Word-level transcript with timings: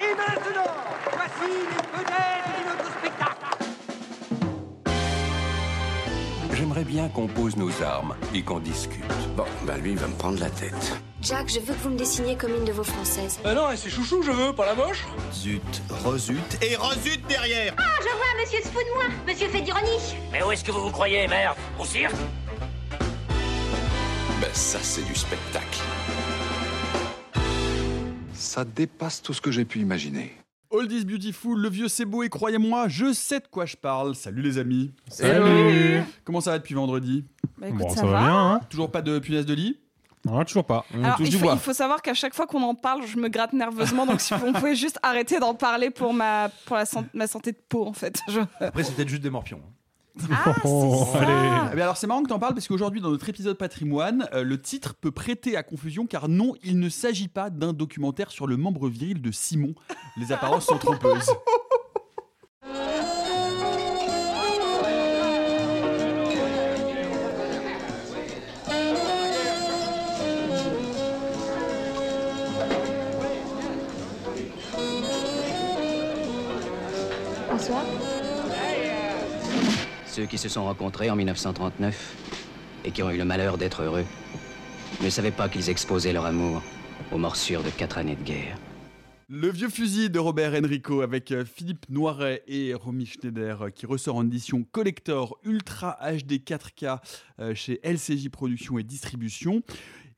Et 0.00 0.14
maintenant, 0.14 0.72
voici 1.12 1.50
les 1.50 1.98
vedettes 1.98 2.46
de 2.54 2.68
notre 2.68 2.98
spectacle. 2.98 3.46
J'aimerais 6.54 6.84
bien 6.84 7.08
qu'on 7.08 7.26
pose 7.26 7.56
nos 7.56 7.70
armes 7.82 8.14
et 8.34 8.42
qu'on 8.42 8.60
discute. 8.60 9.04
Bon, 9.36 9.44
bah 9.64 9.76
lui, 9.76 9.92
il 9.92 9.98
va 9.98 10.06
me 10.06 10.14
prendre 10.14 10.38
la 10.40 10.50
tête. 10.50 10.96
Jack, 11.20 11.48
je 11.48 11.58
veux 11.60 11.74
que 11.74 11.80
vous 11.80 11.90
me 11.90 11.96
dessiniez 11.98 12.36
comme 12.36 12.54
une 12.54 12.64
de 12.64 12.70
vos 12.72 12.84
françaises. 12.84 13.40
Ah 13.44 13.54
non, 13.54 13.66
c'est 13.74 13.90
chouchou, 13.90 14.22
je 14.22 14.30
veux, 14.30 14.52
pas 14.52 14.66
la 14.66 14.74
moche. 14.74 15.04
Zut, 15.34 15.82
rezut 16.04 16.38
et 16.62 16.76
rezut 16.76 17.18
derrière 17.28 17.74
Ah, 17.76 17.82
je 18.00 18.04
vois, 18.16 18.40
monsieur 18.40 18.60
se 18.62 18.68
fout 18.68 18.84
de 18.88 18.94
moi. 18.94 19.04
Monsieur 19.26 19.48
fait 19.48 19.62
d'ironie. 19.62 20.14
Mais 20.32 20.42
où 20.44 20.52
est-ce 20.52 20.62
que 20.62 20.70
vous 20.70 20.82
vous 20.82 20.90
croyez, 20.92 21.26
merde? 21.26 21.56
Au 21.78 21.84
cirque? 21.84 22.14
Ben 24.40 24.50
ça, 24.52 24.78
c'est 24.80 25.02
du 25.04 25.14
spectacle. 25.16 25.80
Ça 28.38 28.64
dépasse 28.64 29.20
tout 29.20 29.34
ce 29.34 29.40
que 29.40 29.50
j'ai 29.50 29.64
pu 29.64 29.80
imaginer. 29.80 30.32
Old 30.70 30.92
is 30.92 31.04
beautiful, 31.04 31.58
le 31.58 31.68
vieux 31.70 31.88
c'est 31.88 32.04
beau 32.04 32.22
et 32.22 32.28
croyez-moi, 32.28 32.88
je 32.88 33.12
sais 33.12 33.40
de 33.40 33.46
quoi 33.50 33.64
je 33.66 33.74
parle. 33.76 34.14
Salut 34.14 34.42
les 34.42 34.58
amis. 34.58 34.92
Salut. 35.08 36.02
Comment 36.24 36.40
ça 36.40 36.52
va 36.52 36.58
depuis 36.58 36.74
vendredi 36.74 37.24
Bah 37.58 37.68
écoute, 37.68 37.80
Bon, 37.80 37.88
ça, 37.88 37.96
ça 38.02 38.06
va 38.06 38.20
bien, 38.20 38.36
hein 38.52 38.60
Toujours 38.68 38.90
pas 38.90 39.02
de 39.02 39.18
punaise 39.18 39.46
de 39.46 39.54
lit 39.54 39.78
Non, 40.26 40.44
toujours 40.44 40.64
pas. 40.64 40.84
On 40.94 41.02
Alors, 41.02 41.16
touche 41.16 41.28
il 41.28 41.30
du 41.30 41.36
faut, 41.38 41.44
bois. 41.46 41.54
il 41.54 41.58
faut 41.60 41.72
savoir 41.72 42.00
qu'à 42.02 42.12
chaque 42.14 42.34
fois 42.34 42.46
qu'on 42.46 42.62
en 42.62 42.74
parle, 42.74 43.06
je 43.06 43.16
me 43.16 43.28
gratte 43.28 43.54
nerveusement. 43.54 44.04
Donc, 44.06 44.20
si 44.20 44.34
on 44.34 44.52
pouvait 44.52 44.76
juste 44.76 44.98
arrêter 45.02 45.40
d'en 45.40 45.54
parler 45.54 45.90
pour 45.90 46.12
ma, 46.12 46.50
pour 46.66 46.76
la 46.76 46.84
san- 46.84 47.08
ma 47.14 47.26
santé 47.26 47.52
de 47.52 47.58
peau, 47.68 47.86
en 47.86 47.92
fait. 47.94 48.20
Je- 48.28 48.40
Après, 48.60 48.84
c'est 48.84 48.94
peut-être 48.94 49.08
juste 49.08 49.22
des 49.22 49.30
morpions. 49.30 49.60
hein. 49.64 49.72
Ah, 50.30 50.54
Oh, 50.64 51.06
c'est 51.12 51.18
ça. 51.18 51.68
Eh 51.72 51.74
bien 51.74 51.84
alors 51.84 51.96
c'est 51.96 52.06
marrant 52.06 52.22
que 52.22 52.28
tu 52.28 52.34
en 52.34 52.38
parles 52.38 52.54
parce 52.54 52.66
qu'aujourd'hui 52.68 53.00
dans 53.00 53.10
notre 53.10 53.28
épisode 53.28 53.56
patrimoine, 53.56 54.28
euh, 54.32 54.42
le 54.42 54.60
titre 54.60 54.94
peut 54.94 55.10
prêter 55.10 55.56
à 55.56 55.62
confusion 55.62 56.06
car 56.06 56.28
non, 56.28 56.54
il 56.62 56.78
ne 56.78 56.88
s'agit 56.88 57.28
pas 57.28 57.50
d'un 57.50 57.72
documentaire 57.72 58.30
sur 58.30 58.46
le 58.46 58.56
membre 58.56 58.88
viril 58.88 59.20
de 59.22 59.30
Simon. 59.30 59.74
Les 60.16 60.32
apparences 60.32 60.66
sont 60.66 60.78
trompeuses. 60.78 61.30
qui 80.28 80.38
se 80.38 80.48
sont 80.48 80.64
rencontrés 80.64 81.10
en 81.10 81.16
1939 81.16 82.16
et 82.84 82.90
qui 82.90 83.02
ont 83.02 83.10
eu 83.10 83.18
le 83.18 83.24
malheur 83.24 83.58
d'être 83.58 83.82
heureux 83.82 84.04
ne 85.02 85.10
savaient 85.10 85.30
pas 85.30 85.48
qu'ils 85.48 85.70
exposaient 85.70 86.12
leur 86.12 86.26
amour 86.26 86.62
aux 87.12 87.18
morsures 87.18 87.62
de 87.62 87.70
quatre 87.70 87.98
années 87.98 88.16
de 88.16 88.22
guerre. 88.22 88.58
Le 89.30 89.50
vieux 89.50 89.68
fusil 89.68 90.08
de 90.08 90.18
Robert 90.18 90.54
Enrico 90.54 91.02
avec 91.02 91.32
euh, 91.32 91.44
Philippe 91.44 91.84
Noiret 91.90 92.42
et 92.48 92.72
Romy 92.72 93.04
Schneider 93.04 93.60
euh, 93.60 93.68
qui 93.68 93.84
ressort 93.84 94.16
en 94.16 94.24
édition 94.24 94.64
collector 94.72 95.36
Ultra 95.44 95.98
HD 96.00 96.40
4K 96.42 96.98
euh, 97.38 97.54
chez 97.54 97.78
LCJ 97.84 98.30
Production 98.30 98.78
et 98.78 98.84
Distribution. 98.84 99.62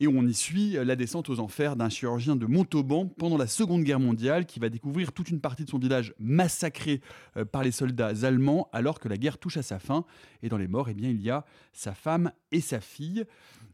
Et 0.02 0.08
on 0.08 0.26
y 0.26 0.32
suit 0.32 0.78
la 0.82 0.96
descente 0.96 1.28
aux 1.28 1.40
enfers 1.40 1.76
d'un 1.76 1.90
chirurgien 1.90 2.34
de 2.34 2.46
Montauban 2.46 3.06
pendant 3.06 3.36
la 3.36 3.46
Seconde 3.46 3.84
Guerre 3.84 4.00
mondiale 4.00 4.46
qui 4.46 4.58
va 4.58 4.70
découvrir 4.70 5.12
toute 5.12 5.28
une 5.28 5.40
partie 5.40 5.66
de 5.66 5.68
son 5.68 5.78
village 5.78 6.14
massacré 6.18 7.02
euh, 7.36 7.44
par 7.44 7.62
les 7.62 7.70
soldats 7.70 8.12
allemands 8.22 8.70
alors 8.72 8.98
que 8.98 9.08
la 9.08 9.18
guerre 9.18 9.36
touche 9.36 9.58
à 9.58 9.62
sa 9.62 9.78
fin. 9.78 10.06
Et 10.42 10.48
dans 10.48 10.56
les 10.56 10.68
morts, 10.68 10.88
eh 10.88 10.94
bien, 10.94 11.10
il 11.10 11.20
y 11.20 11.28
a 11.28 11.44
sa 11.74 11.92
femme 11.92 12.32
et 12.50 12.62
sa 12.62 12.80
fille. 12.80 13.26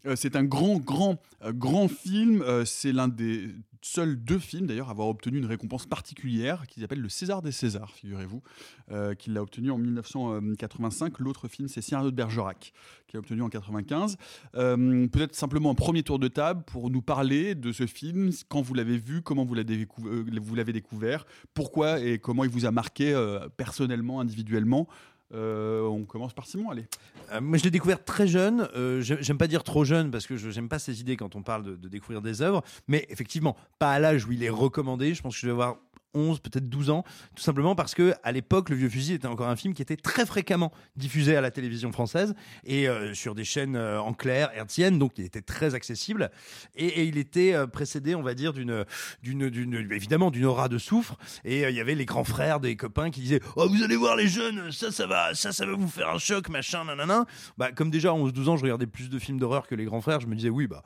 Euh, 0.07 0.17
c'est 0.17 0.37
un 0.37 0.45
grand, 0.45 0.79
grand, 0.79 1.21
euh, 1.45 1.53
grand 1.53 1.89
film. 1.89 2.43
Euh, 2.43 2.65
c'est 2.65 2.93
l'un 2.93 3.09
des 3.09 3.51
seuls 3.83 4.17
deux 4.17 4.39
films, 4.39 4.67
d'ailleurs, 4.67 4.89
à 4.89 4.93
avoir 4.93 5.09
obtenu 5.09 5.39
une 5.39 5.47
récompense 5.47 5.87
particulière 5.87 6.67
qui 6.67 6.81
s'appelle 6.81 7.01
le 7.01 7.09
César 7.09 7.41
des 7.41 7.53
Césars, 7.53 7.93
figurez-vous, 7.93 8.43
euh, 8.91 9.15
qu'il 9.15 9.33
l'a 9.33 9.43
obtenu 9.43 9.71
en 9.71 9.79
1985. 9.79 11.19
L'autre 11.21 11.47
film, 11.47 11.69
c'est 11.69 11.81
Cyrano 11.81 12.11
de 12.11 12.17
Bergerac, 12.17 12.73
qui 13.07 13.17
l'a 13.17 13.21
obtenu 13.21 13.43
en 13.43 13.49
95. 13.49 14.17
Euh, 14.57 15.07
Peut-être 15.07 15.37
simplement 15.37 15.71
un 15.71 15.75
premier 15.75 16.03
tour 16.03 16.19
de 16.19 16.29
table 16.29 16.65
pour 16.67 16.91
nous 16.91 17.03
parler 17.03 17.55
de 17.55 17.71
ce 17.71 17.87
film, 17.87 18.31
quand 18.49 18.61
vous 18.61 18.75
l'avez 18.75 18.99
vu, 18.99 19.23
comment 19.23 19.45
vous 19.45 19.55
l'avez 19.55 20.73
découvert, 20.73 21.27
pourquoi 21.55 22.01
et 22.01 22.19
comment 22.19 22.43
il 22.43 22.51
vous 22.51 22.67
a 22.67 22.73
marqué 22.73 23.15
personnellement, 23.57 24.21
individuellement. 24.21 24.89
Euh, 25.35 25.83
on 25.83 26.05
commence 26.05 26.33
par 26.35 26.47
Simon, 26.47 26.71
allez. 26.71 26.87
Euh, 27.33 27.41
moi, 27.41 27.59
je 27.59 27.65
l'ai 27.65 27.71
découvert 27.71 28.05
très 28.05 28.29
jeune. 28.29 28.69
Euh, 28.77 29.01
j'ai- 29.01 29.21
J'aime 29.23 29.39
pas 29.39 29.49
dire 29.49 29.65
trop 29.65 29.85
jeune 29.85 30.11
parce 30.11 30.27
que 30.27 30.37
je 30.37 30.51
j'aime 30.51 30.69
pas 30.69 30.79
ces 30.79 31.01
idées 31.01 31.17
quand 31.17 31.35
on 31.35 31.43
parle 31.43 31.65
de, 31.65 31.75
de 31.77 31.89
découvrir 31.89 32.23
des 32.23 32.43
œuvres. 32.43 32.63
Mais 32.87 33.07
effectivement, 33.09 33.57
pas 33.81 33.91
à 33.93 33.99
l'âge 33.99 34.25
où 34.27 34.33
il 34.33 34.45
est 34.45 34.49
recommandé. 34.51 35.15
Je 35.15 35.23
pense 35.23 35.35
que 35.35 35.41
je 35.41 35.47
vais 35.47 35.53
avoir 35.53 35.77
11, 36.17 36.41
peut-être 36.41 36.69
12 36.69 36.91
ans, 36.91 37.05
tout 37.35 37.43
simplement 37.43 37.75
parce 37.75 37.95
que 37.95 38.15
à 38.23 38.33
l'époque, 38.33 38.71
Le 38.71 38.77
Vieux 38.77 38.89
Fusil 38.89 39.15
était 39.15 39.27
encore 39.27 39.49
un 39.49 39.57
film 39.57 39.75
qui 39.75 39.83
était 39.83 39.97
très 39.97 40.27
fréquemment 40.27 40.73
diffusé 40.97 41.37
à 41.37 41.41
la 41.41 41.51
télévision 41.51 41.93
française 41.93 42.35
et 42.65 42.89
euh, 42.89 43.15
sur 43.15 43.35
des 43.35 43.45
chaînes 43.45 43.77
euh, 43.77 44.01
en 44.01 44.15
clair, 44.15 44.51
hertziennes, 44.55 44.99
donc 44.99 45.13
il 45.19 45.25
était 45.25 45.43
très 45.43 45.75
accessible 45.75 46.31
et, 46.75 47.05
il 47.05 47.19
était 47.19 47.55
euh, 47.55 47.67
précédé, 47.67 48.15
on 48.15 48.23
va 48.23 48.35
dire, 48.35 48.53
d'une, 48.53 48.85
d'une, 49.23 49.51
d'une, 49.51 49.75
évidemment, 49.93 50.31
d'une 50.31 50.47
aura 50.47 50.69
de 50.69 50.79
soufre. 50.79 51.17
Et 51.45 51.63
il 51.63 51.75
y 51.75 51.81
avait 51.81 51.95
les 51.95 52.07
grands 52.07 52.25
frères 52.25 52.61
des 52.61 52.77
copains 52.77 53.11
qui 53.11 53.21
disaient, 53.21 53.41
oh 53.57 53.69
vous 53.69 53.83
allez 53.83 53.97
voir 53.97 54.17
les 54.17 54.29
jeunes, 54.29 54.73
ça, 54.73 54.91
ça 54.91 55.07
va, 55.07 55.35
ça, 55.35 55.53
ça 55.53 55.67
va 55.67 55.75
vous 55.75 55.89
faire 55.89 56.11
un 56.11 56.19
choc, 56.19 56.49
machin, 56.49 56.85
nanana. 56.85 57.27
Bah, 57.59 57.73
comme 57.73 57.91
déjà 57.91 58.11
à 58.11 58.15
11-12 58.15 58.49
ans, 58.49 58.57
je 58.57 58.63
regardais 58.63 58.87
plus 58.87 59.11
de 59.11 59.19
films 59.19 59.39
d'horreur 59.39 59.67
que 59.67 59.75
les 59.75 59.85
grands 59.85 60.01
frères, 60.01 60.21
je 60.21 60.27
me 60.27 60.35
disais, 60.35 60.51
oui, 60.51 60.67
bah, 60.67 60.83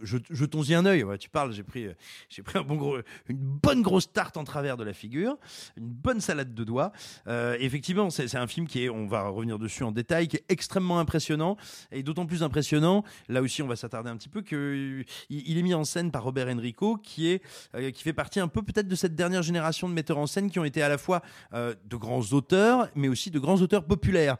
je- 0.00 0.18
jetons-y 0.30 0.74
un 0.74 0.86
œil. 0.86 1.04
Tu 1.18 1.28
parles, 1.28 1.52
j'ai 1.52 1.62
pris, 1.62 1.86
euh, 1.86 2.62
gros, 2.62 2.98
une 3.28 3.36
bonne 3.38 3.82
grosse 3.82 4.12
tarte 4.12 4.36
en 4.36 4.44
travers 4.44 4.76
de 4.76 4.84
la 4.84 4.92
figure, 4.92 5.36
une 5.76 5.88
bonne 5.88 6.20
salade 6.20 6.54
de 6.54 6.64
doigts. 6.64 6.92
Euh, 7.26 7.56
effectivement, 7.60 8.10
c'est 8.10 8.34
un 8.36 8.46
film 8.46 8.66
qui 8.66 8.84
est, 8.84 8.88
on 8.88 9.06
va 9.06 9.28
revenir 9.28 9.58
dessus 9.58 9.82
en 9.84 9.92
détail, 9.92 10.28
qui 10.28 10.36
est 10.36 10.44
extrêmement 10.48 10.98
impressionnant 10.98 11.56
et 11.92 12.02
d'autant 12.02 12.26
plus 12.26 12.42
impressionnant. 12.42 13.04
Là 13.28 13.42
aussi, 13.42 13.62
on 13.62 13.66
va 13.68 13.76
s'attarder 13.76 14.10
un 14.10 14.16
petit 14.16 14.28
peu 14.28 14.42
que 14.42 15.02
il, 15.30 15.50
il 15.50 15.58
est 15.58 15.62
mis 15.62 15.74
en 15.74 15.84
scène 15.84 16.10
par 16.10 16.22
Robert 16.24 16.48
Enrico, 16.48 16.96
qui 16.96 17.28
est, 17.28 17.42
euh, 17.74 17.90
qui 17.90 18.02
fait 18.02 18.12
partie 18.12 18.40
un 18.40 18.48
peu 18.48 18.62
peut-être 18.62 18.88
de 18.88 18.94
cette 18.94 19.14
dernière 19.14 19.42
génération 19.42 19.88
de 19.88 19.94
metteurs 19.94 20.18
en 20.18 20.26
scène 20.26 20.50
qui 20.50 20.58
ont 20.58 20.64
été 20.64 20.82
à 20.82 20.88
la 20.88 20.98
fois 20.98 21.22
de 21.52 21.96
grands 21.96 22.20
auteurs, 22.32 22.88
mais 22.94 23.08
aussi 23.08 23.30
de 23.30 23.38
grands 23.38 23.60
auteurs 23.60 23.84
populaires. 23.84 24.36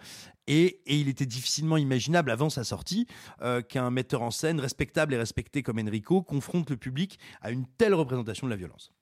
Et, 0.47 0.81
et 0.87 0.97
il 0.99 1.09
était 1.09 1.27
difficilement 1.27 1.77
imaginable 1.77 2.31
avant 2.31 2.51
sa 2.51 2.65
sortie 2.65 3.07
euh, 3.43 3.63
qu'un 3.63 3.91
metteur 3.91 4.23
en 4.23 4.31
scène 4.31 4.61
respectable 4.61 5.15
et 5.15 5.17
respecté 5.17 5.63
comme 5.63 5.79
Enrico 5.79 6.23
confronte 6.23 6.71
le 6.71 6.77
public 6.77 7.19
à 7.41 7.51
une 7.51 7.67
telle 7.79 7.95
représentation 7.95 8.47
de 8.47 8.51
la 8.53 8.57
violence. 8.57 8.93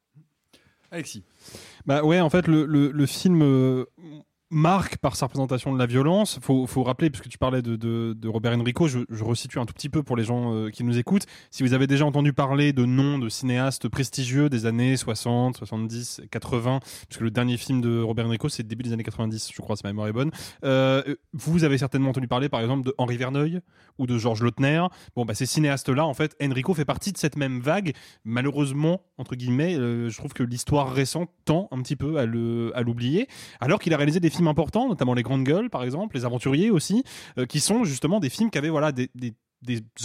Alexis. 0.91 1.25
Bah 1.87 2.03
ouais, 2.03 2.21
en 2.21 2.31
fait, 2.31 2.47
le, 2.47 2.67
le, 2.67 2.91
le 2.93 3.07
film 3.07 3.43
euh, 3.43 3.85
marque 4.55 4.97
par 4.99 5.17
sa 5.17 5.27
représentation 5.27 5.73
de 5.73 5.79
la 5.79 5.87
violence. 5.87 6.39
Faut, 6.41 6.67
faut 6.67 6.83
rappeler, 6.85 7.11
puisque 7.11 7.29
tu 7.29 7.37
parlais 7.39 7.61
de, 7.61 7.77
de, 7.77 8.15
de 8.17 8.29
Robert 8.29 8.57
Enrico, 8.57 8.87
je, 8.89 9.01
je 9.11 9.25
resitue 9.25 9.59
un 9.59 9.67
tout 9.67 9.75
petit 9.75 9.89
peu 9.89 10.03
pour 10.03 10.17
les 10.17 10.25
gens 10.25 10.55
euh, 10.55 10.71
qui 10.71 10.85
nous 10.85 10.97
écoutent. 10.97 11.27
Si 11.51 11.63
vous 11.65 11.75
avez 11.75 11.87
déjà 11.87 12.07
entendu 12.07 12.33
parler 12.33 12.73
de 12.73 12.85
noms 12.85 13.19
de 13.19 13.29
cinéastes 13.29 13.89
prestigieux 13.89 14.49
des 14.49 14.65
années 14.67 14.97
60, 14.97 15.57
70, 15.59 16.23
80, 16.31 16.81
puisque 17.09 17.21
le 17.21 17.31
dernier 17.31 17.57
film 17.57 17.81
de 17.81 18.01
Robert 18.01 18.27
Enrico, 18.27 18.49
c'est 18.49 18.63
le 18.63 18.69
début 18.69 18.85
des 18.85 18.93
années 18.93 19.03
90, 19.03 19.51
je 19.53 19.61
crois, 19.61 19.77
si 19.77 19.83
ma 19.85 19.91
mémoire 19.91 20.09
est 20.09 20.13
bonne. 20.13 20.31
Euh, 20.65 21.03
vous 21.33 21.65
avez 21.65 21.77
certainement 21.77 22.11
entendu 22.11 22.29
parler, 22.29 22.49
par 22.49 22.61
exemple, 22.61 22.87
de 22.87 22.95
Henri 22.97 23.17
Verneuil 23.17 23.61
ou 23.99 24.07
de 24.07 24.17
Georges 24.19 24.43
Lautner. 24.43 24.85
Bon, 25.17 25.25
bah, 25.25 25.35
ces 25.35 25.47
cinéastes-là, 25.47 26.07
en 26.07 26.15
fait, 26.15 26.37
Enrico 26.41 26.75
fait 26.75 26.85
partie 26.85 27.11
de 27.13 27.19
cette 27.19 27.37
même 27.37 27.61
vague. 27.61 27.93
Malheureusement, 28.25 29.01
entre 29.19 29.35
guillemets, 29.37 29.77
euh, 29.77 30.09
je 30.09 30.17
trouve 30.17 30.33
que 30.33 30.43
l'histoire 30.43 30.93
récente 30.93 31.31
tend 31.45 31.69
un 31.73 31.83
petit 31.83 31.97
peu 31.97 32.19
à 32.19 32.27
le- 32.27 32.73
à 32.75 32.83
l'oublier, 32.83 33.29
alors 33.61 33.79
qu'il 33.81 33.93
a 33.93 33.97
réalisé 33.97 34.21
des 34.21 34.31
films 34.31 34.44
importants, 34.49 34.89
notamment 34.89 35.15
Les 35.15 35.23
Grandes 35.23 35.45
Gueules, 35.45 35.71
par 35.71 35.83
exemple, 35.85 36.17
Les 36.17 36.25
Aventuriers 36.25 36.71
aussi, 36.71 37.05
euh, 37.39 37.47
qui 37.47 37.61
sont 37.61 37.85
justement 37.85 38.21
des 38.21 38.31
films 38.31 38.51
qui 38.51 38.59
avaient 38.59 38.69
voilà, 38.71 38.93
des, 38.93 39.11
des- 39.15 39.35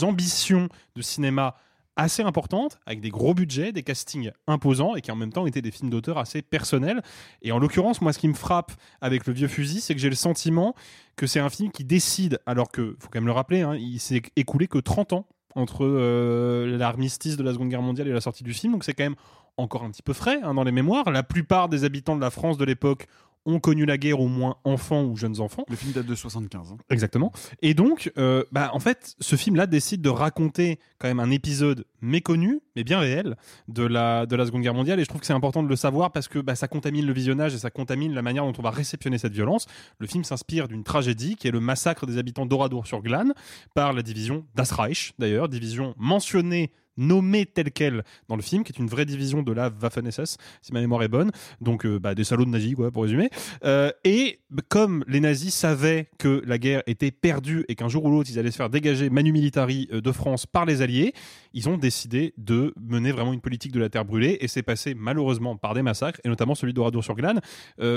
ambitions 0.01 0.69
de 0.95 1.01
cinéma 1.01 1.56
assez 1.97 2.24
importantes, 2.24 2.80
avec 2.86 3.01
des 3.01 3.09
gros 3.09 3.33
budgets, 3.33 3.74
des 3.74 3.83
castings 3.83 4.31
imposants, 4.47 4.95
et 4.95 5.01
qui 5.01 5.12
en 5.12 5.18
même 5.18 5.33
temps 5.33 5.45
étaient 5.45 5.62
des 5.62 5.71
films 5.71 5.89
d'auteur 5.89 6.18
assez 6.18 6.41
personnels. 6.41 7.01
Et 7.41 7.51
en 7.51 7.59
l'occurrence, 7.59 8.00
moi, 8.00 8.13
ce 8.13 8.19
qui 8.19 8.30
me 8.30 8.33
frappe 8.36 8.71
avec 9.01 9.27
Le 9.27 9.33
Vieux 9.33 9.50
Fusil, 9.50 9.81
c'est 9.81 9.95
que 9.95 10.00
j'ai 10.00 10.09
le 10.09 10.15
sentiment 10.15 10.75
que 11.18 11.27
c'est 11.27 11.42
un 11.42 11.50
film 11.50 11.71
qui 11.71 11.83
décide, 11.83 12.39
alors 12.45 12.71
que, 12.71 12.95
faut 13.00 13.09
quand 13.09 13.19
même 13.19 13.25
le 13.27 13.33
rappeler, 13.33 13.62
hein, 13.62 13.75
il 13.75 14.00
s'est 14.00 14.21
écoulé 14.38 14.68
que 14.68 14.77
30 14.77 15.12
ans 15.12 15.25
entre 15.56 15.83
euh, 15.85 16.77
l'armistice 16.77 17.35
de 17.35 17.44
la 17.44 17.51
Seconde 17.51 17.68
Guerre 17.69 17.81
mondiale 17.81 18.07
et 18.07 18.13
la 18.13 18.21
sortie 18.21 18.45
du 18.45 18.53
film, 18.53 18.71
donc 18.71 18.85
c'est 18.85 18.94
quand 18.94 19.03
même 19.03 19.15
encore 19.57 19.83
un 19.83 19.92
petit 19.92 20.03
peu 20.03 20.13
frais 20.13 20.39
hein, 20.42 20.53
dans 20.53 20.63
les 20.63 20.71
mémoires. 20.71 21.12
La 21.12 21.24
plupart 21.24 21.68
des 21.68 21.83
habitants 21.83 22.15
de 22.15 22.21
la 22.21 22.30
France 22.30 22.57
de 22.57 22.63
l'époque 22.63 23.07
ont 23.45 23.59
connu 23.59 23.86
la 23.86 23.97
guerre 23.97 24.19
au 24.19 24.27
moins 24.27 24.57
enfants 24.63 25.03
ou 25.03 25.15
jeunes 25.15 25.39
enfants. 25.39 25.65
Le 25.69 25.75
film 25.75 25.91
date 25.91 26.06
de 26.06 26.15
75. 26.15 26.71
hein. 26.71 26.77
Exactement. 26.89 27.31
Et 27.62 27.74
donc, 27.74 28.12
euh, 28.18 28.44
bah, 28.51 28.71
en 28.74 28.80
fait, 28.80 29.15
ce 29.19 29.36
film-là 29.36 29.65
décide 29.68 30.01
de 30.01 30.09
raconter 30.09 30.80
quand 31.00 31.07
même 31.07 31.19
un 31.19 31.31
épisode 31.31 31.86
méconnu, 32.01 32.62
mais 32.75 32.83
bien 32.83 33.00
réel, 33.00 33.36
de 33.68 33.83
la, 33.83 34.25
de 34.25 34.36
la 34.36 34.45
Seconde 34.45 34.62
Guerre 34.62 34.74
mondiale. 34.74 35.00
Et 35.00 35.03
je 35.03 35.09
trouve 35.09 35.21
que 35.21 35.27
c'est 35.27 35.33
important 35.33 35.63
de 35.63 35.68
le 35.68 35.75
savoir 35.75 36.12
parce 36.12 36.27
que 36.27 36.39
bah, 36.39 36.56
ça 36.56 36.68
contamine 36.68 37.06
le 37.06 37.13
visionnage 37.13 37.53
et 37.56 37.57
ça 37.57 37.69
contamine 37.71 38.13
la 38.13 38.21
manière 38.21 38.44
dont 38.45 38.53
on 38.57 38.62
va 38.62 38.71
réceptionner 38.71 39.18
cette 39.18 39.33
violence. 39.33 39.65
Le 39.97 40.07
film 40.07 40.24
s'inspire 40.24 40.68
d'une 40.68 40.83
tragédie 40.83 41.35
qui 41.35 41.47
est 41.47 41.51
le 41.51 41.59
massacre 41.59 42.06
des 42.06 42.18
habitants 42.18 42.45
d'Oradour-sur-Glane 42.45 43.33
par 43.74 43.94
la 43.94 44.01
division 44.01 44.45
Das 44.56 44.71
Reich, 44.71 45.13
d'ailleurs, 45.19 45.50
division 45.50 45.94
mentionnée 45.97 46.71
nommée 47.00 47.46
telle 47.46 47.72
quelle 47.72 48.04
dans 48.28 48.36
le 48.36 48.42
film, 48.42 48.63
qui 48.63 48.72
est 48.72 48.80
une 48.80 48.88
vraie 48.88 49.06
division 49.06 49.42
de 49.42 49.51
la 49.51 49.69
Waffen-SS, 49.69 50.38
si 50.62 50.74
ma 50.74 50.81
mémoire 50.81 51.01
est 51.04 51.07
bonne. 51.07 51.31
Donc, 51.62 51.86
euh, 51.86 52.00
bah, 52.00 52.13
des 52.13 52.24
salauds 52.24 52.46
de 52.46 52.50
nazis, 52.50 52.75
quoi, 52.75 52.92
pour 52.92 53.04
résumer. 53.04 53.30
Euh, 53.63 53.92
et 54.04 54.40
comme 54.68 55.04
les 55.07 55.19
nazis 55.19 55.54
savaient 55.54 56.10
que 56.18 56.44
la 56.46 56.57
guerre 56.57 56.84
était 56.86 57.12
perdue 57.12 57.66
et 57.68 57.75
qu'un 57.75 57.88
jour 57.88 58.06
ou 58.06 58.12
l'autre, 58.12 58.30
ils 58.31 58.38
allaient 58.38 58.51
se 58.51 58.57
faire 58.57 58.69
dégager 58.69 59.10
manu 59.10 59.31
militari 59.31 59.88
euh, 59.92 60.01
de 60.01 60.12
France 60.12 60.46
par 60.46 60.66
les 60.66 60.81
Alliés, 60.81 61.13
ils 61.54 61.69
ont 61.69 61.78
décidé 61.78 62.34
de 62.38 62.74
mener 62.80 63.12
vraiment 63.12 63.34
une 63.34 63.42
politique 63.42 63.72
de 63.72 63.80
la 63.80 63.90
terre 63.90 64.06
brûlée. 64.06 64.38
Et 64.42 64.48
c'est 64.48 64.63
passé 64.63 64.94
malheureusement 64.94 65.56
par 65.56 65.74
des 65.74 65.81
massacres, 65.81 66.19
et 66.24 66.30
notamment 66.30 66.56
celui 66.56 66.74
d'Oradour-sur-Glane. 66.74 67.42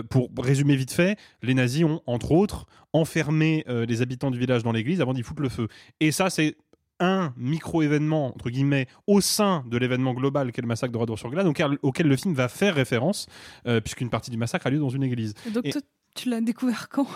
Pour 0.09 0.31
résumer 0.39 0.77
vite 0.77 0.93
fait, 0.93 1.19
les 1.43 1.55
nazis 1.55 1.85
ont, 1.85 2.01
entre 2.07 2.33
autres, 2.33 2.67
enfermé 2.93 3.65
les 3.67 4.03
habitants 4.03 4.31
du 4.31 4.39
village 4.39 4.63
dans 4.63 4.73
l'église 4.73 5.01
avant 5.01 5.13
d'y 5.13 5.23
foutre 5.23 5.43
le 5.43 5.49
feu. 5.49 5.69
Et 6.01 6.13
ça, 6.13 6.31
c'est 6.31 6.57
un 7.03 7.35
micro-événement, 7.37 8.29
entre 8.29 8.49
guillemets, 8.49 8.87
au 9.07 9.21
sein 9.21 9.65
de 9.69 9.77
l'événement 9.77 10.15
global 10.15 10.53
qu'est 10.53 10.63
le 10.63 10.69
massacre 10.69 10.93
de 10.93 10.99
Radour-sur-Glane, 10.99 11.49
auquel, 11.49 11.79
auquel 11.83 12.07
le 12.07 12.17
film 12.17 12.33
va 12.33 12.49
faire 12.49 12.75
référence, 12.75 13.27
euh, 13.67 13.81
puisqu'une 13.81 14.09
partie 14.09 14.31
du 14.31 14.37
massacre 14.39 14.67
a 14.67 14.71
lieu 14.71 14.79
dans 14.79 14.89
une 14.89 15.03
église. 15.03 15.35
Donc, 15.53 15.67
Et 15.67 15.73
tu 16.15 16.29
l'as 16.29 16.41
découvert 16.43 16.89
quand? 16.91 17.07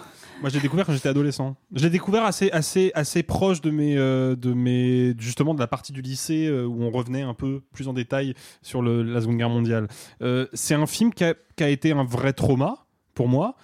Moi, 0.40 0.48
je 0.48 0.54
l'ai 0.54 0.60
découvert 0.60 0.86
quand 0.86 0.92
j'étais 0.94 1.08
adolescent. 1.10 1.54
Je 1.74 1.82
l'ai 1.84 1.90
découvert 1.90 2.24
assez, 2.24 2.50
assez, 2.50 2.90
assez 2.94 3.22
proche 3.22 3.60
de 3.60 3.70
mes, 3.70 3.96
euh, 3.96 4.34
de 4.36 4.52
mes, 4.54 5.14
justement, 5.18 5.52
de 5.54 5.60
la 5.60 5.66
partie 5.66 5.92
du 5.92 6.00
lycée 6.02 6.46
euh, 6.46 6.64
où 6.64 6.82
on 6.82 6.90
revenait 6.90 7.22
un 7.22 7.34
peu 7.34 7.60
plus 7.74 7.88
en 7.88 7.92
détail 7.92 8.34
sur 8.62 8.80
le- 8.82 9.02
la 9.02 9.20
Seconde 9.20 9.36
Guerre 9.36 9.50
mondiale. 9.50 9.88
Euh, 10.22 10.46
c'est 10.54 10.74
un 10.74 10.86
film 10.86 11.12
qui 11.12 11.24
a, 11.24 11.34
qui 11.56 11.62
a 11.64 11.68
été 11.68 11.92
un 11.92 12.04
vrai 12.04 12.32
trauma 12.32 12.86
pour 13.14 13.28
moi. 13.28 13.56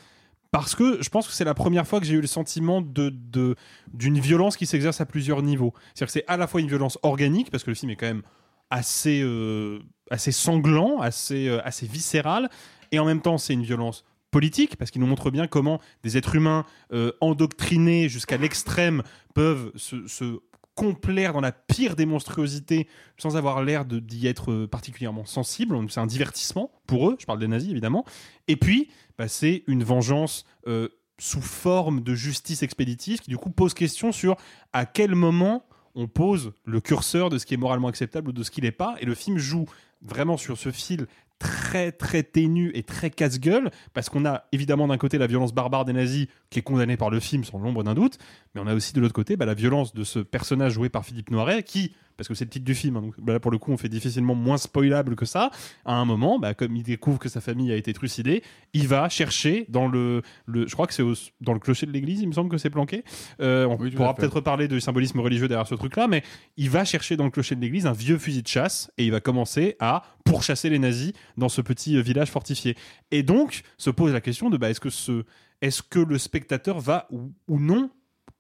Parce 0.53 0.75
que 0.75 1.03
je 1.03 1.09
pense 1.09 1.27
que 1.27 1.33
c'est 1.33 1.45
la 1.45 1.55
première 1.55 1.87
fois 1.87 1.99
que 1.99 2.05
j'ai 2.05 2.13
eu 2.15 2.21
le 2.21 2.27
sentiment 2.27 2.83
de, 2.83 3.57
d'une 3.95 4.21
violence 4.21 4.59
qui 4.59 4.67
s'exerce 4.67 5.01
à 5.01 5.07
plusieurs 5.07 5.43
niveaux. 5.43 5.73
C'est-à-dire 5.95 6.07
que 6.07 6.13
c'est 6.13 6.25
à 6.29 6.37
la 6.37 6.47
fois 6.47 6.61
une 6.61 6.69
violence 6.69 6.99
organique, 7.03 7.51
parce 7.51 7.65
que 7.65 7.71
le 7.71 7.75
film 7.75 7.91
est 7.91 7.97
quand 7.97 8.07
même 8.07 8.23
assez, 8.69 9.23
euh, 9.23 9.79
assez 10.11 10.31
sanglant, 10.31 11.01
assez, 11.01 11.49
euh, 11.49 11.67
assez 11.67 11.87
viscéral, 11.87 12.51
et 12.93 12.99
en 12.99 13.07
même 13.07 13.23
temps 13.23 13.39
c'est 13.39 13.55
une 13.55 13.63
violence 13.63 14.05
politique, 14.31 14.77
parce 14.77 14.91
qu'il 14.91 15.01
nous 15.01 15.07
montre 15.07 15.31
bien 15.31 15.47
comment 15.47 15.81
des 16.03 16.19
êtres 16.19 16.35
humains 16.35 16.67
euh, 16.93 17.13
endoctrinés 17.23 18.11
jusqu'à 18.11 18.37
l'extrême 18.37 19.03
peuvent 19.35 19.73
se 19.77 20.39
complaire 20.75 21.33
dans 21.33 21.41
la 21.41 21.53
pire 21.53 21.97
des 21.97 22.07
monstruosités 22.07 22.89
sans 23.19 23.37
avoir 23.37 23.63
l'air 23.63 23.85
d'y 23.85 24.27
être 24.27 24.53
euh, 24.53 24.67
particulièrement 24.67 25.25
sensible. 25.25 25.79
C'est 25.91 26.01
un 26.01 26.07
divertissement 26.07 26.71
pour 26.87 27.11
eux, 27.11 27.17
je 27.19 27.27
parle 27.27 27.39
des 27.39 27.49
nazis 27.49 27.71
évidemment. 27.71 28.05
Et 28.49 28.57
puis, 28.57 28.91
bah, 29.19 29.29
c'est 29.29 29.65
une 29.67 29.85
vengeance 29.85 30.45
euh, 30.67 30.89
sous 31.19 31.43
forme 31.43 32.01
de 32.01 32.15
justice 32.15 32.63
expéditive 32.63 33.21
qui 33.21 33.31
du 33.31 33.37
coup 33.37 33.51
pose 33.51 33.75
question 33.75 34.13
sur 34.13 34.37
à 34.73 34.87
quel 34.87 35.15
moment 35.15 35.67
on 35.95 36.09
pose 36.09 36.53
le 36.65 36.81
curseur 36.81 37.29
de 37.29 37.39
ce 37.39 37.47
qui 37.47 37.55
est 37.55 37.59
moralement 37.59 37.89
acceptable 37.89 38.31
ou 38.31 38.33
de 38.33 38.43
ce 38.43 38.51
qui 38.51 38.61
l'est 38.63 38.73
pas. 38.73 38.97
Et 39.01 39.05
le 39.05 39.15
film 39.15 39.39
joue 39.39 39.67
vraiment 40.01 40.37
sur 40.37 40.57
ce 40.57 40.71
fil 40.71 41.07
très 41.43 41.91
très 41.91 42.23
ténu 42.23 42.71
et 42.75 42.85
très 42.85 43.11
casse-gueule 43.11 43.71
parce 43.95 44.09
qu'on 44.09 44.25
a 44.25 44.45
évidemment 44.53 44.87
d'un 44.87 44.97
côté 44.97 45.19
la 45.19 45.27
violence 45.27 45.53
barbare 45.53 45.85
des 45.85 45.93
nazis 45.93 46.29
qui 46.51 46.61
est 46.61 46.63
condamnée 46.63 46.97
par 46.97 47.11
le 47.11 47.19
film 47.19 47.43
sans 47.43 47.59
l'ombre 47.59 47.83
d'un 47.83 47.95
doute 47.95 48.19
mais 48.55 48.61
on 48.61 48.67
a 48.67 48.75
aussi 48.75 48.93
de 48.93 49.01
l'autre 49.01 49.15
côté 49.15 49.37
bah, 49.37 49.45
la 49.45 49.55
violence 49.55 49.93
de 49.93 50.05
ce 50.05 50.21
personnage 50.21 50.75
joué 50.75 50.89
par 50.89 51.05
Philippe 51.05 51.31
Noiret 51.31 51.65
qui 51.65 51.95
parce 52.23 52.29
que 52.29 52.35
c'est 52.35 52.45
le 52.45 52.51
titre 52.51 52.65
du 52.65 52.75
film 52.75 52.97
hein, 52.97 53.03
donc 53.03 53.15
bah, 53.21 53.33
là 53.35 53.41
pour 53.41 53.51
le 53.51 53.59
coup 53.59 53.73
on 53.73 53.77
fait 53.77 53.89
difficilement 53.89 54.35
moins 54.35 54.57
spoilable 54.57 55.17
que 55.17 55.25
ça. 55.27 55.51
À 55.85 55.95
un 55.95 56.05
moment 56.05 56.39
bah, 56.39 56.55
comme 56.55 56.77
il 56.77 56.83
découvre 56.83 57.19
que 57.19 57.29
sa 57.29 57.41
famille 57.41 57.71
a 57.73 57.77
été 57.77 57.93
trucidée 57.93 58.43
il 58.73 58.89
va 58.89 59.09
chercher 59.09 59.67
dans 59.69 59.89
le, 59.89 60.23
le 60.47 60.67
je 60.67 60.73
crois 60.73 60.87
que 60.87 60.95
c'est 60.95 61.05
dans 61.41 61.53
le 61.53 61.59
clocher 61.59 61.87
de 61.87 61.93
l'église 61.93 62.21
il 62.21 62.29
me 62.29 62.33
semble 62.33 62.51
que 62.51 62.59
c'est 62.59 62.71
planqué. 62.71 63.05
Euh, 63.41 63.67
on 63.67 63.77
Oui, 63.77 63.91
pourra 63.91 64.15
peut-être 64.15 64.41
parler 64.41 64.69
du 64.69 64.81
symbolisme 64.81 65.21
religieux 65.21 65.49
derrière 65.49 65.67
ce 65.67 65.75
truc 65.75 65.97
là 65.97 66.07
mais 66.09 66.23
il 66.57 66.71
va 66.71 66.85
chercher 66.85 67.17
dans 67.17 67.25
le 67.25 67.31
clocher 67.31 67.57
de 67.57 67.61
l'église 67.61 67.87
un 67.87 67.93
vieux 67.93 68.19
fusil 68.19 68.43
de 68.43 68.49
chasse 68.49 68.91
et 68.99 69.05
il 69.05 69.11
va 69.11 69.21
commencer 69.21 69.77
à 69.81 70.03
pourchasser 70.25 70.71
les 70.71 70.79
nazis 70.79 71.13
dans 71.37 71.49
ce 71.49 71.61
petit 71.61 71.97
euh, 71.97 72.01
village 72.03 72.31
fortifié. 72.31 72.77
Et 73.11 73.23
donc 73.23 73.63
se 73.77 73.91
pose 73.91 74.13
la 74.13 74.21
question 74.21 74.51
de 74.51 74.57
bah, 74.57 74.71
est-ce 74.71 74.81
que 74.81 74.91
ce 74.91 75.25
est-ce 75.61 75.83
que 75.83 76.01
le 76.01 76.19
spectateur 76.19 76.81
va 76.81 77.07
ou, 77.11 77.33
ou 77.49 77.61
non 77.61 77.91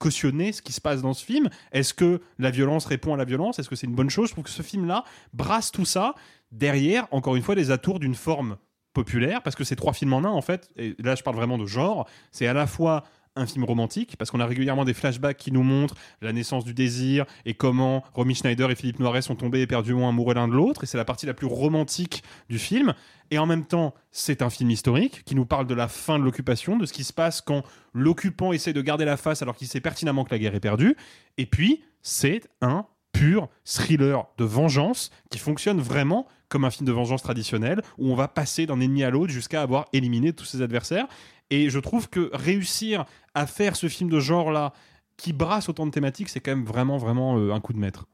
cautionner 0.02 0.50
ce 0.50 0.62
qui 0.62 0.72
se 0.72 0.80
passe 0.80 1.00
dans 1.00 1.14
ce 1.14 1.24
film. 1.24 1.48
Est-ce 1.70 1.94
que 1.94 2.20
la 2.40 2.50
violence 2.50 2.86
répond 2.86 3.14
à 3.14 3.16
la 3.16 3.24
violence? 3.24 3.60
Est-ce 3.60 3.68
que 3.68 3.76
c'est 3.76 3.86
une 3.86 3.94
bonne 3.94 4.10
chose? 4.10 4.28
Je 4.28 4.32
trouve 4.32 4.44
que 4.44 4.50
ce 4.50 4.62
film-là 4.62 5.04
brasse 5.32 5.70
tout 5.70 5.84
ça 5.84 6.16
derrière, 6.50 7.06
encore 7.12 7.36
une 7.36 7.42
fois, 7.42 7.54
les 7.54 7.70
atours 7.70 8.00
d'une 8.00 8.16
forme 8.16 8.56
populaire, 8.94 9.42
parce 9.44 9.54
que 9.54 9.62
c'est 9.62 9.76
trois 9.76 9.92
films 9.92 10.12
en 10.12 10.18
un, 10.18 10.30
en 10.30 10.42
fait, 10.42 10.70
et 10.76 10.96
là 10.98 11.14
je 11.14 11.22
parle 11.22 11.36
vraiment 11.36 11.56
de 11.56 11.66
genre, 11.66 12.06
c'est 12.32 12.46
à 12.48 12.52
la 12.52 12.66
fois 12.66 13.04
un 13.36 13.46
film 13.46 13.64
romantique, 13.64 14.16
parce 14.18 14.30
qu'on 14.30 14.40
a 14.40 14.46
régulièrement 14.46 14.84
des 14.84 14.94
flashbacks 14.94 15.36
qui 15.36 15.52
nous 15.52 15.62
montrent 15.62 15.94
la 16.20 16.32
naissance 16.32 16.64
du 16.64 16.74
désir 16.74 17.24
et 17.46 17.54
comment 17.54 18.04
Romy 18.14 18.34
Schneider 18.34 18.70
et 18.70 18.74
Philippe 18.74 18.98
Noiret 18.98 19.22
sont 19.22 19.36
tombés 19.36 19.62
éperdument 19.62 20.08
amoureux 20.08 20.34
l'un 20.34 20.48
de 20.48 20.52
l'autre, 20.52 20.84
et 20.84 20.86
c'est 20.86 20.98
la 20.98 21.04
partie 21.04 21.26
la 21.26 21.34
plus 21.34 21.46
romantique 21.46 22.22
du 22.48 22.58
film. 22.58 22.94
Et 23.30 23.38
en 23.38 23.46
même 23.46 23.64
temps, 23.64 23.94
c'est 24.10 24.42
un 24.42 24.50
film 24.50 24.70
historique 24.70 25.24
qui 25.24 25.34
nous 25.34 25.46
parle 25.46 25.66
de 25.66 25.74
la 25.74 25.88
fin 25.88 26.18
de 26.18 26.24
l'occupation, 26.24 26.76
de 26.76 26.84
ce 26.84 26.92
qui 26.92 27.04
se 27.04 27.14
passe 27.14 27.40
quand 27.40 27.62
l'occupant 27.94 28.52
essaie 28.52 28.74
de 28.74 28.82
garder 28.82 29.06
la 29.06 29.16
face 29.16 29.40
alors 29.40 29.56
qu'il 29.56 29.68
sait 29.68 29.80
pertinemment 29.80 30.24
que 30.24 30.30
la 30.32 30.38
guerre 30.38 30.54
est 30.54 30.60
perdue. 30.60 30.96
Et 31.38 31.46
puis, 31.46 31.82
c'est 32.02 32.42
un 32.60 32.84
pur 33.12 33.48
thriller 33.64 34.26
de 34.38 34.44
vengeance 34.44 35.10
qui 35.30 35.38
fonctionne 35.38 35.80
vraiment 35.80 36.26
comme 36.48 36.64
un 36.66 36.70
film 36.70 36.86
de 36.86 36.92
vengeance 36.92 37.22
traditionnel 37.22 37.80
où 37.96 38.12
on 38.12 38.14
va 38.14 38.28
passer 38.28 38.66
d'un 38.66 38.80
ennemi 38.80 39.04
à 39.04 39.10
l'autre 39.10 39.32
jusqu'à 39.32 39.62
avoir 39.62 39.86
éliminé 39.94 40.34
tous 40.34 40.44
ses 40.44 40.60
adversaires. 40.60 41.06
Et 41.54 41.68
je 41.68 41.78
trouve 41.78 42.08
que 42.08 42.30
réussir 42.32 43.04
à 43.34 43.46
faire 43.46 43.76
ce 43.76 43.86
film 43.88 44.08
de 44.08 44.18
genre-là 44.20 44.72
qui 45.18 45.34
brasse 45.34 45.68
autant 45.68 45.84
de 45.84 45.90
thématiques, 45.90 46.30
c'est 46.30 46.40
quand 46.40 46.50
même 46.56 46.64
vraiment, 46.64 46.96
vraiment 46.96 47.36
euh, 47.38 47.52
un 47.52 47.60
coup 47.60 47.74
de 47.74 47.78
maître. 47.78 48.06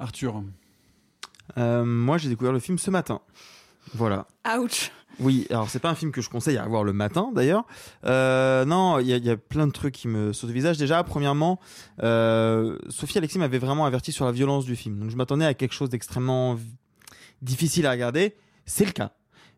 Arthur. 0.00 0.42
Euh, 1.56 1.84
moi, 1.84 2.18
j'ai 2.18 2.28
découvert 2.28 2.52
le 2.52 2.58
film 2.58 2.78
ce 2.78 2.90
matin. 2.90 3.20
Voilà. 3.94 4.26
Ouch. 4.58 4.90
Oui, 5.20 5.46
alors 5.48 5.70
c'est 5.70 5.78
pas 5.78 5.88
un 5.88 5.94
film 5.94 6.10
que 6.10 6.20
je 6.20 6.28
conseille 6.28 6.58
à 6.58 6.66
voir 6.66 6.82
le 6.84 6.92
matin 6.92 7.30
d'ailleurs. 7.34 7.64
Euh, 8.04 8.64
non, 8.66 8.98
il 8.98 9.06
y, 9.06 9.12
a- 9.14 9.16
il 9.16 9.24
y 9.24 9.30
a 9.30 9.36
plein 9.36 9.66
de 9.66 9.72
trucs 9.72 9.94
qui 9.94 10.08
me 10.08 10.32
sautent 10.34 10.50
au 10.50 10.52
visage. 10.52 10.76
Déjà, 10.76 11.02
premièrement, 11.04 11.58
euh, 12.02 12.76
Sophie 12.90 13.16
Alexis 13.18 13.38
m'avait 13.38 13.58
vraiment 13.58 13.86
averti 13.86 14.10
sur 14.12 14.26
la 14.26 14.32
violence 14.32 14.66
du 14.66 14.74
film. 14.76 14.98
Donc 14.98 15.10
je 15.10 15.16
m'attendais 15.16 15.46
à 15.46 15.54
quelque 15.54 15.72
chose 15.72 15.88
d'extrêmement 15.88 16.58
difficile 17.40 17.86
à 17.86 17.92
regarder. 17.92 18.34
C'est 18.66 18.84
le 18.84 18.92
cas. 18.92 19.12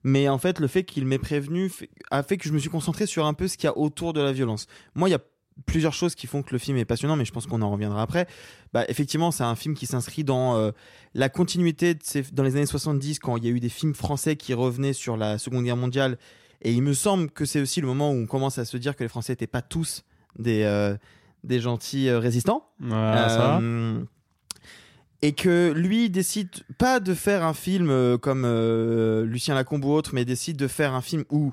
Mais 0.05 0.29
en 0.29 0.39
fait, 0.39 0.61
le 0.61 0.67
fait 0.69 0.85
qu'il 0.85 1.05
m'ait 1.07 1.19
prévenu 1.19 1.69
fait- 1.69 1.91
a 2.11 2.23
fait 2.23 2.37
que 2.37 2.49
je 2.49 2.53
me 2.53 2.59
suis 2.59 2.71
concentré 2.71 3.07
sur 3.07 3.27
un 3.27 3.35
peu 3.35 3.49
ce 3.49 3.57
qu'il 3.57 3.65
y 3.67 3.71
a 3.71 3.77
autour 3.77 4.13
de 4.13 4.21
la 4.21 4.33
violence. 4.33 4.67
Moi, 4.95 5.09
il 5.09 5.13
y 5.13 5.15
a 5.17 5.21
plusieurs 5.67 5.93
choses 5.93 6.15
qui 6.15 6.29
font 6.29 6.43
que 6.43 6.51
le 6.53 6.59
film 6.59 6.77
est 6.77 6.85
passionnant, 6.85 7.17
mais 7.17 7.25
je 7.25 7.33
pense 7.33 7.47
qu'on 7.47 7.63
en 7.63 7.71
reviendra 7.73 8.01
après. 8.03 8.29
Bah, 8.73 8.85
effectivement, 8.89 9.33
c'est 9.33 9.43
un 9.43 9.57
film 9.57 9.75
qui 9.75 9.87
s'inscrit 9.87 10.23
dans 10.23 10.57
euh, 10.57 10.71
la 11.15 11.29
continuité 11.29 11.95
de 11.95 12.01
ces, 12.05 12.23
dans 12.33 12.45
les 12.45 12.55
années 12.55 12.67
70, 12.67 13.19
quand 13.19 13.37
il 13.37 13.45
y 13.45 13.49
a 13.49 13.51
eu 13.51 13.59
des 13.59 13.69
films 13.69 13.95
français 13.95 14.37
qui 14.37 14.55
revenaient 14.55 14.93
sur 14.93 15.17
la 15.17 15.37
Seconde 15.39 15.65
Guerre 15.65 15.77
mondiale. 15.77 16.17
Et 16.63 16.73
il 16.73 16.83
me 16.83 16.93
semble 16.93 17.31
que 17.31 17.45
c'est 17.45 17.61
aussi 17.61 17.81
le 17.81 17.89
moment 17.89 18.11
où 18.13 18.15
on 18.15 18.27
commence 18.27 18.59
à 18.59 18.65
se 18.65 18.77
dire 18.77 18.95
que 18.95 19.03
les 19.03 19.09
Français 19.09 19.33
n'étaient 19.33 19.47
pas 19.49 19.63
tous 19.63 20.05
des, 20.39 20.63
euh, 20.63 20.97
des 21.43 21.61
gentils 21.61 22.09
euh, 22.09 22.19
résistants. 22.21 22.69
Voilà, 22.79 23.29
ça. 23.29 23.61
Euh, 25.23 25.27
et 25.27 25.33
que 25.33 25.73
lui 25.73 26.11
décide 26.11 26.51
pas 26.79 27.01
de 27.01 27.15
faire 27.15 27.45
un 27.45 27.55
film 27.55 27.91
euh, 27.91 28.19
comme 28.19 28.45
euh, 28.45 29.25
Lucien 29.25 29.55
Lacombe 29.55 29.85
ou 29.85 29.93
autre, 29.93 30.11
mais 30.15 30.25
décide 30.25 30.57
de 30.57 30.69
faire 30.69 30.95
un 30.95 31.01
film 31.01 31.25
où 31.31 31.53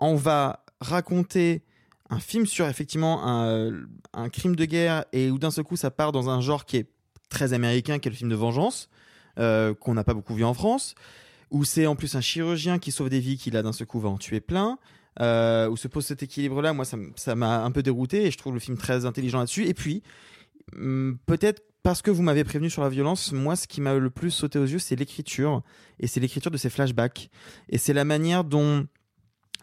on 0.00 0.16
va 0.16 0.64
raconter 0.80 1.62
un 2.10 2.20
film 2.20 2.46
sur 2.46 2.66
effectivement 2.66 3.26
un, 3.26 3.72
un 4.12 4.28
crime 4.28 4.54
de 4.54 4.64
guerre 4.64 5.04
et 5.12 5.30
où 5.30 5.38
d'un 5.38 5.50
seul 5.50 5.64
coup 5.64 5.76
ça 5.76 5.90
part 5.90 6.12
dans 6.12 6.30
un 6.30 6.40
genre 6.40 6.64
qui 6.64 6.76
est 6.76 6.86
très 7.28 7.52
américain, 7.52 7.98
qui 7.98 8.08
est 8.08 8.10
le 8.10 8.16
film 8.16 8.30
de 8.30 8.36
vengeance, 8.36 8.88
euh, 9.38 9.74
qu'on 9.74 9.94
n'a 9.94 10.04
pas 10.04 10.14
beaucoup 10.14 10.34
vu 10.34 10.44
en 10.44 10.54
France, 10.54 10.94
où 11.50 11.64
c'est 11.64 11.86
en 11.86 11.96
plus 11.96 12.14
un 12.14 12.20
chirurgien 12.20 12.78
qui 12.78 12.92
sauve 12.92 13.08
des 13.08 13.20
vies, 13.20 13.36
qui 13.36 13.50
là 13.50 13.62
d'un 13.62 13.72
seul 13.72 13.86
coup 13.86 14.00
va 14.00 14.08
en 14.08 14.18
tuer 14.18 14.40
plein. 14.40 14.78
Euh, 15.18 15.66
où 15.70 15.78
se 15.78 15.88
pose 15.88 16.04
cet 16.04 16.22
équilibre-là, 16.22 16.74
moi 16.74 16.84
ça 16.84 17.34
m'a 17.34 17.64
un 17.64 17.70
peu 17.70 17.82
dérouté 17.82 18.26
et 18.26 18.30
je 18.30 18.36
trouve 18.36 18.52
le 18.52 18.60
film 18.60 18.76
très 18.76 19.06
intelligent 19.06 19.38
là-dessus. 19.38 19.66
Et 19.66 19.72
puis, 19.72 20.02
hum, 20.76 21.18
peut-être 21.24 21.62
parce 21.86 22.02
que 22.02 22.10
vous 22.10 22.24
m'avez 22.24 22.42
prévenu 22.42 22.68
sur 22.68 22.82
la 22.82 22.88
violence, 22.88 23.30
moi 23.30 23.54
ce 23.54 23.68
qui 23.68 23.80
m'a 23.80 23.94
le 23.94 24.10
plus 24.10 24.32
sauté 24.32 24.58
aux 24.58 24.64
yeux, 24.64 24.80
c'est 24.80 24.96
l'écriture. 24.96 25.62
Et 26.00 26.08
c'est 26.08 26.18
l'écriture 26.18 26.50
de 26.50 26.56
ces 26.56 26.68
flashbacks. 26.68 27.30
Et 27.68 27.78
c'est 27.78 27.92
la 27.92 28.04
manière 28.04 28.42
dont, 28.42 28.88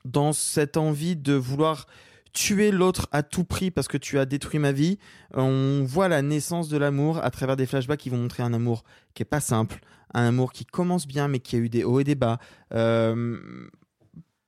dans 0.05 0.31
cette 0.31 0.77
envie 0.77 1.17
de 1.17 1.33
vouloir 1.33 1.85
tuer 2.31 2.71
l'autre 2.71 3.09
à 3.11 3.23
tout 3.23 3.43
prix 3.43 3.71
parce 3.71 3.89
que 3.89 3.97
tu 3.97 4.19
as 4.19 4.25
détruit 4.25 4.57
ma 4.57 4.71
vie. 4.71 4.99
On 5.33 5.83
voit 5.85 6.07
la 6.07 6.21
naissance 6.21 6.69
de 6.69 6.77
l'amour 6.77 7.17
à 7.17 7.29
travers 7.29 7.57
des 7.57 7.65
flashbacks 7.65 7.99
qui 7.99 8.09
vont 8.09 8.19
montrer 8.19 8.41
un 8.41 8.53
amour 8.53 8.85
qui 9.15 9.23
est 9.23 9.25
pas 9.25 9.41
simple, 9.41 9.81
un 10.13 10.25
amour 10.29 10.53
qui 10.53 10.65
commence 10.65 11.07
bien 11.07 11.27
mais 11.27 11.41
qui 11.41 11.57
a 11.57 11.59
eu 11.59 11.67
des 11.67 11.83
hauts 11.83 11.99
et 11.99 12.05
des 12.05 12.15
bas. 12.15 12.37
Euh, 12.73 13.37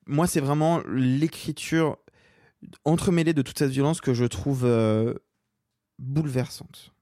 moi, 0.08 0.27
c'est 0.27 0.39
vraiment 0.39 0.82
l'écriture 0.88 1.98
entremêlée 2.86 3.34
de 3.34 3.41
toute 3.41 3.60
cette 3.60 3.72
violence 3.72 4.00
que 4.00 4.13
je 4.13 4.24
trouve 4.24 4.63
euh, 4.63 5.13
bouleversante. 6.00 6.95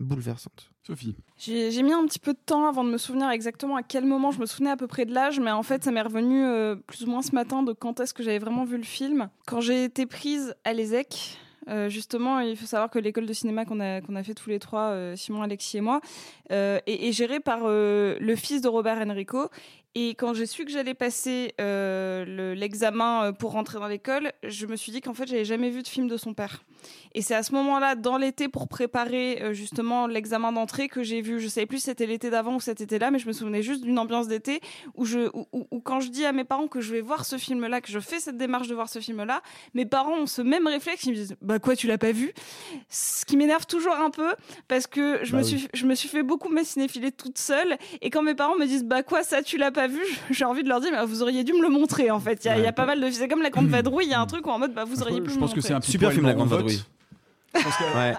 Bouleversante. 0.00 0.70
Sophie. 0.86 1.14
J'ai 1.36 1.70
j'ai 1.70 1.82
mis 1.82 1.92
un 1.92 2.04
petit 2.06 2.18
peu 2.18 2.32
de 2.32 2.38
temps 2.44 2.66
avant 2.66 2.84
de 2.84 2.90
me 2.90 2.96
souvenir 2.96 3.30
exactement 3.30 3.76
à 3.76 3.82
quel 3.82 4.06
moment 4.06 4.30
je 4.30 4.40
me 4.40 4.46
souvenais 4.46 4.70
à 4.70 4.76
peu 4.76 4.86
près 4.86 5.04
de 5.04 5.12
l'âge, 5.12 5.38
mais 5.38 5.50
en 5.50 5.62
fait, 5.62 5.84
ça 5.84 5.92
m'est 5.92 6.02
revenu 6.02 6.42
euh, 6.42 6.74
plus 6.74 7.04
ou 7.04 7.10
moins 7.10 7.22
ce 7.22 7.34
matin 7.34 7.62
de 7.62 7.72
quand 7.72 8.00
est-ce 8.00 8.14
que 8.14 8.22
j'avais 8.22 8.38
vraiment 8.38 8.64
vu 8.64 8.78
le 8.78 8.82
film. 8.82 9.28
Quand 9.46 9.60
j'ai 9.60 9.84
été 9.84 10.06
prise 10.06 10.54
à 10.64 10.72
l'ESEC, 10.72 11.38
euh, 11.68 11.88
justement, 11.88 12.40
il 12.40 12.56
faut 12.56 12.66
savoir 12.66 12.90
que 12.90 12.98
l'école 12.98 13.26
de 13.26 13.32
cinéma 13.32 13.64
qu'on 13.64 13.80
a, 13.80 14.00
qu'on 14.00 14.16
a 14.16 14.22
fait 14.22 14.34
tous 14.34 14.48
les 14.48 14.58
trois, 14.58 14.90
euh, 14.90 15.16
Simon, 15.16 15.42
Alexis 15.42 15.78
et 15.78 15.80
moi, 15.80 16.00
euh, 16.50 16.78
est, 16.86 17.08
est 17.08 17.12
gérée 17.12 17.40
par 17.40 17.60
euh, 17.64 18.16
le 18.20 18.36
fils 18.36 18.62
de 18.62 18.68
Robert 18.68 18.98
Enrico. 18.98 19.48
Et 19.96 20.10
quand 20.10 20.34
j'ai 20.34 20.46
su 20.46 20.64
que 20.64 20.70
j'allais 20.70 20.94
passer 20.94 21.52
euh, 21.60 22.24
le- 22.24 22.54
l'examen 22.54 23.24
euh, 23.24 23.32
pour 23.32 23.50
rentrer 23.52 23.78
dans 23.80 23.88
l'école, 23.88 24.30
je 24.44 24.66
me 24.66 24.76
suis 24.76 24.92
dit 24.92 25.00
qu'en 25.00 25.14
fait, 25.14 25.26
j'avais 25.26 25.44
jamais 25.44 25.68
vu 25.70 25.82
de 25.82 25.88
film 25.88 26.06
de 26.06 26.16
son 26.16 26.32
père. 26.32 26.62
Et 27.12 27.22
c'est 27.22 27.34
à 27.34 27.42
ce 27.42 27.52
moment-là, 27.54 27.96
dans 27.96 28.16
l'été, 28.16 28.48
pour 28.48 28.68
préparer 28.68 29.42
euh, 29.42 29.52
justement 29.52 30.06
l'examen 30.06 30.52
d'entrée, 30.52 30.88
que 30.88 31.02
j'ai 31.02 31.20
vu, 31.22 31.40
je 31.40 31.48
savais 31.48 31.66
plus 31.66 31.78
si 31.78 31.84
c'était 31.86 32.06
l'été 32.06 32.30
d'avant 32.30 32.54
ou 32.54 32.60
cet 32.60 32.80
été-là, 32.80 33.10
mais 33.10 33.18
je 33.18 33.26
me 33.26 33.32
souvenais 33.32 33.62
juste 33.62 33.82
d'une 33.82 33.98
ambiance 33.98 34.28
d'été 34.28 34.60
où, 34.94 35.04
je, 35.04 35.28
où, 35.36 35.46
où- 35.52 35.66
où 35.72 35.80
quand 35.80 35.98
je 36.00 36.08
dis 36.10 36.24
à 36.24 36.32
mes 36.32 36.44
parents 36.44 36.68
que 36.68 36.80
je 36.80 36.92
vais 36.92 37.00
voir 37.00 37.24
ce 37.26 37.36
film-là, 37.36 37.80
que 37.80 37.90
je 37.90 37.98
fais 37.98 38.20
cette 38.20 38.36
démarche 38.38 38.68
de 38.68 38.74
voir 38.76 38.88
ce 38.88 39.00
film-là, 39.00 39.42
mes 39.74 39.86
parents 39.86 40.18
ont 40.20 40.26
ce 40.26 40.40
même 40.40 40.68
réflexe, 40.68 41.02
ils 41.04 41.10
me 41.10 41.16
disent 41.16 41.36
Bah 41.42 41.58
quoi, 41.58 41.74
tu 41.74 41.88
l'as 41.88 41.98
pas 41.98 42.12
vu? 42.12 42.32
Ce 42.88 43.26
qui 43.26 43.36
m'énerve 43.36 43.66
toujours 43.66 43.96
un 43.96 44.10
peu, 44.10 44.32
parce 44.68 44.86
que 44.86 45.18
je, 45.24 45.32
Bah 45.32 45.38
me 45.38 45.42
oui. 45.42 45.48
suis, 45.58 45.68
je 45.74 45.84
me 45.86 45.94
suis 45.96 46.08
fait 46.08 46.22
beaucoup 46.22 46.48
ma 46.48 46.62
cinéphilie 46.64 47.12
toute 47.12 47.38
seule, 47.38 47.76
et 48.00 48.08
quand 48.10 48.22
mes 48.22 48.34
parents 48.36 48.56
me 48.56 48.66
disent 48.66 48.84
Bah 48.84 49.02
quoi, 49.02 49.22
ça 49.24 49.42
tu 49.42 49.58
l'as 49.58 49.72
pas 49.72 49.79
vu 49.88 50.00
J'ai 50.30 50.44
envie 50.44 50.62
de 50.62 50.68
leur 50.68 50.80
dire 50.80 50.90
Mais 50.92 51.04
vous 51.04 51.22
auriez 51.22 51.44
dû 51.44 51.52
me 51.52 51.62
le 51.62 51.68
montrer 51.68 52.10
en 52.10 52.20
fait. 52.20 52.44
Il 52.44 52.48
y, 52.48 52.50
a- 52.50 52.58
il 52.58 52.64
y 52.64 52.66
a 52.66 52.72
pas 52.72 52.86
mal 52.86 53.00
de. 53.00 53.10
C'est 53.10 53.28
comme 53.28 53.42
la 53.42 53.50
Grande 53.50 53.68
Vadrouille, 53.68 54.04
il 54.06 54.10
y 54.10 54.14
a 54.14 54.20
un 54.20 54.26
truc 54.26 54.46
où 54.46 54.50
en 54.50 54.58
mode 54.58 54.74
Bah 54.74 54.84
vous 54.84 55.00
auriez 55.02 55.20
pu 55.20 55.30
Je 55.30 55.34
me 55.36 55.40
pense 55.40 55.54
que 55.54 55.60
c'est 55.60 55.72
un 55.74 55.80
petit 55.80 55.92
Super 55.92 56.08
poil 56.08 56.14
film, 56.16 56.26
La 56.26 56.34
Grande 56.34 56.50
le. 56.50 56.56
Vadrouille. 56.56 56.82
Ouais. 57.96 58.14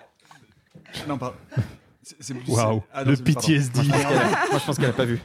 Non, 1.08 1.18
pardon. 1.18 1.36
Waouh, 2.48 2.82
Ah, 2.94 3.04
le 3.04 3.16
pardon. 3.16 3.24
PTSD. 3.42 3.82
Moi, 3.84 3.98
je 3.98 4.04
pense 4.04 4.06
qu'elle 4.08 4.18
a- 4.18 4.30
moi, 4.50 4.60
je 4.60 4.66
pense 4.66 4.78
qu'elle 4.78 4.90
a 4.90 4.94
pas 4.94 5.06
vu. 5.06 5.22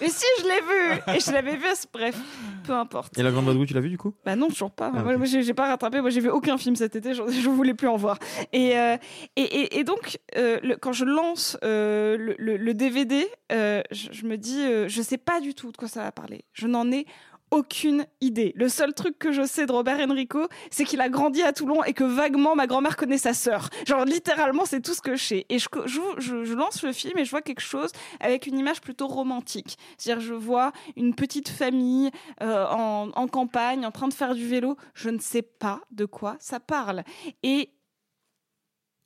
Mais 0.00 0.08
si, 0.08 0.24
je 0.40 0.44
l'ai 0.44 0.60
vu? 0.60 1.16
Et 1.16 1.20
je 1.20 1.30
l'avais 1.32 1.56
vu, 1.56 1.66
bref, 1.92 2.16
peu 2.64 2.72
importe. 2.72 3.18
Et 3.18 3.22
La 3.22 3.30
Grande 3.30 3.46
Vadrouille, 3.46 3.66
tu 3.66 3.74
l'as 3.74 3.80
vu 3.80 3.88
du 3.90 3.98
coup? 3.98 4.14
Bah 4.24 4.36
non, 4.36 4.48
toujours 4.48 4.70
pas. 4.70 4.90
Ah, 4.94 5.02
Moi, 5.02 5.12
ok. 5.12 5.18
moi, 5.18 5.26
j'ai 5.26 5.54
pas 5.54 5.68
rattrapé. 5.68 6.00
Moi, 6.00 6.10
j'ai 6.10 6.20
vu 6.20 6.28
aucun 6.30 6.58
film 6.58 6.76
cet 6.76 6.96
été. 6.96 7.14
Je, 7.14 7.22
je 7.28 7.48
voulais 7.48 7.74
plus 7.74 7.88
en 7.88 7.96
voir. 7.96 8.18
Et, 8.52 8.78
euh, 8.78 8.96
et, 9.36 9.42
et, 9.42 9.78
et 9.78 9.84
donc, 9.84 10.18
euh, 10.36 10.58
le- 10.62 10.76
quand 10.76 10.92
je 10.92 11.04
lance 11.04 11.56
euh, 11.64 12.16
le, 12.16 12.34
le- 12.38 12.56
le 12.56 12.74
DVD, 12.74 13.26
je, 13.50 14.08
je 14.12 14.24
me 14.26 14.36
dis, 14.36 14.60
je 14.88 15.02
sais 15.02 15.18
pas 15.18 15.40
du 15.40 15.54
tout 15.54 15.72
de 15.72 15.76
quoi 15.76 15.88
ça 15.88 16.02
va 16.02 16.12
parler. 16.12 16.44
Je 16.52 16.66
n'en 16.66 16.90
ai 16.92 17.06
aucune 17.50 18.06
idée. 18.20 18.52
Le 18.56 18.68
seul 18.68 18.94
truc 18.94 19.18
que 19.18 19.32
je 19.32 19.44
sais 19.46 19.66
de 19.66 19.72
Robert 19.72 19.98
Enrico, 20.00 20.48
c'est 20.70 20.84
qu'il 20.84 21.00
a 21.00 21.08
grandi 21.08 21.42
à 21.42 21.52
Toulon 21.52 21.82
et 21.84 21.92
que 21.92 22.04
vaguement 22.04 22.54
ma 22.54 22.66
grand-mère 22.66 22.96
connaît 22.96 23.18
sa 23.18 23.34
sœur. 23.34 23.70
Genre 23.86 24.04
littéralement, 24.04 24.64
c'est 24.64 24.80
tout 24.80 24.94
ce 24.94 25.00
que 25.00 25.16
je 25.16 25.24
sais. 25.24 25.46
Et 25.48 25.58
je, 25.58 26.54
lance 26.54 26.82
le 26.82 26.92
film 26.92 27.18
et 27.18 27.24
je 27.24 27.30
vois 27.30 27.42
quelque 27.42 27.60
chose 27.60 27.90
avec 28.20 28.46
une 28.46 28.58
image 28.58 28.80
plutôt 28.80 29.06
romantique. 29.06 29.78
C'est-à-dire, 29.96 30.22
je 30.24 30.34
vois 30.34 30.72
une 30.96 31.14
petite 31.14 31.48
famille 31.48 32.10
euh, 32.42 32.66
en, 32.66 33.28
campagne 33.28 33.84
en 33.84 33.90
train 33.90 34.08
de 34.08 34.14
faire 34.14 34.34
du 34.34 34.46
vélo. 34.46 34.76
Je 34.94 35.10
ne 35.10 35.18
sais 35.18 35.42
pas 35.42 35.80
de 35.90 36.04
quoi 36.04 36.36
ça 36.40 36.60
parle. 36.60 37.02
Et 37.42 37.70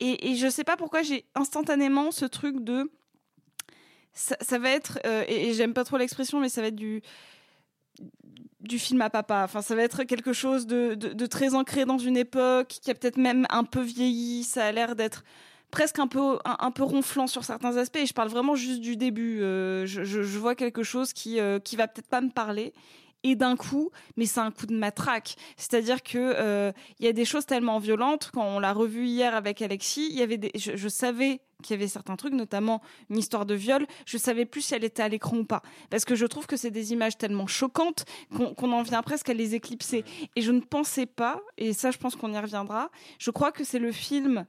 et, 0.01 0.33
et 0.33 0.35
je 0.35 0.49
sais 0.49 0.65
pas 0.65 0.77
pourquoi 0.77 1.03
j'ai 1.03 1.27
instantanément 1.37 2.11
ce 2.11 2.25
truc 2.25 2.65
de 2.65 2.91
ça, 4.13 4.37
ça 4.41 4.59
va 4.59 4.71
être 4.71 4.99
euh, 5.07 5.25
et, 5.29 5.51
et 5.51 5.55
j'aime 5.55 5.75
pas 5.75 5.85
trop 5.85 5.97
l'expression 5.97 6.41
mais 6.41 6.49
ça 6.49 6.61
va 6.61 6.69
être 6.69 6.77
du 6.77 7.03
du 8.63 8.79
film 8.79 9.01
à 9.03 9.11
papa. 9.11 9.43
Enfin, 9.45 9.63
ça 9.63 9.75
va 9.75 9.83
être 9.83 10.05
quelque 10.05 10.33
chose 10.33 10.67
de, 10.67 10.95
de- 10.95 11.27
très 11.27 11.55
ancré 11.55 11.85
dans 11.85 11.99
une 11.99 12.17
époque 12.17 12.69
qui 12.69 12.91
a 12.91 12.95
peut-être 12.95 13.17
même 13.17 13.47
un 13.51 13.65
peu 13.65 13.81
vieilli. 13.81 14.45
Ça 14.45 14.67
a 14.67 14.73
l'air 14.73 14.97
d'être 14.97 15.25
presque 15.71 15.99
un 15.99 16.07
peu 16.07 16.39
un, 16.45 16.71
peu 16.71 16.83
ronflant 16.83 17.27
sur 17.27 17.45
certains 17.45 17.77
aspects. 17.77 17.97
Et 17.97 18.07
je 18.07 18.15
parle 18.15 18.29
vraiment 18.29 18.55
juste 18.55 18.81
du 18.81 18.97
début. 18.97 19.43
Euh, 19.43 19.87
je 19.87 20.39
vois 20.39 20.55
quelque 20.55 20.83
chose 20.83 21.13
qui 21.13 21.41
euh, 21.41 21.59
qui 21.59 21.77
va 21.77 21.89
peut-être 21.89 22.09
pas 22.09 22.21
me 22.21 22.31
parler. 22.31 22.73
Et 23.25 23.37
d'un 23.37 23.57
coup, 23.57 23.91
mais 24.17 24.27
c'est 24.27 24.41
un 24.41 24.51
coup 24.51 24.67
de 24.67 24.77
matraque. 24.77 25.37
C'est-à-dire 25.57 26.03
que 26.03 26.19
euh, 26.19 26.73
il 26.99 27.07
y 27.07 27.09
a 27.09 27.13
des 27.13 27.25
choses 27.25 27.47
tellement 27.47 27.79
violentes. 27.79 28.31
Quand 28.33 28.45
on 28.45 28.59
l'a 28.59 28.73
revu 28.73 29.07
hier 29.07 29.35
avec 29.35 29.63
Alexis, 29.63 30.09
il 30.11 30.19
y 30.19 30.23
avait 30.23 30.41
je, 30.57 30.89
savais 30.89 31.41
qu'il 31.63 31.75
y 31.75 31.79
avait 31.79 31.89
certains 31.89 32.17
trucs, 32.17 32.35
notamment 32.35 32.83
une 33.11 33.19
histoire 33.19 33.47
de 33.47 33.55
viol. 33.55 33.87
Je 34.07 34.19
savais 34.19 34.45
plus 34.45 34.63
si 34.63 34.75
elle 34.75 34.85
était 34.85 35.03
à 35.03 35.09
l'écran 35.09 35.39
ou 35.39 35.45
pas, 35.45 35.63
parce 35.91 36.05
que 36.05 36.17
je 36.17 36.27
trouve 36.27 36.47
que 36.47 36.57
c'est 36.57 36.71
des 36.71 36.93
images 36.93 37.17
tellement 37.17 37.47
choquantes 37.47 38.05
qu'on 38.35 38.73
en 38.73 38.83
vient 38.83 39.03
presque 39.03 39.29
à 39.29 39.35
les 39.35 39.55
éclipser. 39.55 40.05
Et 40.35 40.43
je 40.43 40.51
ne 40.51 40.61
pensais 40.61 41.07
pas, 41.07 41.41
et 41.59 41.73
ça, 41.73 41.91
je 41.91 41.99
pense 41.99 42.17
qu'on 42.17 42.33
y 42.33 42.39
reviendra. 42.39 42.91
Je 43.19 43.31
crois 43.31 43.53
que 43.53 43.63
c'est 43.63 43.79
le 43.79 43.93
film 43.93 44.47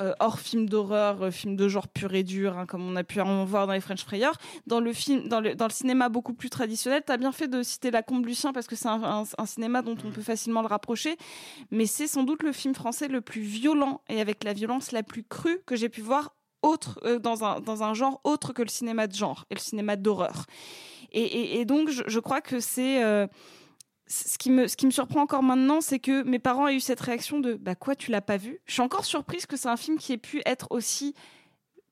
euh, 0.00 0.12
hors 0.20 0.38
film 0.40 0.68
d'horreur, 0.68 1.22
euh, 1.22 1.30
film 1.30 1.56
de 1.56 1.68
genre 1.68 1.88
pur 1.88 2.14
et 2.14 2.22
dur, 2.22 2.56
hein, 2.58 2.66
comme 2.66 2.82
on 2.88 2.96
a 2.96 3.04
pu 3.04 3.20
en 3.20 3.44
voir 3.44 3.66
dans 3.66 3.72
les 3.74 3.80
French 3.80 4.02
Frayeurs. 4.04 4.36
Dans 4.66 4.80
le 4.80 4.92
film, 4.92 5.28
dans 5.28 5.40
le, 5.40 5.54
dans 5.54 5.66
le 5.66 5.72
cinéma 5.72 6.08
beaucoup 6.08 6.32
plus 6.32 6.50
traditionnel, 6.50 7.02
tu 7.06 7.12
as 7.12 7.16
bien 7.16 7.32
fait 7.32 7.48
de 7.48 7.62
citer 7.62 7.90
La 7.90 8.02
Combe 8.02 8.24
Lucien 8.26 8.52
parce 8.52 8.66
que 8.66 8.76
c'est 8.76 8.88
un, 8.88 9.02
un- 9.02 9.24
un 9.38 9.46
cinéma 9.46 9.82
dont 9.82 9.96
on 10.04 10.10
peut 10.10 10.22
facilement 10.22 10.62
le 10.62 10.68
rapprocher, 10.68 11.16
mais 11.70 11.86
c'est 11.86 12.06
sans 12.06 12.22
doute 12.24 12.42
le 12.42 12.52
film 12.52 12.74
français 12.74 13.08
le 13.08 13.20
plus 13.20 13.42
violent 13.42 14.00
et 14.08 14.20
avec 14.20 14.44
la 14.44 14.52
violence 14.52 14.92
la 14.92 15.02
plus 15.02 15.22
crue 15.24 15.60
que 15.66 15.76
j'ai 15.76 15.88
pu 15.88 16.00
voir 16.00 16.34
autre, 16.62 17.00
euh, 17.04 17.18
dans, 17.18 17.42
un, 17.44 17.60
dans 17.60 17.82
un 17.82 17.94
genre 17.94 18.20
autre 18.24 18.52
que 18.52 18.62
le 18.62 18.68
cinéma 18.68 19.06
de 19.06 19.14
genre 19.14 19.44
et 19.50 19.54
le 19.54 19.60
cinéma 19.60 19.96
d'horreur. 19.96 20.44
Et, 21.12 21.22
et- 21.22 21.60
et 21.60 21.64
donc, 21.64 21.88
je, 21.90 22.02
je 22.06 22.20
crois 22.20 22.40
que 22.40 22.60
c'est. 22.60 23.02
Ce 24.12 24.36
qui, 24.38 24.50
me, 24.50 24.66
ce 24.66 24.76
qui 24.76 24.86
me 24.86 24.90
surprend 24.90 25.22
encore 25.22 25.42
maintenant, 25.44 25.80
c'est 25.80 26.00
que 26.00 26.24
mes 26.24 26.40
parents 26.40 26.66
aient 26.66 26.74
eu 26.74 26.80
cette 26.80 27.00
réaction 27.00 27.38
de 27.38 27.54
Bah 27.54 27.76
quoi, 27.76 27.94
tu 27.94 28.10
l'as 28.10 28.20
pas 28.20 28.36
vu? 28.36 28.60
Je 28.66 28.72
suis 28.72 28.82
encore 28.82 29.04
surprise 29.04 29.46
que 29.46 29.56
c'est 29.56 29.68
un 29.68 29.76
film 29.76 29.98
qui 29.98 30.12
ait 30.12 30.18
pu 30.18 30.42
être 30.46 30.66
aussi 30.70 31.14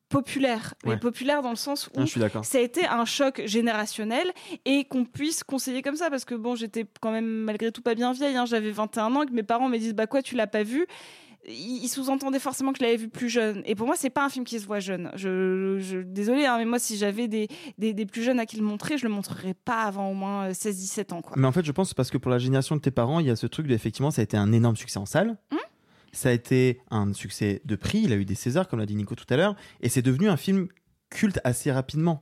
populaire. 0.09 0.73
Mais 0.83 0.91
Ouais. 0.91 0.97
populaire 0.97 1.41
dans 1.41 1.51
le 1.51 1.55
sens 1.55 1.87
où 1.87 1.91
Ah, 1.97 2.01
je 2.05 2.09
suis 2.11 2.19
d'accord. 2.19 2.43
ça 2.43 2.57
a 2.57 2.61
été 2.61 2.85
un 2.87 3.05
choc 3.05 3.41
générationnel 3.45 4.31
et 4.65 4.85
qu'on 4.85 5.05
puisse 5.05 5.43
conseiller 5.43 5.81
comme 5.81 5.95
ça. 5.95 6.09
Parce 6.09 6.25
que 6.25 6.35
bon, 6.35 6.55
j'étais 6.55 6.85
quand 6.99 7.11
même 7.11 7.25
malgré 7.27 7.71
tout 7.71 7.81
pas 7.81 7.95
bien 7.95 8.11
vieille. 8.11 8.35
hein, 8.35 8.45
J'avais 8.45 8.71
21 8.71 9.15
ans 9.15 9.23
et 9.23 9.27
que 9.27 9.31
mes 9.33 9.43
parents 9.43 9.69
me 9.69 9.77
disent 9.77 9.93
Bah 9.93 10.07
quoi, 10.07 10.21
tu 10.21 10.35
l'as 10.35 10.47
pas 10.47 10.63
vu? 10.63 10.87
Ils 11.49 11.87
sous-entendaient 11.87 12.39
forcément 12.39 12.71
que 12.71 12.79
je 12.79 12.83
l'avais 12.83 12.97
vu 12.97 13.09
plus 13.09 13.29
jeune. 13.29 13.61
Et 13.65 13.75
pour 13.75 13.87
moi, 13.87 13.95
c'est 13.97 14.09
pas 14.09 14.25
un 14.25 14.29
film 14.29 14.45
qui 14.45 14.59
se 14.59 14.65
voit 14.65 14.79
jeune. 14.79 15.11
Je, 15.15 15.79
je 15.79 15.97
désolé, 15.99 16.45
hein, 16.45 16.57
mais 16.57 16.65
moi, 16.65 16.79
si 16.79 16.97
j'avais 16.97 17.27
des, 17.27 17.47
des, 17.77 17.93
des 17.93 18.05
plus 18.05 18.23
jeunes 18.23 18.39
à 18.39 18.45
qui 18.45 18.57
le 18.57 18.63
montrer, 18.63 18.97
je 18.97 19.05
le 19.05 19.11
montrerais 19.11 19.53
pas 19.53 19.83
avant 19.83 20.09
au 20.09 20.13
moins 20.13 20.49
euh, 20.49 20.51
16-17 20.51 21.13
ans. 21.13 21.21
Quoi. 21.21 21.33
Mais 21.37 21.47
en 21.47 21.51
fait, 21.51 21.65
je 21.65 21.71
pense 21.71 21.93
parce 21.93 22.11
que 22.11 22.17
pour 22.17 22.31
la 22.31 22.39
génération 22.39 22.75
de 22.75 22.81
tes 22.81 22.91
parents, 22.91 23.19
il 23.19 23.25
y 23.27 23.29
a 23.29 23.35
ce 23.35 23.47
truc 23.47 23.67
de 23.67 23.73
effectivement, 23.73 24.11
ça 24.11 24.21
a 24.21 24.23
été 24.23 24.37
un 24.37 24.51
énorme 24.51 24.75
succès 24.75 24.99
en 24.99 25.05
salle. 25.05 25.37
Hum? 25.51 25.59
Ça 26.11 26.29
a 26.29 26.31
été 26.31 26.81
un 26.89 27.13
succès 27.13 27.61
de 27.65 27.75
prix. 27.75 28.01
Il 28.03 28.13
a 28.13 28.15
eu 28.15 28.25
des 28.25 28.35
Césars, 28.35 28.67
comme 28.67 28.79
l'a 28.79 28.85
dit 28.87 28.95
Nico 28.95 29.15
tout 29.15 29.31
à 29.31 29.37
l'heure, 29.37 29.55
et 29.81 29.89
c'est 29.89 30.01
devenu 30.01 30.27
un 30.27 30.37
film 30.37 30.67
culte 31.09 31.39
assez 31.43 31.71
rapidement 31.71 32.21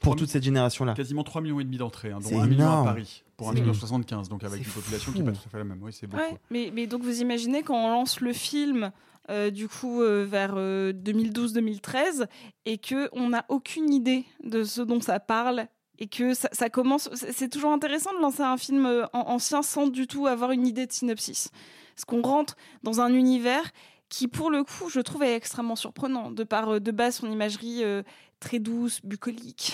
pour 0.00 0.16
toute 0.16 0.28
cette 0.28 0.44
génération-là. 0.44 0.94
Quasiment 0.94 1.24
3 1.24 1.40
millions 1.42 1.60
et 1.60 1.64
demi 1.64 1.76
d'entrées, 1.76 2.12
hein, 2.12 2.18
dont 2.20 2.28
C'est 2.28 2.36
1 2.36 2.46
million 2.46 2.70
à. 2.70 2.84
Paris 2.84 3.24
pour 3.36 3.48
un 3.48 3.52
film 3.52 3.64
de 3.64 3.70
énorme. 3.70 3.78
75, 3.80 4.28
donc 4.28 4.44
avec 4.44 4.64
une 4.66 4.72
population 4.72 5.12
qui 5.12 5.20
n'est 5.20 5.30
pas 5.32 5.36
tout 5.36 5.44
à 5.46 5.50
fait 5.50 5.58
la 5.58 5.64
même. 5.64 5.80
Oui, 5.82 5.92
c'est 5.92 6.06
beaucoup. 6.06 6.22
Ouais, 6.22 6.38
mais, 6.50 6.70
mais 6.74 6.86
donc 6.86 7.02
vous 7.02 7.20
imaginez 7.20 7.62
quand 7.62 7.76
on 7.76 7.90
lance 7.90 8.20
le 8.20 8.32
film 8.32 8.90
euh, 9.30 9.50
du 9.50 9.68
coup 9.68 10.02
euh, 10.02 10.24
vers 10.28 10.54
euh, 10.56 10.92
2012-2013 10.92 12.26
et 12.64 12.78
que 12.78 13.08
on 13.12 13.30
n'a 13.30 13.44
aucune 13.48 13.92
idée 13.92 14.24
de 14.42 14.64
ce 14.64 14.80
dont 14.82 15.00
ça 15.00 15.20
parle 15.20 15.66
et 15.98 16.06
que 16.08 16.34
ça, 16.34 16.48
ça 16.52 16.68
commence. 16.70 17.08
c'est- 17.14 17.48
toujours 17.48 17.72
intéressant 17.72 18.12
de 18.14 18.20
lancer 18.20 18.42
un 18.42 18.56
film 18.56 18.84
euh, 18.86 19.04
an- 19.12 19.24
ancien 19.28 19.62
sans 19.62 19.86
du 19.86 20.06
tout 20.06 20.26
avoir 20.26 20.50
une 20.52 20.66
idée 20.66 20.86
de 20.86 20.92
synopsis, 20.92 21.48
parce 21.94 22.04
qu'on 22.04 22.22
rentre 22.22 22.56
dans 22.82 23.00
un 23.00 23.12
univers 23.14 23.70
qui, 24.08 24.28
pour 24.28 24.50
le 24.50 24.62
coup, 24.62 24.88
je 24.88 25.00
trouve 25.00 25.22
est 25.24 25.34
extrêmement 25.34 25.74
surprenant 25.76 26.30
de 26.30 26.44
par 26.44 26.68
euh, 26.74 26.80
de 26.80 26.90
base 26.90 27.16
son 27.16 27.30
imagerie 27.30 27.82
euh, 27.82 28.02
très 28.40 28.58
douce, 28.58 29.00
bucolique. 29.04 29.72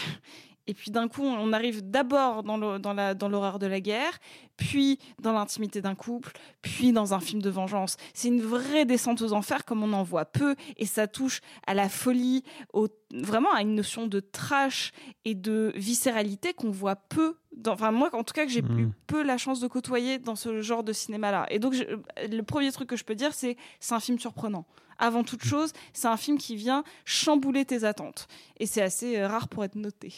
Et 0.69 0.75
puis 0.75 0.91
d'un 0.93 1.09
coup, 1.09 1.23
on 1.25 1.53
arrive 1.53 1.83
d'abord 1.91 2.43
dans 2.45 2.57
le- 2.57 2.79
dans 2.79 2.93
la- 2.95 3.15
dans 3.15 3.29
l'horreur 3.29 3.59
de 3.59 3.67
la 3.67 3.81
guerre, 3.81 4.19
puis 4.57 4.99
dans 5.21 5.33
l'intimité 5.33 5.81
d'un 5.81 5.97
couple, 5.97 6.33
puis 6.63 6.93
dans 6.93 7.15
un 7.15 7.21
film 7.21 7.43
de 7.43 7.51
vengeance. 7.51 7.97
C'est 8.15 8.29
une 8.29 8.41
vraie 8.43 8.85
descente 8.85 9.23
aux 9.23 9.33
enfers 9.33 9.65
comme 9.65 9.83
on 9.83 9.93
en 9.93 10.05
voit 10.05 10.25
peu, 10.25 10.55
et 10.77 10.87
ça 10.87 11.09
touche 11.09 11.41
à 11.67 11.75
la 11.75 11.89
folie, 11.89 12.45
au- 12.73 12.87
vraiment 13.13 13.53
à 13.53 13.63
une 13.63 13.75
notion 13.75 14.07
de 14.07 14.21
trash 14.21 14.93
et 15.25 15.35
de 15.35 15.73
viscéralité 15.75 16.53
qu'on 16.55 16.71
voit 16.71 16.97
peu. 16.97 17.37
Dans, 17.57 17.73
enfin 17.73 17.91
moi, 17.91 18.09
en 18.13 18.23
tout 18.23 18.33
cas, 18.33 18.45
que 18.47 18.51
j'ai 18.53 18.61
eu 18.61 18.89
peu 19.09 19.23
la 19.25 19.39
chance 19.39 19.59
de 19.61 19.67
côtoyer 19.67 20.19
dans 20.19 20.37
ce 20.37 20.63
genre 20.63 20.85
de 20.85 20.93
cinéma-là. 20.93 21.47
Et 21.51 21.59
donc, 21.59 21.75
je- 21.75 21.83
le 22.35 22.43
premier 22.43 22.71
truc 22.73 22.89
que 22.89 22.97
je 22.97 23.05
peux 23.05 23.15
dire, 23.17 23.35
c'est 23.35 23.57
c'est 23.81 23.95
un 23.95 24.01
film 24.01 24.19
surprenant. 24.19 24.65
Avant 24.99 25.25
toute 25.25 25.43
chose, 25.43 25.73
c'est 25.93 26.07
un 26.07 26.17
film 26.17 26.39
qui 26.39 26.55
vient 26.55 26.85
chambouler 27.05 27.65
tes 27.65 27.83
attentes, 27.83 28.29
et 28.61 28.67
c'est 28.67 28.83
assez 28.83 29.17
euh, 29.19 29.27
rare 29.27 29.49
pour 29.49 29.65
être 29.65 29.75
noté. 29.75 30.15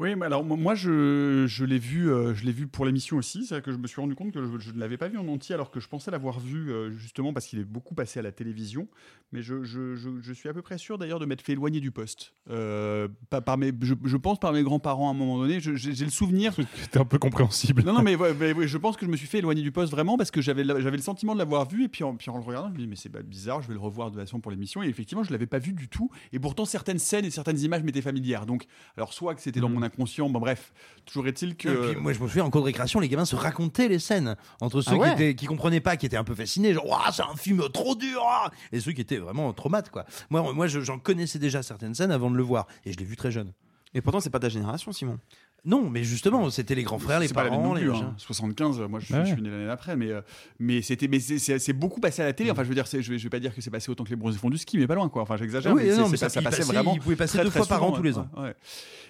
Oui, 0.00 0.14
mais 0.14 0.26
alors 0.26 0.44
moi 0.44 0.76
je, 0.76 1.46
je 1.48 1.64
l'ai 1.64 1.80
vu, 1.80 2.08
euh, 2.08 2.32
je 2.32 2.44
l'ai 2.44 2.52
vu 2.52 2.68
pour 2.68 2.86
l'émission 2.86 3.16
aussi. 3.16 3.44
C'est 3.44 3.54
vrai 3.56 3.62
que 3.62 3.72
je 3.72 3.78
me 3.78 3.88
suis 3.88 4.00
rendu 4.00 4.14
compte 4.14 4.30
que 4.32 4.40
je, 4.40 4.58
je 4.58 4.70
ne 4.70 4.78
l'avais 4.78 4.96
pas 4.96 5.08
vu 5.08 5.18
en 5.18 5.26
entier, 5.26 5.56
alors 5.56 5.72
que 5.72 5.80
je 5.80 5.88
pensais 5.88 6.12
l'avoir 6.12 6.38
vu 6.38 6.70
euh, 6.70 6.92
justement 6.92 7.32
parce 7.32 7.46
qu'il 7.46 7.58
est 7.58 7.64
beaucoup 7.64 7.96
passé 7.96 8.20
à 8.20 8.22
la 8.22 8.30
télévision. 8.30 8.86
Mais 9.32 9.42
je, 9.42 9.64
je, 9.64 9.96
je, 9.96 10.08
je 10.22 10.32
suis 10.32 10.48
à 10.48 10.54
peu 10.54 10.62
près 10.62 10.78
sûr 10.78 10.98
d'ailleurs 10.98 11.18
de 11.18 11.26
m'être 11.26 11.42
fait 11.42 11.52
éloigner 11.52 11.80
du 11.80 11.90
poste. 11.90 12.32
Euh, 12.48 13.08
pas 13.28 13.40
par 13.40 13.58
mes, 13.58 13.72
je, 13.82 14.16
pense 14.16 14.38
par 14.38 14.52
mes 14.52 14.62
grands-parents 14.62 15.08
à 15.08 15.10
un 15.10 15.14
moment 15.14 15.36
donné. 15.38 15.58
J'ai 15.58 16.04
le 16.04 16.10
souvenir. 16.10 16.54
C'était 16.76 17.00
un 17.00 17.04
peu 17.04 17.18
compréhensible. 17.18 17.82
Non, 17.82 17.92
non, 17.92 18.02
mais, 18.02 18.14
ouais, 18.14 18.34
mais, 18.38 18.52
ouais, 18.52 18.68
je 18.68 18.78
pense 18.78 18.96
que 18.96 19.04
je 19.04 19.10
me 19.10 19.16
suis 19.16 19.26
fait 19.26 19.38
éloigner 19.38 19.62
du 19.62 19.72
poste 19.72 19.90
vraiment 19.90 20.16
parce 20.16 20.30
que 20.30 20.40
j'avais 20.40 20.62
le- 20.62 20.98
sentiment 20.98 21.32
de 21.32 21.38
l'avoir 21.38 21.68
vu 21.68 21.84
et 21.84 21.88
puis 21.88 22.04
en, 22.04 22.16
puis 22.16 22.30
en 22.30 22.36
le 22.36 22.42
regardant, 22.42 22.68
je 22.68 22.74
me 22.74 22.78
dis 22.78 22.86
mais 22.86 22.96
c'est 22.96 23.10
bizarre, 23.22 23.62
je 23.62 23.68
vais 23.68 23.74
le 23.74 23.80
revoir 23.80 24.10
de 24.10 24.16
toute 24.16 24.24
façon 24.24 24.40
pour 24.40 24.50
l'émission 24.50 24.82
et 24.82 24.88
effectivement 24.88 25.22
je 25.22 25.30
l'avais 25.30 25.46
pas 25.46 25.58
vu 25.58 25.72
du 25.72 25.88
tout 25.88 26.10
et 26.32 26.38
pourtant 26.40 26.64
certaines 26.64 26.98
scènes 26.98 27.24
et 27.24 27.30
certaines 27.30 27.58
images 27.60 27.82
m'étaient 27.82 28.02
familières. 28.02 28.44
Donc 28.46 28.66
alors 28.96 29.12
soit 29.12 29.34
que 29.34 29.40
c'était 29.40 29.60
dans 29.60 29.68
mon 29.68 29.82
inconscient, 29.88 30.28
bon 30.30 30.38
bref, 30.40 30.72
toujours 31.04 31.26
est-il 31.26 31.56
que 31.56 31.68
Et 31.68 31.92
puis, 31.92 32.00
moi, 32.00 32.12
je 32.12 32.20
me 32.20 32.28
souviens 32.28 32.44
en 32.44 32.50
cours 32.50 32.60
de 32.62 32.66
récréation, 32.66 33.00
les 33.00 33.08
gamins 33.08 33.24
se 33.24 33.36
racontaient 33.36 33.88
les 33.88 33.98
scènes 33.98 34.36
entre 34.60 34.80
ceux 34.80 34.92
Ah 34.92 34.96
ouais 34.96 35.08
qui, 35.08 35.14
étaient, 35.14 35.34
qui 35.34 35.46
comprenaient 35.46 35.80
pas, 35.80 35.96
qui 35.96 36.06
étaient 36.06 36.16
un 36.16 36.24
peu 36.24 36.34
fascinés, 36.34 36.72
genre 36.72 36.86
Ouah, 36.88 37.10
c'est 37.12 37.22
un 37.22 37.36
film 37.36 37.62
trop 37.72 37.94
dur, 37.94 38.22
ah 38.24 38.50
et 38.72 38.80
ceux 38.80 38.92
qui 38.92 39.00
étaient 39.00 39.18
vraiment 39.18 39.52
traumates 39.52 39.90
quoi. 39.90 40.04
Moi, 40.30 40.52
moi, 40.52 40.66
je- 40.68 40.80
j'en 40.80 40.98
connaissais 40.98 41.38
déjà 41.38 41.62
certaines 41.62 41.94
scènes 41.94 42.12
avant 42.12 42.30
de 42.30 42.36
le 42.36 42.42
voir, 42.42 42.66
et 42.84 42.92
je 42.92 42.98
l'ai 42.98 43.04
vu 43.04 43.16
très 43.16 43.30
jeune. 43.30 43.52
Et 43.94 44.00
pourtant, 44.02 44.20
c'est 44.20 44.30
pas 44.30 44.38
ta 44.38 44.48
génération, 44.50 44.92
Simon. 44.92 45.18
Non, 45.64 45.90
mais 45.90 46.04
justement, 46.04 46.48
c'était 46.50 46.74
les 46.76 46.84
grands 46.84 46.98
frères, 47.00 47.18
les 47.20 47.26
C'est 47.28 47.34
pas 47.34 47.42
la 47.44 47.50
même 47.50 47.58
parents, 47.58 47.68
non 47.70 47.74
les 47.74 47.82
plus, 47.82 47.90
machins. 47.90 48.04
hein. 48.04 48.14
75, 48.16 48.80
moi 48.88 49.00
je, 49.00 49.06
suis- 49.06 49.14
Ouais. 49.14 49.24
je 49.26 49.32
suis 49.34 49.42
né 49.42 49.50
l'année 49.50 49.66
d'après, 49.66 49.96
mais, 49.96 50.10
euh, 50.12 50.20
mais 50.58 50.82
c'était 50.82 51.08
mais 51.08 51.18
c'est- 51.20 51.72
beaucoup 51.72 52.00
passé 52.00 52.22
à 52.22 52.26
la 52.26 52.32
télé. 52.32 52.50
Enfin, 52.50 52.62
je 52.62 52.68
veux 52.68 52.74
dire, 52.74 52.86
je 52.90 52.96
vais, 52.96 53.18
je 53.18 53.22
vais 53.24 53.28
pas 53.28 53.40
dire 53.40 53.54
que 53.54 53.60
c'est 53.60 53.70
passé 53.70 53.90
autant 53.90 54.04
que 54.04 54.10
les 54.10 54.16
bronzés 54.16 54.38
font 54.38 54.50
du 54.50 54.56
ski, 54.56 54.78
mais 54.78 54.86
pas 54.86 54.94
loin 54.94 55.08
quoi. 55.08 55.20
Enfin, 55.22 55.36
j'exagère. 55.36 55.72
Oui, 55.74 55.82
mais, 55.84 55.96
non, 55.96 56.06
ça, 56.14 56.26
passait 56.26 56.42
passait- 56.42 56.62
vraiment. 56.62 56.94
il 56.94 57.00
pouvait 57.00 57.16
passer 57.16 57.34
très, 57.38 57.44
deux 57.44 57.50
très 57.50 57.58
fois 57.58 57.66
par 57.66 57.82
an 57.82 57.92
tous 57.92 58.02
les 58.02 58.16
ans. 58.16 58.28
ouais. 58.38 58.54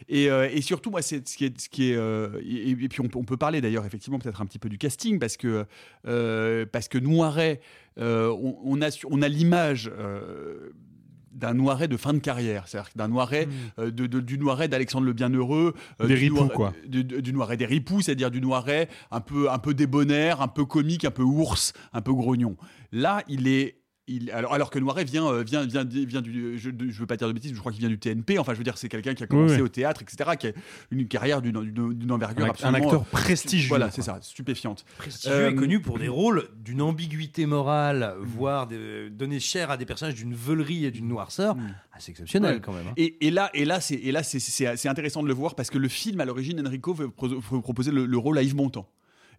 Et, 0.09 0.31
euh, 0.31 0.49
et 0.51 0.63
surtout, 0.63 0.91
moi, 0.91 1.03
c'est 1.03 1.29
ce 1.29 1.37
qui 1.37 1.45
est, 1.45 1.61
ce 1.61 1.69
qui 1.69 1.91
est, 1.93 1.97
euh, 1.97 2.41
et, 2.43 2.71
et 2.71 2.89
puis 2.89 3.01
on, 3.03 3.09
peut- 3.09 3.19
on 3.19 3.25
peut 3.25 3.37
parler 3.37 3.61
d'ailleurs 3.61 3.85
effectivement 3.85 4.19
peut-être 4.19 4.41
un 4.41 4.47
petit 4.47 4.59
peu 4.59 4.69
du 4.71 4.79
casting 4.79 5.19
parce 5.19 5.37
que 5.37 5.67
euh, 6.07 6.65
parce 6.73 6.89
que 6.89 6.99
Noiret, 6.99 7.61
euh, 7.99 8.31
on, 8.31 8.57
on 8.65 8.81
a 8.83 8.89
on 9.11 9.23
a 9.23 9.29
l'image. 9.29 9.91
Euh, 11.39 11.49
d'un 11.49 11.55
Noiret 11.55 11.89
de 11.89 11.97
fin 11.97 12.13
de 12.13 12.19
carrière, 12.19 12.67
c'est-à-dire 12.69 12.91
d'un 12.97 13.09
Noiret 13.09 13.49
euh, 13.79 13.91
de, 13.91 14.07
de- 14.07 14.21
du 14.21 14.39
Noiret 14.39 14.69
d'Alexandre 14.69 15.07
le 15.07 15.13
Bienheureux, 15.13 15.75
Des 16.01 16.07
du 16.09 16.15
ripoux, 16.15 16.37
Noiret- 16.37 16.55
quoi. 16.55 16.73
du 16.87 17.33
Noiret 17.33 17.57
des 17.57 17.67
ripoux, 17.67 18.01
c'est-à-dire 18.01 18.31
du 18.31 18.41
Noiret 18.41 18.89
un 19.11 19.21
peu 19.21 19.51
un 19.51 19.59
peu 19.59 19.75
débonnaire, 19.75 20.41
un 20.43 20.49
peu 20.49 20.65
comique, 20.65 21.05
un 21.05 21.11
peu 21.11 21.23
ours, 21.23 21.73
un 21.93 22.01
peu 22.03 22.13
grognon. 22.13 22.57
Là, 22.93 23.23
il 23.29 23.49
est 23.49 23.77
il, 24.09 24.31
alors, 24.31 24.53
alors 24.55 24.71
que 24.71 24.79
Noiret 24.79 25.05
vient, 25.05 25.27
euh, 25.29 25.43
vient, 25.43 25.65
vient, 25.67 25.85
vient 25.85 26.21
du. 26.23 26.59
Je 26.59 26.71
ne 26.71 26.93
veux 26.93 27.07
pas 27.07 27.17
dire 27.17 27.29
de 27.29 27.33
bêtises, 27.33 27.53
je 27.55 27.59
crois 27.61 27.71
qu'il 27.73 27.81
vient 27.81 27.89
du 27.89 27.99
TNP. 27.99 28.39
Enfin, 28.39 28.53
je 28.55 28.59
veux 28.59 28.65
dire, 28.65 28.79
c'est 28.79 28.89
quelqu'un 28.89 29.15
qui 29.15 29.23
a 29.23 29.27
commencé 29.27 29.55
Oui, 29.55 29.61
oui. 29.61 29.65
au 29.65 29.69
théâtre, 29.69 30.03
etc., 30.03 30.31
qui 30.39 30.47
a 30.49 30.53
une 30.91 31.07
carrière 31.07 31.41
d'une 31.43 31.57
envergure 32.11 32.45
Un- 32.45 32.49
un 32.49 32.51
absolument. 32.51 32.79
acteur 32.85 33.05
prestigieux, 33.05 33.69
Voilà, 33.69 33.91
c'est 33.91 34.03
ça, 34.03 34.19
stupéfiante. 34.23 34.85
Prestigieux 34.99 35.35
Euh, 35.37 35.51
et 35.51 35.55
connu 35.55 35.81
pour 35.81 35.99
des 35.99 36.09
rôles 36.09 36.49
d'une 36.65 36.83
ambiguïté 36.83 37.47
morale, 37.47 38.15
voire 38.23 38.67
de, 38.67 39.09
donner 39.09 39.41
chair 39.41 39.71
à 39.71 39.77
des 39.77 39.85
personnages 39.87 40.15
d'une 40.15 40.35
veulerie 40.35 40.85
et 40.87 40.91
d'une 40.91 41.09
noirceur, 41.09 41.57
assez 41.93 42.11
exceptionnel 42.11 42.55
Ouais. 42.57 42.61
quand 42.61 42.73
même. 42.73 42.87
hein. 42.89 42.93
Et, 42.97 43.27
et 43.27 43.31
là, 43.31 43.51
et 43.55 43.65
là, 43.65 43.81
c'est 43.81 44.89
intéressant 44.89 45.23
de 45.23 45.29
le 45.29 45.35
voir 45.35 45.55
parce 45.55 45.71
que 45.71 45.79
le 45.79 45.89
film 45.89 46.21
à 46.21 46.25
l'origine, 46.25 46.67
Enrico 46.67 46.95
veut, 46.95 47.11
pro- 47.11 47.29
veut 47.29 47.61
proposer 47.61 47.91
le, 47.91 48.07
le 48.07 48.19
rôle 48.19 48.39
à 48.39 48.43
Yves 48.43 48.57
Montand. 48.57 48.89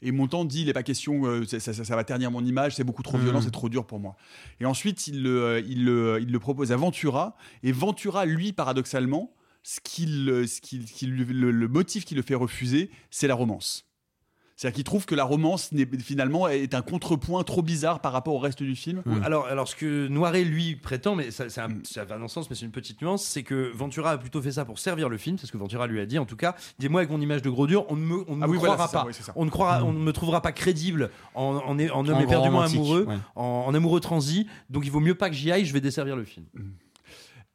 Et 0.02 0.12
Montand 0.12 0.46
dit, 0.46 0.62
il 0.62 0.66
n'est 0.68 0.74
pas 0.74 0.84
question, 0.84 1.26
euh, 1.26 1.46
ça, 1.46 1.60
ça- 1.60 1.74
ça 1.74 1.96
va 1.96 2.04
ternir 2.04 2.32
mon 2.32 2.44
image, 2.46 2.76
c'est 2.76 2.84
beaucoup 2.84 3.04
trop 3.04 3.18
violent, 3.18 3.40
Mhm. 3.40 3.46
c'est 3.46 3.52
trop 3.52 3.70
dur 3.70 3.86
pour 3.86 4.00
moi. 4.00 4.16
Et 4.62 4.66
ensuite, 4.66 5.08
il 5.08 5.22
le, 5.24 5.44
euh, 5.44 5.60
il 5.68 5.84
le, 5.86 6.20
il 6.22 6.32
le 6.32 6.40
propose 6.40 6.72
à 6.72 6.78
Ventura. 6.78 7.36
Et 7.64 7.72
Ventura, 7.72 8.26
lui, 8.26 8.54
paradoxalement, 8.54 9.34
ce, 9.64 9.80
qu'il, 9.84 10.30
euh, 10.30 10.46
le, 11.02 11.52
le 11.52 11.68
motif 11.68 12.06
qui 12.06 12.16
le 12.16 12.22
fait 12.22 12.36
refuser, 12.36 12.90
c'est 13.12 13.28
la 13.28 13.36
romance. 13.36 13.86
C'est-à-dire 14.60 14.76
qu'il 14.76 14.84
trouve 14.84 15.06
que 15.06 15.16
la 15.16 15.24
romance 15.24 15.70
finalement 16.04 16.50
est 16.50 16.74
un 16.74 16.82
contrepoint 16.82 17.46
trop 17.46 17.62
bizarre 17.62 18.02
par 18.02 18.12
rapport 18.12 18.34
au 18.36 18.40
reste 18.40 18.62
du 18.62 18.76
film. 18.76 19.02
Alors, 19.24 19.48
alors, 19.48 19.70
ce 19.70 19.76
que 19.78 20.10
Noiret 20.10 20.44
lui 20.44 20.76
prétend, 20.76 21.16
mais 21.16 21.32
ça, 21.32 21.48
c'est 21.50 21.62
un- 21.62 21.70
Mm. 21.70 21.82
ça 21.86 22.04
va 22.04 22.18
dans 22.18 22.24
le 22.24 22.28
sens, 22.28 22.50
mais 22.50 22.58
c'est 22.58 22.66
une 22.66 22.72
petite 22.74 23.02
nuance, 23.02 23.24
c'est 23.24 23.44
que 23.44 23.72
Ventura 23.74 24.12
a 24.12 24.18
plutôt 24.18 24.42
fait 24.42 24.52
ça 24.52 24.66
pour 24.66 24.78
servir 24.78 25.08
le 25.08 25.16
film, 25.18 25.38
c'est 25.38 25.48
ce 25.48 25.54
que 25.54 25.58
Ventura 25.58 25.88
lui 25.88 26.02
a 26.02 26.06
dit 26.06 26.20
en 26.20 26.26
tout 26.26 26.36
cas. 26.36 26.56
Dis-moi 26.78 27.00
avec 27.00 27.10
mon 27.10 27.22
image 27.22 27.42
de 27.42 27.50
gros 27.50 27.68
dur, 27.68 27.86
on 27.88 27.96
ne 27.96 28.02
me, 28.02 28.16
on 28.28 28.36
ne 28.36 28.44
Ah 28.44 28.48
me 28.48 28.52
oui, 28.52 28.58
voilà, 28.58 28.74
croira 28.74 28.88
ça, 28.90 29.00
pas, 29.00 29.06
oui, 29.08 29.14
ça. 29.14 29.32
on 29.38 29.46
ne 29.46 29.50
croira, 29.50 29.80
Mm. 29.80 29.86
on 29.86 29.94
ne 29.94 30.00
me 30.00 30.12
trouvera 30.12 30.42
pas 30.42 30.52
crédible 30.52 31.10
en, 31.36 31.44
en, 31.56 31.62
en 31.80 31.80
homme 31.80 32.18
En 32.18 32.20
éperdument 32.20 32.60
amoureux, 32.60 33.06
ouais. 33.08 33.16
en, 33.38 33.64
en 33.66 33.74
amoureux 33.74 34.02
transi. 34.02 34.46
Donc 34.70 34.86
il 34.86 34.92
vaut 34.92 35.00
mieux 35.00 35.16
pas 35.16 35.30
que 35.30 35.38
j'y 35.38 35.54
aille, 35.54 35.64
je 35.64 35.72
vais 35.72 35.80
desservir 35.80 36.18
le 36.18 36.26
film. 36.26 36.46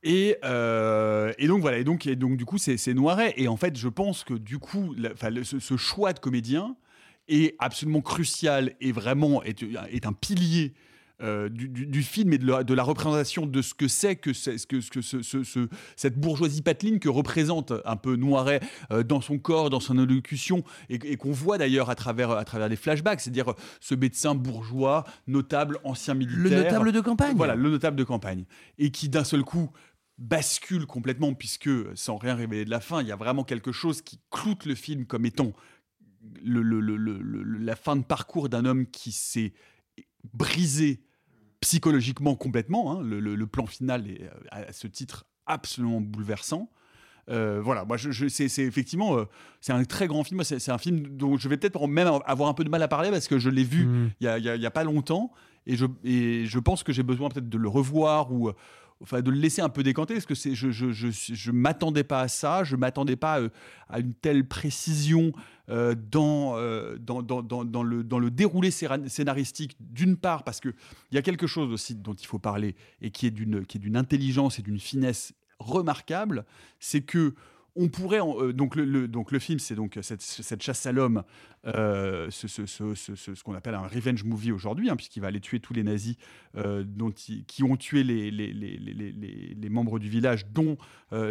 Et, 0.02 0.36
euh, 0.44 1.32
et 1.38 1.48
donc 1.48 1.60
voilà, 1.60 1.76
et 1.78 1.84
donc, 1.84 2.06
et 2.06 2.16
donc 2.16 2.38
du 2.38 2.46
coup 2.46 2.56
c'est 2.56 2.94
Noiret. 2.94 3.34
Et 3.36 3.46
en 3.46 3.58
fait 3.58 3.76
je 3.76 3.88
pense 3.88 4.24
que 4.24 4.32
du 4.32 4.58
coup 4.58 4.94
la- 4.96 5.12
enfin, 5.12 5.28
le- 5.28 5.44
ce, 5.44 5.58
ce 5.58 5.76
choix 5.76 6.14
de 6.14 6.18
comédien 6.18 6.76
est 7.28 7.54
absolument 7.58 8.00
crucial 8.00 8.74
et 8.80 8.92
vraiment 8.92 9.42
est, 9.42 9.62
est 9.90 10.06
un 10.06 10.12
pilier. 10.12 10.74
euh, 11.22 11.48
du, 11.48 11.68
du- 11.68 11.86
du 11.86 12.02
film 12.02 12.32
et 12.32 12.38
de 12.38 12.46
la, 12.46 12.64
de 12.64 12.74
la 12.74 12.82
représentation 12.82 13.46
de 13.46 13.62
ce 13.62 13.72
que 13.72 13.86
c'est 13.86 14.16
que, 14.16 14.32
c'est- 14.32 14.58
ce 14.58 14.66
que, 14.66 14.80
ce 14.80 14.90
que 14.90 15.00
ce- 15.00 15.22
ce- 15.22 15.44
ce- 15.44 15.68
cette 15.94 16.18
bourgeoisie 16.18 16.60
pateline 16.60 16.98
que 16.98 17.08
représente 17.08 17.72
un 17.84 17.94
peu 17.94 18.16
Noiret 18.16 18.58
euh, 18.90 19.04
dans 19.04 19.20
son 19.20 19.38
corps, 19.38 19.70
dans 19.70 19.78
son 19.78 19.96
élocution, 19.96 20.64
et, 20.90 20.96
et 20.96 21.16
qu'on 21.16 21.30
voit 21.30 21.56
d'ailleurs 21.56 21.88
à 21.88 21.94
travers, 21.94 22.32
à 22.32 22.44
travers 22.44 22.68
les 22.68 22.74
flashbacks, 22.74 23.20
c'est-à-dire 23.20 23.54
ce 23.80 23.94
médecin 23.94 24.34
bourgeois, 24.34 25.04
notable, 25.28 25.78
ancien 25.84 26.14
militaire. 26.14 26.64
notable 26.64 26.90
de 26.90 27.00
campagne. 27.00 27.36
Voilà, 27.36 27.54
le 27.54 27.70
notable 27.70 27.96
de 27.96 28.04
campagne. 28.04 28.44
Et 28.78 28.90
qui 28.90 29.08
d'un 29.08 29.24
seul 29.24 29.44
coup 29.44 29.70
bascule 30.18 30.84
complètement, 30.86 31.32
puisque 31.34 31.70
sans 31.94 32.16
rien 32.16 32.34
révéler 32.34 32.64
de 32.64 32.70
la 32.70 32.80
fin, 32.80 33.00
il 33.02 33.08
y 33.08 33.12
a 33.12 33.16
vraiment 33.16 33.44
quelque 33.44 33.70
chose 33.72 34.02
qui 34.02 34.18
cloute 34.30 34.66
le 34.66 34.74
film 34.74 35.06
comme 35.06 35.26
étant 35.26 35.52
le- 36.42 36.62
le- 36.62 36.80
le- 36.80 36.96
le- 36.96 37.20
le- 37.20 37.58
la 37.58 37.76
fin 37.76 37.96
de 37.96 38.02
parcours 38.04 38.48
d'un 38.48 38.64
homme 38.64 38.86
qui 38.86 39.12
s'est 39.12 39.52
brisé 40.32 41.00
psychologiquement 41.60 42.34
complètement. 42.34 42.92
hein. 42.92 43.02
Le, 43.02 43.46
plan 43.46 43.66
final 43.66 44.08
est 44.10 44.22
euh, 44.22 44.30
à 44.50 44.72
ce 44.72 44.86
titre 44.86 45.26
absolument 45.46 46.00
bouleversant. 46.00 46.70
Euh, 47.30 47.60
voilà, 47.62 47.84
moi, 47.86 47.96
je, 47.96 48.10
je- 48.10 48.28
c'est 48.28 48.44
effectivement, 48.62 49.16
euh, 49.18 49.24
c'est 49.62 49.72
un 49.72 49.82
très 49.84 50.06
grand 50.06 50.24
film. 50.24 50.44
C'est 50.44 50.70
un 50.70 50.78
film 50.78 51.16
dont 51.16 51.38
je 51.38 51.48
vais 51.48 51.56
peut-être 51.56 51.86
même 51.86 52.06
avoir 52.26 52.48
un 52.50 52.54
peu 52.54 52.64
de 52.64 52.68
mal 52.68 52.82
à 52.82 52.88
parler 52.88 53.10
parce 53.10 53.28
que 53.28 53.38
je 53.38 53.48
l'ai 53.48 53.64
vu 53.64 53.86
Mm. 53.86 54.10
il 54.20 54.24
y 54.24 54.28
a, 54.28 54.38
il 54.38 54.44
y 54.60 54.66
a- 54.66 54.70
pas 54.70 54.84
longtemps 54.84 55.32
et 55.66 55.76
je, 55.76 55.86
et 56.04 56.44
je 56.44 56.58
pense 56.58 56.82
que 56.82 56.92
j'ai 56.92 57.02
besoin 57.02 57.30
peut-être 57.30 57.48
de 57.48 57.56
le 57.58 57.68
revoir 57.68 58.30
ou 58.30 58.50
enfin 59.00 59.20
de 59.22 59.30
le 59.30 59.36
laisser 59.36 59.62
un 59.62 59.68
peu 59.68 59.82
décanter 59.82 60.14
parce 60.14 60.26
que 60.26 60.34
je 60.34 60.70
je 60.70 60.90
je, 60.92 61.08
je 61.10 61.50
m'attendais 61.50 62.04
pas 62.04 62.20
à 62.20 62.28
ça, 62.28 62.64
je 62.64 62.76
m'attendais 62.76 63.16
pas 63.16 63.40
euh, 63.40 63.48
à 63.88 64.00
une 64.00 64.14
telle 64.14 64.46
précision 64.46 65.32
euh, 65.68 65.94
dans, 65.94 66.56
euh, 66.56 66.96
dans, 66.98 67.22
dans, 67.22 67.42
dans, 67.42 67.64
dans 67.64 67.82
le 67.82 68.04
dans 68.04 68.18
le 68.18 68.30
déroulé 68.30 68.70
scénaristique 68.70 69.76
d'une 69.80 70.16
part 70.16 70.44
parce 70.44 70.60
que 70.60 70.70
il 71.10 71.14
y 71.14 71.18
a 71.18 71.22
quelque 71.22 71.46
chose 71.46 71.72
aussi 71.72 71.94
dont 71.94 72.14
il 72.14 72.26
faut 72.26 72.38
parler 72.38 72.74
et 73.00 73.10
qui 73.10 73.26
est 73.26 73.30
d'une 73.30 73.66
qui 73.66 73.78
est 73.78 73.80
d'une 73.80 73.96
intelligence 73.96 74.58
et 74.58 74.62
d'une 74.62 74.80
finesse 74.80 75.32
remarquable, 75.58 76.44
c'est 76.80 77.02
que 77.02 77.34
on 77.76 77.88
pourrait 77.88 78.20
euh, 78.20 78.52
donc 78.52 78.76
le, 78.76 79.38
film 79.38 79.58
c'est 79.58 79.74
donc 79.74 79.98
cette, 80.02 80.62
chasse 80.62 80.86
à 80.86 80.92
l'homme 80.92 81.24
euh, 81.66 82.30
ce, 82.30 83.42
qu'on 83.42 83.54
appelle 83.54 83.74
un 83.74 83.86
revenge 83.86 84.24
movie 84.24 84.52
aujourd'hui 84.52 84.90
hein, 84.90 84.96
puisqu'il 84.96 85.20
va 85.20 85.28
aller 85.28 85.40
tuer 85.40 85.60
tous 85.60 85.74
les 85.74 85.82
nazis 85.82 86.16
euh, 86.56 86.84
qui 87.46 87.62
ont 87.64 87.76
tué 87.76 88.04
les, 88.04 88.30
les, 88.30 89.68
membres 89.68 89.98
du 89.98 90.08
village 90.08 90.46
dont 90.52 90.76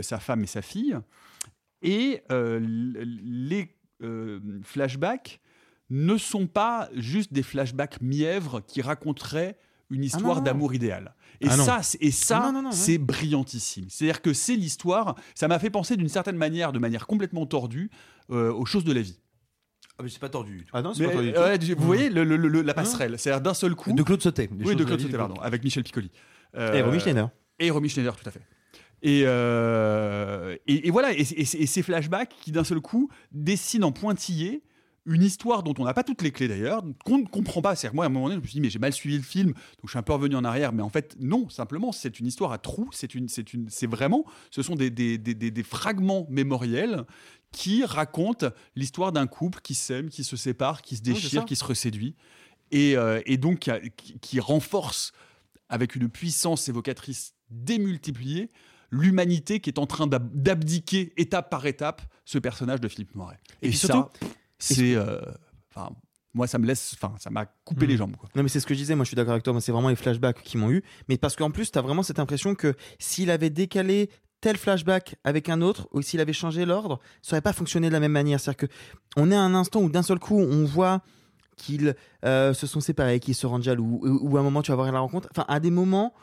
sa 0.02 0.20
femme 0.20 0.44
et 0.44 0.48
sa 0.48 0.62
fille. 0.62 0.98
Et 1.82 2.22
les 2.30 3.76
flashbacks 4.64 5.40
ne 5.90 6.18
sont 6.18 6.48
pas 6.48 6.90
juste 6.94 7.32
des 7.32 7.44
flashbacks 7.44 8.02
mièvres 8.02 8.62
qui 8.62 8.82
raconteraient 8.82 9.58
une 9.94 10.04
histoire 10.04 10.36
non, 10.36 10.36
non. 10.36 10.42
d'amour 10.42 10.74
idéal. 10.74 11.14
Et 11.42 11.48
Ah 11.50 11.58
ça, 11.58 11.84
c'est- 11.84 11.98
et 12.02 12.12
ça, 12.12 12.44
Ah 12.46 12.52
non, 12.52 12.72
c'est 12.72 12.98
brillantissime. 12.98 13.86
C'est-à-dire 13.90 14.22
que 14.22 14.34
c'est 14.34 14.56
l'histoire. 14.56 15.16
Ça 15.36 15.48
m'a 15.48 15.60
fait 15.60 15.70
penser 15.70 15.98
d'une 15.98 16.08
certaine 16.10 16.38
manière, 16.38 16.72
de 16.72 16.80
manière 16.80 17.06
complètement 17.08 17.46
tordue, 17.46 17.90
euh, 18.32 18.52
aux 18.54 18.66
choses 18.66 18.84
de 18.84 18.94
la 18.94 19.02
vie. 19.02 19.20
Ah, 19.98 20.04
mais 20.04 20.10
c'est 20.10 20.20
pas 20.20 20.30
tordu 20.30 20.58
du 20.60 20.66
tout. 20.66 20.72
Ah 20.74 20.82
non, 20.82 20.94
c'est 20.94 21.06
pas 21.06 21.12
toi 21.12 21.22
du 21.22 21.34
tout. 21.34 21.40
ouais, 21.40 21.58
du- 21.58 21.74
vous 21.76 21.86
voyez 21.86 22.10
le- 22.10 22.24
le- 22.24 22.36
le- 22.38 22.62
la 22.62 22.74
passerelle. 22.74 23.20
C'est-à-dire 23.20 23.42
d'un 23.42 23.54
seul 23.54 23.76
coup. 23.76 23.92
De 23.94 24.02
Claude 24.04 24.22
Sautet. 24.22 24.48
des 24.48 24.66
Oui, 24.66 24.76
de 24.76 24.80
la 24.84 24.86
Claude 24.86 25.02
de 25.12 25.18
pardon, 25.18 25.36
avec 25.42 25.64
Michel 25.64 25.84
Piccoli. 25.84 26.10
Euh, 26.56 26.74
Et 26.74 26.82
Romy 26.82 27.00
Schneider. 27.00 27.30
Et 27.60 27.70
Romy 27.70 27.90
Schneider, 27.90 28.16
tout 28.16 28.28
à 28.28 28.32
fait. 28.32 28.42
Et, 29.04 29.24
euh, 29.26 30.56
et, 30.68 30.88
et 30.88 30.92
voilà, 30.92 31.12
et, 31.14 31.22
et- 31.22 31.42
et 31.64 31.66
ces 31.68 31.84
flashbacks 31.84 32.34
qui 32.42 32.52
d'un 32.52 32.64
seul 32.64 32.80
coup 32.80 33.10
dessinent 33.32 33.84
en 33.84 33.92
pointillé 33.92 34.64
une 35.06 35.22
histoire 35.24 35.64
dont 35.64 35.74
on 35.80 35.84
n'a 35.84 35.94
pas 35.94 36.04
toutes 36.04 36.22
les 36.22 36.32
clés 36.32 36.48
d'ailleurs, 36.48 36.82
qu'on 37.04 37.18
ne 37.18 37.26
comprend 37.26 37.62
pas. 37.62 37.76
C'est-à-dire, 37.76 37.96
moi, 37.96 38.06
à 38.06 38.08
un 38.08 38.10
moment 38.10 38.26
donné, 38.30 38.38
je 38.38 38.42
me 38.42 38.48
suis 38.48 38.54
dit, 38.54 38.62
mais 38.62 38.70
j'ai 38.70 38.80
mal 38.80 38.94
suivi 38.94 39.18
le 39.18 39.24
film, 39.24 39.48
donc 39.52 39.56
je 39.86 39.90
suis 39.90 40.00
un 40.00 40.04
peu 40.04 40.14
revenu 40.14 40.36
en 40.36 40.44
arrière. 40.46 40.72
Mais 40.72 40.82
en 40.82 40.90
fait, 40.90 41.16
non, 41.20 41.50
simplement, 41.50 41.92
c'est 41.92 42.20
une 42.20 42.26
histoire 42.28 42.52
à 42.54 42.58
trous. 42.58 42.90
C'est 42.94 43.14
une, 43.14 43.28
c'est 43.28 43.54
une, 43.54 43.70
c'est 43.70 43.88
vraiment, 43.88 44.24
ce 44.50 44.62
sont 44.64 44.76
des, 44.76 44.90
des, 44.90 45.18
des, 45.18 45.34
des- 45.36 45.64
fragments 45.64 46.26
mémoriels 46.30 47.04
qui 47.52 47.84
racontent 47.84 48.48
l'histoire 48.76 49.12
d'un 49.12 49.28
couple 49.28 49.60
qui 49.62 49.76
s'aime, 49.76 50.10
qui 50.10 50.24
se 50.24 50.38
sépare, 50.38 50.82
qui 50.82 50.96
se 50.96 51.02
déchire, 51.02 51.42
qui 51.46 51.56
se 51.56 51.64
reséduit, 51.66 52.16
et, 52.72 52.96
euh, 52.98 53.22
et 53.26 53.38
donc 53.38 53.60
qui, 53.60 53.72
qui- 53.98 54.20
qui 54.20 54.40
renforce 54.40 55.12
avec 55.70 55.96
une 55.96 56.08
puissance 56.10 56.70
évocatrice 56.70 57.34
démultipliée 57.50 58.52
l'humanité 58.90 59.60
qui 59.60 59.70
est 59.70 59.80
en 59.80 59.88
train 59.88 60.06
d'ab- 60.08 60.30
d'abdiquer 60.34 61.14
étape 61.18 61.50
par 61.50 61.66
étape 61.66 62.02
ce 62.26 62.38
personnage 62.38 62.80
de 62.80 62.88
Philippe 62.88 63.16
Noiret. 63.16 63.40
Et 63.62 63.68
Et, 63.68 63.70
puis 63.70 63.78
ça, 63.80 63.88
surtout- 63.88 64.26
c'est, 64.64 64.96
euh, 64.96 65.20
enfin, 65.74 65.90
moi 66.34 66.48
ça 66.48 66.58
me 66.58 66.66
laisse, 66.66 66.96
enfin, 66.96 67.14
ça 67.20 67.30
m'a 67.30 67.46
coupé 67.66 67.86
Mm. 67.86 67.90
les 67.90 67.98
jambes. 67.98 68.16
Quoi. 68.16 68.30
Non 68.36 68.44
mais 68.44 68.50
c'est 68.50 68.60
ce 68.60 68.66
que 68.66 68.74
je 68.74 68.80
disais, 68.80 68.96
moi 68.96 69.04
je 69.04 69.10
suis 69.10 69.16
d'accord 69.16 69.34
avec 69.34 69.44
toi, 69.44 69.54
moi 69.54 69.62
c'est 69.62 69.72
vraiment 69.72 69.90
les 69.90 69.96
flashbacks 69.96 70.42
qui 70.44 70.58
m'ont 70.58 70.72
eu, 70.72 70.84
mais 71.10 71.18
parce 71.18 71.36
qu'en 71.36 71.52
plus 71.52 71.72
tu 71.72 71.78
as 71.78 71.82
vraiment 71.82 72.04
cette 72.04 72.20
impression 72.20 72.56
que 72.56 72.74
s'il 73.00 73.30
avait 73.32 73.50
décalé 73.50 74.10
tel 74.42 74.58
flashback 74.58 75.16
avec 75.24 75.48
un 75.48 75.62
autre, 75.62 75.88
ou 75.92 76.02
s'il 76.02 76.20
avait 76.20 76.34
changé 76.34 76.66
l'ordre, 76.66 77.00
ça 77.22 77.36
aurait 77.36 77.42
pas 77.42 77.54
fonctionné 77.54 77.88
de 77.88 77.94
la 77.94 78.00
même 78.02 78.12
manière. 78.12 78.40
C'est-à-dire 78.40 78.68
que 78.68 78.74
on 79.16 79.32
est 79.32 79.36
à 79.36 79.42
un 79.42 79.54
instant 79.56 79.82
où 79.82 79.90
d'un 79.90 80.04
seul 80.04 80.20
coup 80.20 80.38
on 80.40 80.66
voit 80.66 81.02
qu'ils 81.56 81.96
euh, 82.26 82.54
se 82.54 82.66
sont 82.68 82.82
séparés, 82.82 83.20
qu'ils 83.20 83.36
se 83.36 83.46
rendent 83.48 83.64
jaloux, 83.64 84.00
ou, 84.04 84.30
ou 84.32 84.38
à 84.38 84.40
un 84.40 84.44
moment 84.44 84.62
tu 84.62 84.72
vas 84.72 84.76
voir 84.76 84.92
la 84.92 85.00
rencontre, 85.00 85.28
enfin 85.32 85.46
à 85.48 85.60
des 85.60 85.70
moments 85.72 86.14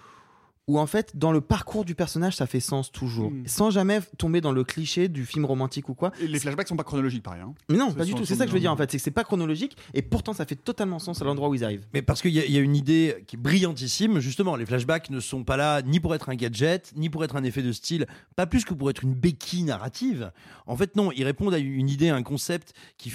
où 0.68 0.78
en 0.78 0.86
fait 0.86 1.16
dans 1.16 1.32
le 1.32 1.40
parcours 1.40 1.84
du 1.84 1.94
personnage 1.94 2.36
ça 2.36 2.46
fait 2.46 2.60
sens 2.60 2.92
toujours, 2.92 3.30
Mm. 3.30 3.42
sans 3.46 3.70
jamais 3.70 4.00
tomber 4.18 4.40
dans 4.40 4.52
le 4.52 4.62
cliché 4.62 5.08
du 5.08 5.26
film 5.26 5.44
romantique 5.44 5.88
ou 5.88 5.94
quoi. 5.94 6.12
Et 6.20 6.26
les 6.28 6.38
flashbacks 6.38 6.68
sont 6.68 6.76
pas 6.76 6.84
chronologiques, 6.84 7.22
pareil. 7.22 7.40
hein. 7.42 7.54
Mais 7.68 7.76
non, 7.76 7.92
pas 7.92 8.04
du 8.04 8.14
tout. 8.14 8.24
C'est 8.24 8.34
ça 8.36 8.44
que 8.44 8.50
je 8.50 8.54
veux 8.54 8.60
dire 8.60 8.70
en 8.72 8.76
fait, 8.76 8.90
c'est 8.90 8.98
que 8.98 9.02
c'est 9.02 9.10
pas 9.10 9.24
chronologique 9.24 9.76
et 9.94 10.02
pourtant 10.02 10.32
ça 10.32 10.46
fait 10.46 10.56
totalement 10.56 10.98
sens 10.98 11.20
à 11.22 11.24
l'endroit 11.24 11.48
où 11.48 11.54
ils 11.54 11.64
arrivent. 11.64 11.86
Mais 11.94 12.02
parce 12.02 12.22
qu'il 12.22 12.30
y, 12.32 12.38
a- 12.40 12.44
il 12.44 12.52
y 12.52 12.58
a 12.58 12.60
une 12.60 12.76
idée 12.76 13.24
qui 13.26 13.36
est 13.36 13.38
brillantissime, 13.38 14.20
justement, 14.20 14.56
les 14.56 14.66
flashbacks 14.66 15.10
ne 15.10 15.20
sont 15.20 15.44
pas 15.44 15.56
là 15.56 15.82
ni 15.82 15.98
pour 16.00 16.14
être 16.14 16.28
un 16.28 16.34
gadget, 16.36 16.92
ni 16.96 17.10
pour 17.10 17.24
être 17.24 17.36
un 17.36 17.44
effet 17.44 17.62
de 17.62 17.72
style, 17.72 18.06
pas 18.36 18.46
plus 18.46 18.64
que 18.64 18.74
pour 18.74 18.90
être 18.90 19.02
une 19.04 19.14
béquille 19.14 19.64
narrative. 19.64 20.30
En 20.66 20.76
fait, 20.76 20.94
non, 20.96 21.10
ils 21.12 21.24
répondent 21.24 21.54
à 21.54 21.58
une 21.58 21.88
idée, 21.88 22.10
à 22.10 22.16
un 22.16 22.22
concept 22.22 22.74
qui 22.96 23.10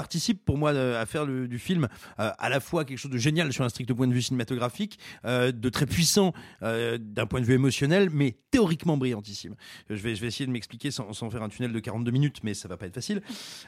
participe 0.00 0.46
pour 0.46 0.56
moi 0.56 0.72
euh, 0.72 1.00
à 1.00 1.04
faire 1.04 1.26
du 1.26 1.58
film 1.58 1.86
euh, 2.18 2.30
à 2.38 2.48
la 2.48 2.58
fois 2.58 2.86
quelque 2.86 2.96
chose 2.96 3.10
de 3.10 3.18
génial 3.18 3.52
sur 3.52 3.64
un 3.64 3.68
strict 3.68 3.92
point 3.92 4.06
de 4.06 4.14
vue 4.14 4.22
cinématographique, 4.22 4.98
euh, 5.26 5.52
de 5.52 5.68
très 5.68 5.84
puissant 5.84 6.32
d'un 6.62 7.26
point 7.26 7.40
de 7.40 7.44
vue 7.44 7.54
émotionnel, 7.54 8.08
mais 8.10 8.36
théoriquement 8.50 8.96
brillantissime. 8.96 9.54
Je 9.90 9.94
vais, 9.96 10.14
je 10.14 10.20
vais 10.22 10.28
essayer 10.28 10.46
de 10.46 10.52
m'expliquer 10.52 10.90
sans, 10.90 11.12
sans 11.12 11.28
faire 11.28 11.42
un 11.42 11.48
tunnel 11.50 11.72
de 11.72 11.78
42 11.78 12.10
minutes, 12.10 12.38
mais 12.42 12.54
ça 12.54 12.66
va 12.68 12.76
pas 12.76 12.86
être 12.86 12.94
facile. 12.94 13.20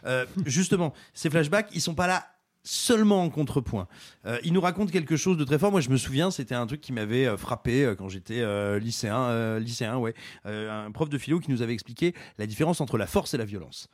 Justement, 0.47 0.95
ces 1.13 1.29
flashbacks, 1.29 1.69
ils 1.75 1.81
sont 1.81 1.95
pas 1.95 2.07
là 2.07 2.27
seulement 2.65 3.23
en 3.23 3.31
contrepoint. 3.31 3.89
Euh, 4.27 4.39
il 4.45 4.53
nous 4.53 4.61
raconte 4.61 4.91
quelque 4.91 5.17
chose 5.17 5.37
de 5.37 5.45
très 5.45 5.59
fort. 5.59 5.71
Moi, 5.71 5.81
je 5.81 5.91
me 5.91 5.97
souviens, 5.97 6.31
c'était 6.31 6.55
un 6.55 6.67
truc 6.67 6.81
qui 6.81 6.93
m'avait 6.93 7.27
euh, 7.27 7.37
frappé 7.37 7.85
euh, 7.85 7.95
quand 7.95 8.09
j'étais 8.09 8.43
lycéen. 8.79 9.59
lycéen, 9.59 9.97
ouais. 9.97 10.15
Un 10.45 10.91
prof 10.93 11.09
de 11.09 11.19
philo 11.19 11.41
qui 11.41 11.51
nous 11.51 11.63
avait 11.63 11.73
expliqué 11.73 12.15
la 12.39 12.47
différence 12.47 12.81
entre 12.81 12.99
la 12.99 13.07
force 13.07 13.35
et 13.35 13.39
la 13.39 13.45
violence. 13.45 13.89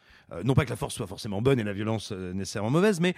Non 0.44 0.54
pas 0.54 0.64
que 0.64 0.70
la 0.70 0.76
force 0.76 0.94
soit 0.94 1.06
forcément 1.06 1.40
bonne 1.40 1.58
et 1.58 1.64
la 1.64 1.72
violence 1.72 2.12
nécessairement 2.12 2.70
mauvaise, 2.70 3.00
mais 3.00 3.14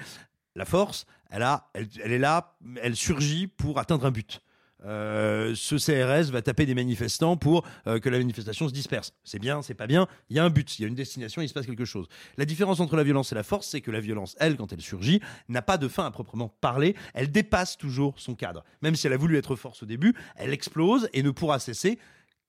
la 0.54 0.64
force, 0.64 1.06
elle, 1.30 1.42
a, 1.42 1.70
elle 1.74 2.12
est 2.12 2.18
là, 2.18 2.56
elle 2.82 2.96
surgit 2.96 3.46
pour 3.46 3.78
atteindre 3.78 4.06
un 4.06 4.10
but. 4.10 4.40
Euh, 4.84 5.54
ce 5.54 5.76
CRS 5.76 6.30
va 6.30 6.42
taper 6.42 6.66
des 6.66 6.74
manifestants 6.74 7.36
pour 7.36 7.64
euh, 7.86 7.98
que 7.98 8.08
la 8.08 8.18
manifestation 8.18 8.68
se 8.68 8.72
disperse. 8.72 9.12
C'est 9.24 9.38
bien, 9.38 9.62
c'est 9.62 9.74
pas 9.74 9.86
bien, 9.86 10.06
il 10.28 10.36
y 10.36 10.38
a 10.38 10.44
un 10.44 10.50
but, 10.50 10.78
il 10.78 10.82
y 10.82 10.84
a 10.84 10.88
une 10.88 10.94
destination, 10.94 11.42
il 11.42 11.48
se 11.48 11.54
passe 11.54 11.66
quelque 11.66 11.84
chose. 11.84 12.06
La 12.36 12.44
différence 12.44 12.80
entre 12.80 12.96
la 12.96 13.02
violence 13.02 13.32
et 13.32 13.34
la 13.34 13.42
force, 13.42 13.66
c'est 13.66 13.80
que 13.80 13.90
la 13.90 14.00
violence, 14.00 14.36
elle, 14.38 14.56
quand 14.56 14.72
elle 14.72 14.80
surgit, 14.80 15.20
n'a 15.48 15.62
pas 15.62 15.78
de 15.78 15.88
fin 15.88 16.06
à 16.06 16.10
proprement 16.10 16.48
parler, 16.60 16.96
elle 17.14 17.30
dépasse 17.30 17.76
toujours 17.76 18.14
son 18.18 18.34
cadre. 18.34 18.64
Même 18.82 18.96
si 18.96 19.06
elle 19.06 19.12
a 19.12 19.18
voulu 19.18 19.36
être 19.36 19.56
force 19.56 19.82
au 19.82 19.86
début, 19.86 20.14
elle 20.36 20.52
explose 20.52 21.08
et 21.12 21.22
ne 21.22 21.30
pourra 21.30 21.58
cesser 21.58 21.98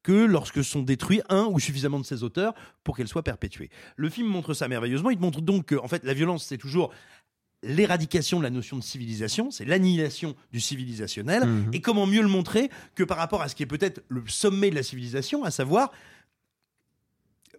que 0.03 0.25
lorsque 0.25 0.63
sont 0.63 0.81
détruits 0.81 1.21
un 1.29 1.45
ou 1.45 1.59
suffisamment 1.59 1.99
de 1.99 2.05
ses 2.05 2.23
auteurs 2.23 2.53
pour 2.83 2.97
qu'elle 2.97 3.07
soit 3.07 3.23
perpétuée. 3.23 3.69
Le 3.95 4.09
film 4.09 4.27
montre 4.27 4.53
ça 4.53 4.67
merveilleusement. 4.67 5.11
Il 5.11 5.19
montre 5.19 5.41
donc 5.41 5.65
que, 5.65 5.75
en 5.75 5.87
fait, 5.87 6.03
la 6.03 6.13
violence, 6.13 6.45
c'est 6.45 6.57
toujours 6.57 6.91
l'éradication 7.63 8.39
de 8.39 8.43
la 8.43 8.49
notion 8.49 8.77
de 8.77 8.83
civilisation, 8.83 9.51
c'est 9.51 9.65
l'annihilation 9.65 10.35
du 10.51 10.59
civilisationnel. 10.59 11.45
Mhm. 11.45 11.69
Et 11.73 11.81
comment 11.81 12.07
mieux 12.07 12.21
le 12.21 12.27
montrer 12.27 12.69
que 12.95 13.03
par 13.03 13.17
rapport 13.17 13.41
à 13.41 13.49
ce 13.49 13.55
qui 13.55 13.63
est 13.63 13.67
peut-être 13.67 14.03
le 14.09 14.23
sommet 14.27 14.69
de 14.69 14.75
la 14.75 14.83
civilisation, 14.83 15.43
à 15.43 15.51
savoir, 15.51 15.91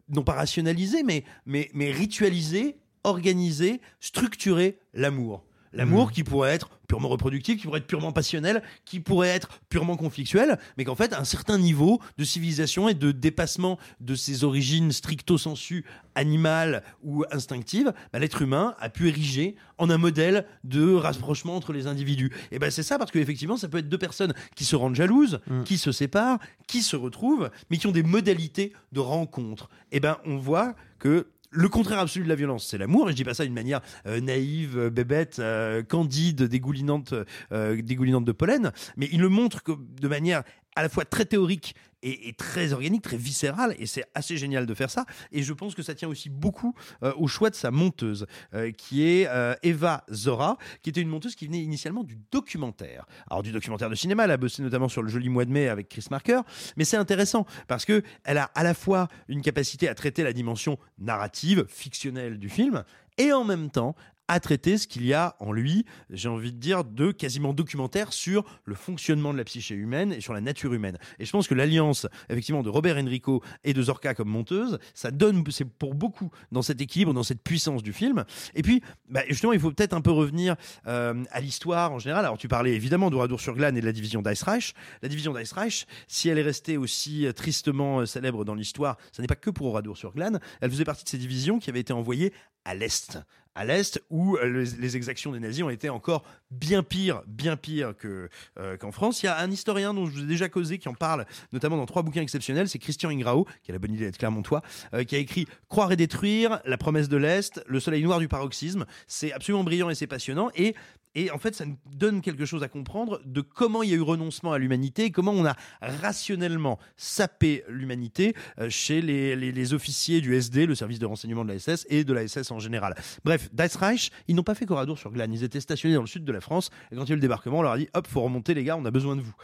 non 0.09 0.23
pas 0.23 0.33
rationaliser, 0.33 1.03
mais, 1.03 1.25
mais, 1.47 1.71
mais 1.75 1.91
ritualiser, 1.91 2.77
organiser, 3.05 3.81
structurer 4.01 4.79
l'amour. 4.93 5.45
L'amour 5.73 6.07
Mhm. 6.07 6.13
qui 6.13 6.25
pourrait 6.25 6.51
être 6.53 6.71
purement 6.87 7.09
reproductif, 7.09 7.59
qui 7.59 7.65
pourrait 7.67 7.79
être 7.81 7.87
purement 7.87 8.13
passionnel, 8.13 8.63
qui 8.85 9.01
pourrait 9.01 9.29
être 9.31 9.49
purement 9.71 9.97
conflictuel, 9.97 10.59
mais 10.77 10.85
qu'en 10.85 10.95
fait, 10.95 11.13
à 11.15 11.21
un 11.21 11.25
certain 11.25 11.57
niveau 11.57 12.01
de 12.19 12.25
civilisation 12.25 12.89
et 12.89 12.95
de 12.95 13.13
dépassement 13.13 13.79
de 14.01 14.15
ses 14.15 14.45
origines 14.45 14.93
stricto 14.93 15.39
sensu 15.39 15.85
animales 16.15 16.83
ou 17.03 17.25
instinctives, 17.31 17.93
bah, 18.13 18.19
l'être 18.19 18.43
humain 18.43 18.75
a 18.79 18.91
pu 18.91 19.09
ériger 19.09 19.57
en 19.79 19.89
un 19.89 19.97
modèle 19.99 20.45
de 20.65 20.93
rapprochement 20.93 21.57
entre 21.57 21.73
les 21.73 21.87
individus. 21.87 22.31
Et 22.51 22.59
ben 22.59 22.71
c'est 22.71 22.83
ça 22.83 22.99
parce 22.99 23.11
qu'effectivement, 23.11 23.57
ça 23.57 23.69
peut 23.69 23.79
être 23.79 23.89
deux 23.89 23.99
personnes 23.99 24.35
qui 24.55 24.65
se 24.67 24.77
rendent 24.77 24.95
jalouses, 24.95 25.41
qui 25.65 25.79
se 25.79 25.91
séparent, 25.93 26.39
qui 26.67 26.83
se 26.83 26.97
retrouvent, 26.97 27.51
mais 27.71 27.79
qui 27.79 27.87
ont 27.87 27.93
des 27.93 28.03
modalités 28.03 28.73
de 28.93 29.01
rencontre. 29.01 29.71
Et 29.91 30.01
ben 30.01 30.19
on 30.27 30.37
voit 30.37 30.75
que 30.99 31.27
le 31.53 31.69
contraire 31.69 31.99
absolu 31.99 32.25
de 32.25 32.29
la 32.29 32.35
violence, 32.35 32.67
c'est 32.67 32.79
l'amour. 32.79 33.09
Et 33.09 33.13
je 33.13 33.17
dis 33.17 33.25
pas 33.25 33.35
ça 33.35 33.45
d'une 33.45 33.55
manière 33.55 33.81
euh, 34.07 34.21
naïve, 34.21 34.79
euh, 34.79 34.91
bébête, 34.91 35.39
euh, 35.39 35.83
candide, 35.83 36.43
dégoulinante, 36.45 37.15
euh, 37.53 37.81
dégoulinante 37.81 38.25
de 38.25 38.33
pollen. 38.33 38.73
Mais 38.97 39.09
il 39.13 39.21
le 39.21 39.29
montre 39.29 39.63
que, 39.63 39.73
de 39.73 40.09
manière 40.09 40.43
à 40.75 40.83
la 40.83 40.89
fois 40.89 41.05
très 41.05 41.25
théorique 41.25 41.75
et, 42.03 42.33
très 42.33 42.73
organique, 42.73 43.03
très 43.03 43.17
viscérale. 43.17 43.75
Et 43.79 43.87
c'est 43.87 44.05
assez 44.15 44.37
génial 44.37 44.67
de 44.67 44.75
faire 44.75 44.91
ça. 44.91 45.07
Et 45.31 45.43
je 45.43 45.53
pense 45.53 45.75
que 45.75 45.83
ça 45.83 45.95
tient 45.95 46.09
aussi 46.09 46.31
beaucoup 46.31 46.75
euh, 47.03 47.13
au 47.17 47.29
choix 47.29 47.51
de 47.51 47.55
sa 47.55 47.71
monteuse, 47.71 48.27
euh, 48.55 48.73
qui 48.73 49.07
est 49.07 49.29
euh, 49.29 49.55
Eva 49.63 50.05
Zora, 50.13 50.59
qui 50.83 50.91
était 50.91 51.01
une 51.01 51.09
monteuse 51.09 51.35
qui 51.35 51.47
venait 51.47 51.63
initialement 51.63 52.05
du 52.05 52.19
documentaire. 52.31 53.07
Alors 53.31 53.43
du 53.43 53.53
documentaire 53.53 53.91
de 53.91 53.95
cinéma, 53.95 54.25
elle 54.25 54.33
a 54.33 54.37
bossé 54.37 54.63
notamment 54.63 54.89
sur 54.89 55.03
le 55.03 55.09
joli 55.09 55.29
mois 55.29 55.45
de 55.45 55.53
mai 55.53 55.69
avec 55.69 55.89
Chris 55.89 56.07
Marker. 56.11 56.41
Mais 56.77 56.85
c'est 56.85 56.97
intéressant 56.97 57.47
parce 57.69 57.85
que 57.85 58.03
elle 58.25 58.39
a 58.39 58.51
à 58.55 58.65
la 58.65 58.75
fois 58.75 59.09
une 59.29 59.43
capacité 59.43 59.89
à 59.89 59.95
traiter 59.95 60.23
la 60.23 60.33
dimension 60.33 60.79
narrative, 60.99 61.67
fictionnelle 61.69 62.39
du 62.39 62.49
film, 62.49 62.85
et 63.19 63.33
en 63.33 63.45
même 63.45 63.71
temps 63.71 63.95
à 64.33 64.41
traiter 64.41 64.79
ce 64.79 64.87
qu'il 64.87 65.05
y 65.05 65.13
a 65.13 65.37
en 65.41 65.53
lui, 65.53 65.85
j'ai 66.09 66.31
envie 66.31 66.55
de 66.55 66.57
dire, 66.57 66.85
de 66.85 67.13
quasiment 67.13 67.53
documentaire 67.53 68.15
sur 68.15 68.45
le 68.65 68.75
fonctionnement 68.75 69.31
de 69.35 69.37
la 69.37 69.45
psyché 69.45 69.75
humaine 69.75 70.11
et 70.11 70.23
sur 70.23 70.33
la 70.33 70.41
nature 70.41 70.73
humaine. 70.73 70.97
Et 71.19 71.27
je 71.27 71.31
pense 71.31 71.47
que 71.47 71.55
l'alliance, 71.55 72.07
effectivement, 72.31 72.63
de 72.63 72.71
Robert 72.71 72.97
Enrico 72.97 73.43
et 73.63 73.75
de 73.75 73.83
Zorka 73.83 74.15
comme 74.15 74.31
monteuse, 74.31 74.79
ça 74.95 75.11
donne, 75.11 75.45
c'est 75.51 75.67
pour 75.67 75.95
beaucoup 75.95 76.31
dans 76.51 76.63
cet 76.63 76.81
équilibre, 76.81 77.13
dans 77.13 77.23
cette 77.23 77.43
puissance 77.43 77.83
du 77.83 77.93
film. 77.93 78.25
Et 78.55 78.63
puis, 78.63 78.83
bah, 79.11 79.21
justement, 79.29 79.53
il 79.53 79.61
faut 79.61 79.71
peut-être 79.71 79.93
un 79.93 80.01
peu 80.01 80.13
revenir 80.13 80.57
euh, 80.87 81.23
à 81.31 81.43
l'histoire 81.43 81.93
en 81.93 81.99
général. 81.99 82.25
Alors, 82.25 82.39
tu 82.39 82.49
parlais 82.49 82.73
évidemment 82.73 83.11
d'Oradour-sur-Glane 83.11 83.77
et 83.77 83.83
de 83.83 83.87
la 83.87 83.93
division 83.93 84.23
d'Icereich. 84.23 84.73
La 85.03 85.11
division 85.11 85.35
d'Icereich, 85.35 85.87
si 86.09 86.31
elle 86.31 86.39
est 86.39 86.43
restée 86.43 86.79
aussi 86.79 87.27
euh, 87.27 87.33
tristement 87.33 88.01
euh, 88.01 88.07
célèbre 88.07 88.47
dans 88.47 88.55
l'histoire, 88.55 88.97
ça 89.13 89.21
n'est 89.21 89.29
pas 89.29 89.37
que 89.37 89.51
pour 89.51 89.67
Oradour-sur-Glane. 89.67 90.41
Elle 90.63 90.71
faisait 90.71 90.87
partie 90.87 91.05
de 91.05 91.11
ces 91.11 91.19
divisions 91.19 91.59
qui 91.59 91.69
avaient 91.69 91.81
été 91.81 91.93
envoyées 91.93 92.33
à 92.65 92.75
l'Est. 92.75 93.19
À 93.55 93.67
l'Est, 93.67 94.03
où 94.09 94.37
euh, 94.37 94.65
les, 94.79 94.97
exactions 94.97 95.33
des 95.33 95.41
nazis 95.41 95.63
ont 95.63 95.71
été 95.71 95.91
encore 95.91 96.25
bien 96.51 96.83
pires, 96.83 97.23
bien 97.27 97.57
pires 97.57 97.93
euh, 98.05 98.77
qu'en 98.79 98.93
France. 98.93 99.23
Il 99.23 99.27
y 99.27 99.29
a 99.29 99.39
un 99.39 99.51
historien 99.51 99.93
dont 99.93 100.07
je 100.07 100.13
vous 100.13 100.23
ai 100.23 100.27
déjà 100.27 100.49
causé 100.49 100.79
qui 100.79 100.89
en 100.89 100.95
parle, 100.95 101.27
notamment 101.53 101.77
dans 101.77 101.85
trois 101.85 102.03
bouquins 102.03 102.23
exceptionnels. 102.23 102.69
C'est 102.69 102.79
Christian 102.79 103.11
Ingrao, 103.11 103.47
qui 103.63 103.71
a 103.71 103.75
la 103.75 103.79
bonne 103.79 103.93
idée 103.93 104.07
d'être 104.07 104.17
clermontois, 104.17 104.63
euh, 104.95 105.05
qui 105.05 105.17
a 105.17 105.19
écrit 105.19 105.47
Croire 105.69 105.93
et 105.93 105.97
détruire, 105.97 106.61
La 106.65 106.79
promesse 106.79 107.09
de 107.09 107.19
l'Est, 107.19 107.63
Le 107.67 107.79
soleil 107.79 108.03
noir 108.03 108.21
du 108.21 108.29
paroxysme. 108.29 108.87
C'est 109.07 109.33
absolument 109.33 109.65
brillant 109.65 109.91
et 109.91 109.95
c'est 109.95 110.07
passionnant. 110.07 110.51
Et 110.55 110.75
et 111.15 111.31
en 111.31 111.39
fait, 111.39 111.55
ça 111.55 111.67
nous 111.67 111.77
donne 111.93 112.21
quelque 112.23 112.45
chose 112.47 112.63
à 112.63 112.69
comprendre 112.69 113.21
de 113.25 113.41
comment 113.41 113.83
il 113.83 113.91
y 113.91 113.93
a 113.93 113.97
eu 113.97 114.01
renoncement 114.01 114.53
à 114.53 114.59
l'humanité 114.59 115.05
et 115.05 115.11
comment 115.11 115.33
on 115.33 115.45
a 115.45 115.57
rationnellement 115.81 116.79
sapé 116.97 117.65
l'humanité 117.69 118.35
euh, 118.59 118.69
chez 118.71 119.01
les, 119.03 119.37
les- 119.37 119.75
officiers 119.75 120.21
du 120.21 120.35
SD, 120.35 120.67
le 120.67 120.75
service 120.75 120.99
de 120.99 121.07
renseignement 121.07 121.45
de 121.45 121.53
la 121.53 121.59
SS, 121.59 121.87
et 121.89 122.05
de 122.05 122.13
la 122.13 122.27
SS 122.27 122.51
en 122.51 122.59
général. 122.59 122.95
Bref, 123.25 123.49
Reich, 123.77 124.11
ils 124.29 124.35
n'ont 124.35 124.43
pas 124.43 124.55
fait 124.55 124.67
Coradour 124.67 124.99
sur 124.99 125.11
Glane. 125.13 125.33
Ils 125.33 125.45
étaient 125.45 125.61
stationnés 125.61 125.95
dans 125.95 126.01
le 126.03 126.07
sud 126.07 126.25
de 126.25 126.33
la 126.33 126.41
France. 126.41 126.71
Et 126.91 126.97
quand 126.97 127.05
il 127.05 127.09
y 127.09 127.13
a 127.13 127.15
eu 127.15 127.17
le 127.17 127.21
débarquement, 127.23 127.59
on 127.61 127.63
leur 127.63 127.73
a 127.73 127.79
dit 127.79 127.89
hop, 127.95 128.07
faut 128.07 128.21
remonter, 128.23 128.55
les 128.55 128.65
gars, 128.65 128.77
on 128.77 128.85
a 128.85 128.91
besoin 128.91 129.17
de 129.17 129.21
vous. 129.23 129.35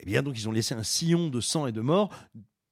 Eh 0.00 0.06
bien, 0.06 0.22
donc, 0.22 0.38
ils 0.38 0.48
ont 0.48 0.52
laissé 0.52 0.74
un 0.74 0.82
sillon 0.82 1.28
de 1.28 1.40
sang 1.40 1.66
et 1.66 1.72
de 1.72 1.80
mort 1.80 2.10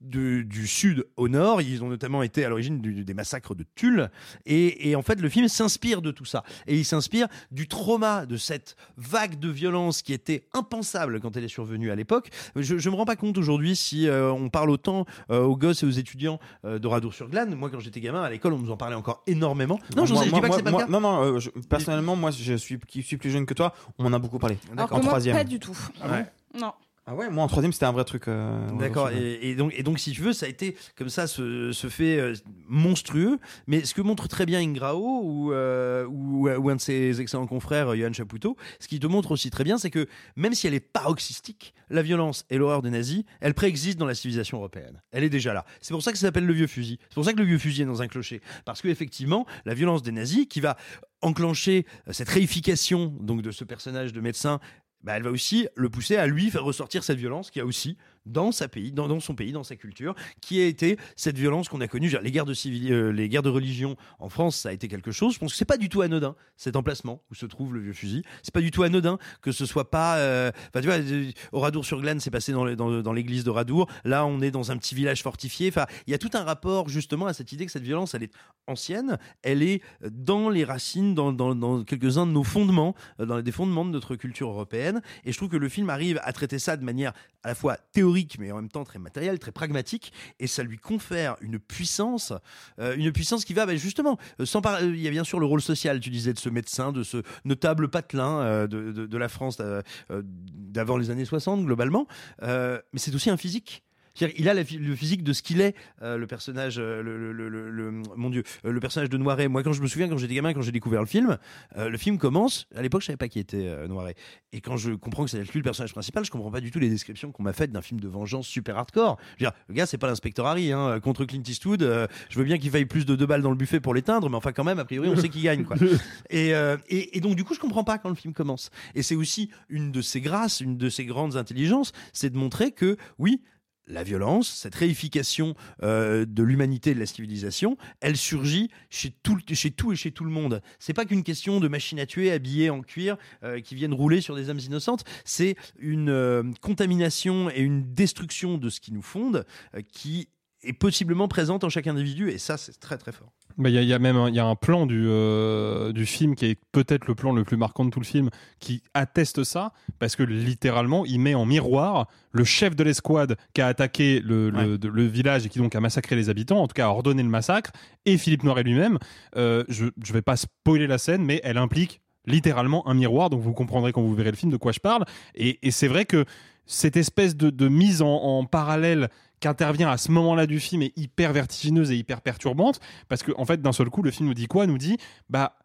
de- 0.01 0.43
du 0.43 0.67
sud 0.67 1.07
au 1.17 1.29
nord. 1.29 1.63
Ils 1.63 1.83
ont 1.83 1.89
notamment 1.89 2.23
été 2.23 2.45
à 2.45 2.49
l'origine 2.49 2.81
des 2.81 3.15
massacres 3.15 3.55
de 3.55 3.65
Tulle. 3.75 4.11
Et, 4.45 4.91
et 4.91 4.97
en 4.97 5.03
fait, 5.03 5.21
le 5.21 5.29
film 5.29 5.49
s'inspire 5.49 6.03
de 6.03 6.11
tout 6.11 6.25
ça. 6.25 6.43
Et 6.67 6.77
il 6.77 6.85
s'inspire 6.85 7.29
du 7.51 7.67
trauma 7.69 8.27
de 8.27 8.37
cette 8.37 8.77
vague 8.97 9.39
de 9.39 9.49
violence 9.49 10.03
qui 10.03 10.13
était 10.13 10.47
impensable 10.53 11.21
quand 11.21 11.37
elle 11.37 11.45
est 11.45 11.49
survenue 11.49 11.91
à 11.91 11.95
l'époque. 11.95 12.31
Je 12.57 12.75
ne 12.75 12.91
me 12.91 12.97
rends 12.97 13.05
pas 13.07 13.17
compte 13.17 13.39
aujourd'hui 13.39 13.77
si 13.77 14.09
euh, 14.09 14.31
on 14.33 14.49
parle 14.49 14.71
autant 14.71 15.07
euh, 15.31 15.43
aux 15.43 15.57
gosses 15.57 15.83
et 15.83 15.87
aux 15.87 15.91
étudiants 15.91 16.39
euh, 16.65 16.79
d'Oradour-sur-Glane. 16.79 17.55
Moi, 17.55 17.71
quand 17.71 17.81
j'étais 17.81 18.01
gamin, 18.01 18.23
à 18.23 18.31
l'école, 18.31 18.53
on 18.53 18.59
nous 18.59 18.71
en 18.71 18.77
parlait 18.77 18.97
encore 18.97 19.23
énormément. 19.27 19.79
Non, 19.97 20.05
je 20.07 20.13
Moi- 20.13 20.23
sais, 20.25 20.29
je 20.31 20.35
dis 20.35 20.41
moi- 20.41 20.41
pas 20.41 20.47
que 20.47 20.49
moi- 20.49 20.57
c'est 20.59 20.63
pas 20.65 20.71
moi- 20.71 20.81
le 20.83 20.87
cas. 20.87 20.93
Non, 20.93 21.01
non, 21.01 21.23
euh, 21.37 21.39
je- 21.39 21.51
personnellement, 21.69 22.17
moi, 22.17 22.31
je 22.31 22.55
suis, 22.55 22.79
qui 22.87 23.03
suis 23.03 23.17
plus 23.17 23.31
jeune 23.31 23.47
que 23.47 23.55
toi, 23.55 23.73
on 23.99 24.05
en 24.07 24.13
a 24.13 24.19
beaucoup 24.19 24.39
parlé. 24.39 24.59
En 24.77 24.87
que 24.87 25.01
troisième. 25.01 25.37
pas 25.37 25.45
du 25.45 25.59
tout. 25.59 25.77
Ah 26.03 26.09
ouais. 26.11 26.27
Non. 26.61 26.73
Ah 27.09 27.15
ouais, 27.15 27.31
moi 27.31 27.45
en 27.45 27.47
troisième 27.47 27.73
c'était 27.73 27.87
un 27.87 27.93
vrai 27.93 28.05
truc. 28.05 28.27
euh, 28.27 28.69
D'accord. 28.81 29.11
Et, 29.11 29.51
et 29.51 29.55
donc, 29.55 29.73
et 29.77 29.85
donc, 29.85 30.01
si 30.01 30.11
tu 30.11 30.23
veux, 30.23 30.33
ça 30.33 30.47
a 30.47 30.49
été 30.49 30.77
comme 30.97 31.09
ça, 31.09 31.29
ce, 31.29 31.71
ce 31.71 31.87
fait 31.87 32.19
euh, 32.19 32.35
monstrueux. 32.67 33.39
Mais 33.69 33.85
ce 33.85 33.95
que 33.95 34.01
montre 34.03 34.27
très 34.27 34.45
bien 34.45 34.59
Ingrao 34.59 35.21
ou, 35.23 35.53
euh, 35.53 36.05
ou, 36.07 36.49
ou 36.49 36.69
un 36.69 36.75
de 36.75 36.81
ses 36.81 37.21
excellents 37.21 37.47
confrères, 37.47 37.95
Johan 37.95 38.13
Chapoutot, 38.13 38.57
ce 38.81 38.89
qui 38.89 38.99
te 38.99 39.07
montre 39.07 39.31
aussi 39.31 39.51
très 39.51 39.63
bien, 39.63 39.79
c'est 39.79 39.91
que 39.91 40.09
même 40.35 40.53
si 40.55 40.67
elle 40.67 40.75
est 40.75 40.81
paroxystique, 40.81 41.75
la 41.91 42.03
violence 42.03 42.45
et 42.51 42.59
l'horreur 42.59 42.83
des 42.83 42.91
nazis, 42.91 43.23
elle 43.41 43.55
préexiste 43.55 43.99
dans 43.99 44.07
la 44.07 44.17
civilisation 44.17 44.59
européenne. 44.59 45.01
Elle 45.13 45.23
est 45.23 45.31
déjà 45.31 45.53
là. 45.55 45.65
C'est 45.81 45.95
pour 45.95 46.03
ça 46.03 46.11
que 46.11 46.19
ça 46.19 46.27
s'appelle 46.27 46.47
le 46.47 46.55
vieux 46.55 46.67
fusil. 46.67 46.99
C'est 47.09 47.15
pour 47.15 47.25
ça 47.25 47.33
que 47.33 47.39
le 47.39 47.45
vieux 47.45 47.59
fusil 47.59 47.83
est 47.83 47.87
dans 47.87 48.03
un 48.03 48.09
clocher. 48.09 48.41
Parce 48.65 48.83
que 48.83 48.89
effectivement, 48.89 49.47
la 49.65 49.75
violence 49.75 50.03
des 50.03 50.11
nazis 50.13 50.47
qui 50.49 50.61
va 50.61 50.77
enclencher 51.23 51.87
euh, 52.09 52.13
cette 52.13 52.29
réification 52.29 53.15
donc 53.21 53.43
de 53.43 53.51
ce 53.53 53.65
personnage 53.65 54.13
de 54.13 54.21
médecin 54.21 54.59
bah, 55.03 55.17
elle 55.17 55.23
va 55.23 55.31
aussi 55.31 55.69
le 55.77 55.89
pousser 55.89 56.17
à 56.17 56.27
lui 56.27 56.51
faire 56.51 56.65
ressortir 56.65 57.05
cette 57.05 57.19
violence 57.19 57.51
qu'il 57.51 57.61
y 57.61 57.63
a 57.63 57.67
aussi 57.67 57.97
dans 58.27 58.53
sa 58.53 58.69
pays, 58.69 58.93
dans, 58.93 59.21
son 59.21 59.35
pays, 59.35 59.53
dans 59.53 59.65
sa 59.65 59.77
culture, 59.77 60.15
qui 60.41 60.61
a 60.61 60.67
été 60.67 60.99
cette 61.17 61.39
violence 61.39 61.69
qu'on 61.69 61.81
a 61.81 61.89
connue. 61.89 62.11
Euh, 62.15 63.13
les 63.13 63.29
guerres 63.29 63.43
de 63.43 63.49
religion 63.49 63.97
en 64.19 64.29
France, 64.29 64.57
ça 64.57 64.71
a 64.71 64.73
été 64.73 64.89
quelque 64.89 65.13
chose. 65.13 65.35
Je 65.35 65.39
pense 65.39 65.53
que 65.53 65.59
c'est 65.59 65.65
pas 65.65 65.77
du 65.77 65.89
tout 65.89 66.03
anodin 66.03 66.35
cet 66.57 66.77
emplacement 66.77 67.23
où 67.31 67.35
se 67.35 67.47
trouve 67.47 67.75
le 67.75 67.81
vieux 67.81 67.93
fusil. 67.93 68.23
C'est 68.43 68.53
pas 68.53 68.61
du 68.61 68.71
tout 68.71 68.83
anodin 68.83 69.19
que 69.41 69.53
ce 69.53 69.67
soit 69.67 69.91
pas. 69.91 70.17
euh, 70.19 70.51
tu 70.75 70.83
vois, 70.83 70.95
euh, 70.95 71.31
au 71.53 71.61
Radour-sur-Glane, 71.61 72.21
c'est 72.21 72.31
passé 72.31 72.53
dans, 72.53 72.65
l'église 73.13 73.45
de 73.45 73.51
Radour. 73.51 73.89
Là, 74.05 74.27
on 74.27 74.41
est 74.41 74.51
dans 74.51 74.71
un 74.71 74.77
petit 74.77 74.95
village 74.95 75.23
fortifié. 75.23 75.69
Enfin, 75.69 75.87
il 76.07 76.11
y 76.11 76.15
a 76.15 76.19
tout 76.19 76.31
un 76.35 76.45
rapport 76.45 76.89
justement 76.89 77.27
à 77.27 77.33
cette 77.33 77.53
idée 77.53 77.67
que 77.67 77.73
cette 77.73 77.83
violence, 77.83 78.15
elle 78.15 78.25
est 78.25 78.33
ancienne. 78.67 79.19
Elle 79.43 79.63
est 79.63 79.83
dans 80.11 80.51
les 80.51 80.65
racines, 80.65 81.15
dans, 81.15 81.33
dans, 81.33 81.55
dans 81.55 81.85
quelques-uns 81.85 82.27
de 82.27 82.33
nos 82.33 82.45
fondements, 82.45 82.95
euh, 83.21 83.27
dans 83.27 83.41
des 83.41 83.53
fondements 83.53 83.85
de 83.85 83.91
notre 83.91 84.17
culture 84.17 84.49
européenne. 84.49 85.03
Et 85.25 85.33
je 85.33 85.37
trouve 85.37 85.49
que 85.49 85.57
le 85.57 85.69
film 85.69 85.91
arrive 85.91 86.21
à 86.23 86.33
traiter 86.33 86.59
ça 86.59 86.77
de 86.77 86.85
manière 86.85 87.13
à 87.43 87.51
la 87.51 87.55
fois 87.55 87.77
théorique, 87.93 88.16
mais 88.39 88.53
en 88.53 88.57
même 88.57 88.69
temps 88.69 88.85
très 88.85 88.99
matérielle, 88.99 89.39
très 89.39 89.53
pragmatique. 89.53 90.13
Et 90.41 90.47
ça 90.47 90.63
lui 90.63 90.79
confère 90.79 91.37
une 91.41 91.59
puissance, 91.59 92.33
euh, 92.79 92.95
une 92.97 93.13
puissance 93.13 93.45
qui 93.45 93.55
va 93.55 93.67
bah, 93.67 93.77
justement, 93.77 94.19
euh, 94.41 94.47
sans 94.47 94.61
par- 94.61 94.77
euh, 94.77 94.87
il 94.87 95.01
y 95.01 95.09
a 95.09 95.11
bien 95.11 95.25
sûr 95.25 95.41
le 95.41 95.47
rôle 95.47 95.63
social, 95.63 96.01
tu 96.01 96.11
disais, 96.11 96.33
de 96.33 96.39
ce 96.39 96.49
médecin, 96.49 96.93
de 96.93 97.03
ce 97.03 97.23
notable 97.45 97.89
patelin 97.89 98.67
de, 98.67 99.17
la 99.17 99.29
France 99.29 99.61
d'avant 100.09 100.97
les 100.97 101.11
années 101.11 101.25
60, 101.25 101.65
globalement. 101.65 102.07
Mais 102.43 102.81
c'est 102.97 103.15
aussi 103.15 103.31
un 103.31 103.37
physique. 103.37 103.86
Il 104.21 104.49
a 104.49 104.55
la 104.55 104.63
le 104.63 104.95
physique 104.97 105.23
de 105.23 105.33
ce 105.33 105.43
qu'il 105.43 105.61
est, 105.61 105.75
euh, 106.03 106.17
le 106.17 106.27
personnage, 106.27 106.77
euh, 106.79 107.03
le, 107.03 107.17
le- 107.19 107.33
le- 107.33 107.49
le- 107.49 107.71
le- 107.71 107.91
mon 108.17 108.31
Dieu, 108.31 108.43
euh, 108.65 108.73
le 108.73 108.81
personnage 108.81 109.09
de 109.11 109.17
Noiret. 109.17 109.49
Moi, 109.49 109.63
quand 109.63 109.73
je 109.73 109.83
me 109.83 109.87
souviens, 109.87 110.09
quand 110.09 110.17
j'étais 110.19 110.35
gamin, 110.35 110.55
quand 110.55 110.63
j'ai 110.63 110.73
découvert 110.73 111.01
le 111.01 111.07
film, 111.07 111.39
euh, 111.77 111.89
le 111.89 111.99
film 111.99 112.19
commence. 112.19 112.67
À 112.75 112.83
l'époque, 112.83 113.03
je 113.03 113.07
savais 113.07 113.17
pas 113.17 113.29
qui 113.29 113.39
était 113.39 113.67
euh, 113.67 113.87
Noiret. 113.89 114.15
Et 114.53 114.61
quand 114.61 114.77
je 114.77 114.93
comprends 114.93 115.25
que 115.25 115.31
c'est 115.31 115.41
lui 115.43 115.51
le 115.55 115.63
personnage 115.63 115.93
principal, 115.93 116.25
je 116.25 116.31
comprends 116.31 116.51
pas 116.51 116.61
du 116.61 116.71
tout 116.71 116.79
les 116.79 116.89
descriptions 116.89 117.31
qu'on 117.33 117.43
m'a 117.43 117.53
faites 117.53 117.71
d'un 117.73 117.83
film 117.83 118.01
de 118.01 118.09
vengeance 118.09 118.47
super 118.47 118.77
hardcore. 118.79 119.19
Je 119.39 119.45
veux 119.45 119.51
dire, 119.51 119.53
le 119.69 119.75
gars, 119.75 119.87
c'est 119.87 119.99
pas 119.99 120.07
l'inspecteur 120.07 120.47
Harry, 120.47 120.73
hein, 120.73 120.99
contre 121.01 121.25
Clint 121.25 121.43
Eastwood. 121.47 121.83
je 121.83 122.39
veux 122.39 122.45
bien 122.45 122.59
qu'il 122.59 122.71
faille 122.71 122.87
plus 122.87 123.05
de 123.07 123.15
deux 123.17 123.27
balles 123.27 123.43
dans 123.43 123.51
le 123.51 123.57
buffet 123.57 123.81
pour 123.81 123.95
l'éteindre, 123.95 124.29
mais 124.31 124.37
enfin, 124.37 124.53
quand 124.53 124.65
même, 124.65 124.79
a 124.79 124.85
priori, 124.85 125.09
on 125.09 125.17
sait 125.17 125.29
qui 125.29 125.43
gagne, 125.43 125.65
quoi. 125.65 125.77
Et, 126.31 126.51
et, 126.89 127.17
et 127.17 127.21
donc, 127.21 127.37
du 127.37 127.45
coup, 127.45 127.55
je 127.55 127.61
comprends 127.61 127.85
pas 127.85 127.99
quand 127.99 128.09
le 128.09 128.15
film 128.15 128.33
commence. 128.35 128.71
Et 128.95 129.03
c'est 129.03 129.15
aussi 129.15 129.51
une 129.69 129.93
de 129.93 130.01
ses 130.01 130.21
grâces, 130.21 130.61
une 130.61 130.77
de 130.77 130.89
ses 130.89 131.05
grandes 131.05 131.37
intelligences, 131.37 131.93
c'est 132.13 132.31
de 132.31 132.39
montrer 132.39 132.73
que, 132.73 132.97
oui, 133.19 133.43
la 133.87 134.03
violence, 134.03 134.49
cette 134.49 134.75
réification 134.75 135.55
euh, 135.83 136.25
de 136.27 136.43
l'humanité 136.43 136.91
et 136.91 136.95
de 136.95 137.01
la 137.01 137.07
civilisation, 137.07 137.77
elle 138.01 138.17
surgit 138.17 138.71
chez 138.91 139.11
tout, 139.23 139.39
chez 139.53 139.71
tout 139.71 139.93
et 139.93 139.97
chez 139.97 140.11
tout 140.11 140.25
le 140.25 140.31
monde. 140.31 140.63
C'est 140.79 140.95
pas 140.95 141.05
qu'une 141.05 141.23
question 141.23 141.61
de 141.61 141.69
machines 141.69 142.01
à 142.01 142.07
tuer 142.07 142.33
habillées 142.33 142.71
en 142.71 142.83
cuir 142.83 143.17
euh, 143.45 143.61
qui 143.61 143.75
viennent 143.75 143.95
rouler 143.95 144.21
sur 144.21 144.35
des 144.35 144.51
âmes 144.51 144.59
innocentes. 144.59 145.05
C'est 145.25 145.57
une 145.79 146.11
euh, 146.11 146.43
contamination 146.61 147.51
et 147.51 147.61
une 147.61 147.95
destruction 147.95 148.59
de 148.59 148.71
ce 148.71 148.81
qui 148.81 148.93
nous 148.93 149.03
fonde 149.03 149.47
qui 149.93 150.29
est 150.63 150.73
possiblement 150.73 151.29
présente 151.29 151.65
en 151.65 151.69
chaque 151.69 151.87
individu. 151.87 152.31
Et 152.31 152.39
ça, 152.39 152.57
c'est 152.57 152.79
très 152.81 152.99
très 152.99 153.13
fort. 153.13 153.33
Bah, 153.59 153.71
Il 153.71 153.75
y, 153.75 153.79
a- 153.79 153.83
il 153.83 153.89
y 153.89 153.95
a 153.95 153.99
même 153.99 154.29
y 154.35 154.39
a 154.39 154.45
un 154.45 154.55
plan 154.55 154.85
du, 154.85 155.07
euh, 155.09 155.93
du 155.93 156.05
film 156.05 156.35
qui 156.35 156.45
est 156.47 156.59
peut-être 156.73 157.07
le 157.07 157.15
plan 157.15 157.33
le 157.33 157.43
plus 157.43 157.57
marquant 157.57 157.85
de 157.87 157.91
tout 157.91 158.01
le 158.01 158.05
film 158.05 158.29
qui 158.61 158.83
atteste 158.93 159.45
ça 159.45 159.73
parce 159.99 160.15
que 160.15 160.23
littéralement 160.23 161.07
il 161.07 161.21
met 161.21 161.35
en 161.35 161.47
miroir 161.47 162.07
le 162.33 162.45
chef 162.45 162.77
de 162.77 162.85
l'escouade 162.85 163.37
qui 163.55 163.63
a 163.63 163.67
attaqué 163.69 164.21
le, 164.21 164.51
le- 164.51 164.77
de- 164.79 164.89
le 164.89 165.05
village 165.07 165.47
et 165.47 165.49
qui 165.49 165.59
donc 165.59 165.75
a 165.75 165.81
massacré 165.81 166.17
les 166.17 166.29
habitants, 166.29 166.59
en 166.63 166.69
tout 166.69 166.75
cas 166.75 166.87
a 166.87 166.91
ordonné 166.91 167.23
le 167.23 167.29
massacre, 167.31 167.71
et 168.05 168.19
Philippe 168.19 168.43
Noiret 168.45 168.63
lui-même. 168.63 168.99
Euh, 169.37 169.65
je 169.69 169.87
ne 169.87 170.13
vais 170.13 170.23
pas 170.23 170.37
spoiler 170.37 170.87
la 170.87 170.99
scène, 170.99 171.25
mais 171.25 171.41
elle 171.43 171.57
implique 171.59 172.03
littéralement 172.27 172.87
un 172.89 172.95
miroir, 172.95 173.31
donc 173.31 173.41
vous 173.41 173.53
comprendrez 173.55 173.93
quand 173.93 174.03
vous 174.03 174.15
verrez 174.15 174.33
le 174.33 174.37
film 174.37 174.53
de 174.53 174.57
quoi 174.59 174.73
je 174.73 174.81
parle. 174.81 175.05
Et, 175.35 175.59
et 175.67 175.71
c'est 175.71 175.89
vrai 175.89 176.05
que 176.05 176.25
cette 176.67 176.97
espèce 176.97 177.37
de, 177.37 177.49
de 177.51 177.69
mise 177.69 178.03
en, 178.03 178.09
en 178.13 178.45
parallèle 178.45 179.09
qu'intervient 179.41 179.91
à 179.91 179.97
ce 179.97 180.11
moment-là 180.13 180.47
du 180.47 180.61
film 180.61 180.83
est 180.83 180.97
hyper 180.97 181.33
vertigineuse 181.33 181.91
et 181.91 181.97
hyper 181.97 182.21
perturbante 182.21 182.81
parce 183.09 183.23
que 183.23 183.33
en 183.37 183.45
fait 183.45 183.61
d'un 183.61 183.73
seul 183.73 183.91
coup 183.91 184.03
le 184.03 184.11
film 184.11 184.29
nous 184.29 184.35
dit 184.35 184.47
quoi? 184.47 184.67
Nous 184.67 184.79
dit 184.79 184.97
bah 185.29 185.57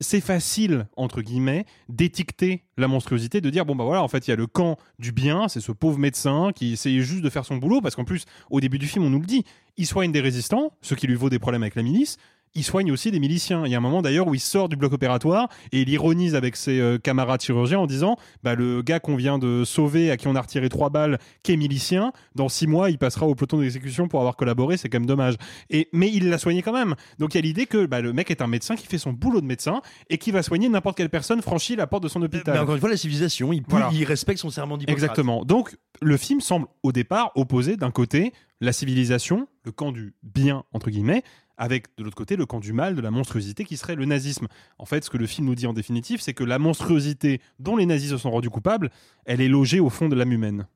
c'est 0.00 0.20
facile 0.20 0.86
entre 0.96 1.22
guillemets 1.22 1.66
d'étiqueter 1.88 2.64
la 2.76 2.88
monstruosité 2.88 3.40
de 3.40 3.48
dire 3.50 3.64
bon 3.64 3.76
bah 3.76 3.84
voilà 3.84 4.02
en 4.02 4.08
fait 4.08 4.26
il 4.26 4.30
y 4.30 4.32
a 4.32 4.36
le 4.36 4.46
camp 4.46 4.76
du 4.98 5.12
bien 5.12 5.48
c'est 5.48 5.60
ce 5.60 5.72
pauvre 5.72 5.98
médecin 5.98 6.50
qui 6.54 6.72
essayait 6.72 7.02
juste 7.02 7.22
de 7.22 7.30
faire 7.30 7.44
son 7.44 7.56
boulot 7.56 7.80
parce 7.80 7.94
qu'en 7.94 8.04
plus 8.04 8.24
au 8.50 8.60
début 8.60 8.78
du 8.78 8.86
film 8.86 9.04
on 9.04 9.10
nous 9.10 9.20
le 9.20 9.26
dit 9.26 9.44
il 9.76 9.86
soigne 9.86 10.12
des 10.12 10.20
résistants 10.20 10.72
ce 10.82 10.94
qui 10.94 11.06
lui 11.06 11.14
vaut 11.14 11.30
des 11.30 11.38
problèmes 11.38 11.62
avec 11.62 11.76
la 11.76 11.82
milice 11.82 12.18
il 12.54 12.62
soigne 12.64 12.92
aussi 12.92 13.10
des 13.10 13.18
miliciens. 13.20 13.66
Il 13.66 13.72
y 13.72 13.74
a 13.74 13.78
un 13.78 13.80
moment 13.80 14.02
d'ailleurs 14.02 14.26
où 14.28 14.34
il 14.34 14.40
sort 14.40 14.68
du 14.68 14.76
bloc 14.76 14.92
opératoire 14.92 15.48
et 15.72 15.80
il 15.80 15.88
ironise 15.88 16.34
avec 16.34 16.56
ses 16.56 16.80
euh, 16.80 16.98
camarades 16.98 17.40
chirurgiens 17.40 17.80
en 17.80 17.86
disant 17.86 18.16
bah, 18.42 18.54
le 18.54 18.82
gars 18.82 19.00
qu'on 19.00 19.16
vient 19.16 19.38
de 19.38 19.64
sauver, 19.64 20.10
à 20.10 20.16
qui 20.16 20.28
on 20.28 20.34
a 20.34 20.40
retiré 20.40 20.68
trois 20.68 20.90
balles, 20.90 21.18
qui 21.42 21.52
est 21.52 21.56
milicien, 21.56 22.12
dans 22.34 22.48
six 22.48 22.66
mois 22.66 22.90
il 22.90 22.98
passera 22.98 23.26
au 23.26 23.34
peloton 23.34 23.58
d'exécution 23.58 24.08
pour 24.08 24.20
avoir 24.20 24.36
collaboré, 24.36 24.76
c'est 24.76 24.88
quand 24.88 24.98
même 25.00 25.06
dommage. 25.06 25.34
Et, 25.70 25.88
mais 25.92 26.10
il 26.12 26.28
l'a 26.30 26.38
soigné 26.38 26.62
quand 26.62 26.72
même. 26.72 26.94
Donc 27.18 27.34
il 27.34 27.38
y 27.38 27.40
a 27.40 27.42
l'idée 27.42 27.66
que 27.66 27.86
bah, 27.86 28.00
le 28.00 28.12
mec 28.12 28.30
est 28.30 28.42
un 28.42 28.46
médecin 28.46 28.76
qui 28.76 28.86
fait 28.86 28.98
son 28.98 29.12
boulot 29.12 29.40
de 29.40 29.46
médecin 29.46 29.82
et 30.10 30.18
qui 30.18 30.30
va 30.30 30.42
soigner 30.42 30.68
n'importe 30.68 30.96
quelle 30.96 31.10
personne 31.10 31.42
franchit 31.42 31.76
la 31.76 31.86
porte 31.86 32.02
de 32.02 32.08
son 32.08 32.22
hôpital. 32.22 32.54
Mais 32.54 32.60
encore 32.60 32.74
une 32.74 32.80
fois, 32.80 32.90
la 32.90 32.96
civilisation, 32.96 33.52
il, 33.52 33.62
Voilà. 33.68 33.90
il 33.92 34.04
respecte 34.04 34.40
son 34.40 34.50
serment 34.50 34.76
d'Hippocrate. 34.76 35.02
Exactement. 35.02 35.44
Donc, 35.44 35.76
le 36.00 36.16
film 36.16 36.40
semble 36.40 36.66
au 36.82 36.92
départ 36.92 37.32
opposer 37.34 37.76
d'un 37.76 37.90
côté 37.90 38.32
la 38.60 38.72
civilisation, 38.72 39.48
le 39.64 39.72
camp 39.72 39.92
du 39.92 40.14
bien, 40.22 40.64
entre 40.72 40.90
guillemets, 40.90 41.22
avec 41.56 41.86
de 41.96 42.04
l'autre 42.04 42.16
côté 42.16 42.36
le 42.36 42.46
camp 42.46 42.60
du 42.60 42.72
mal, 42.72 42.94
de 42.94 43.00
la 43.00 43.10
monstruosité 43.10 43.64
qui 43.64 43.76
serait 43.76 43.94
le 43.94 44.04
nazisme. 44.04 44.46
En 44.78 44.86
fait, 44.86 45.04
ce 45.04 45.10
que 45.10 45.16
le 45.16 45.26
film 45.26 45.46
nous 45.46 45.54
dit 45.54 45.66
en 45.66 45.72
définitive, 45.72 46.20
c'est 46.20 46.34
que 46.34 46.44
la 46.44 46.58
monstruosité 46.58 47.40
dont 47.58 47.76
les 47.76 47.86
nazis 47.86 48.10
se 48.10 48.18
sont 48.18 48.30
rendus 48.30 48.50
coupables, 48.50 48.90
elle 49.24 49.40
est 49.40 49.48
logée 49.48 49.80
au 49.80 49.90
fond 49.90 50.08
de 50.08 50.14
l'âme 50.14 50.32
humaine. 50.32 50.66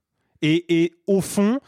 Et, 0.43 0.93
au 1.07 1.21
fond, 1.21 1.59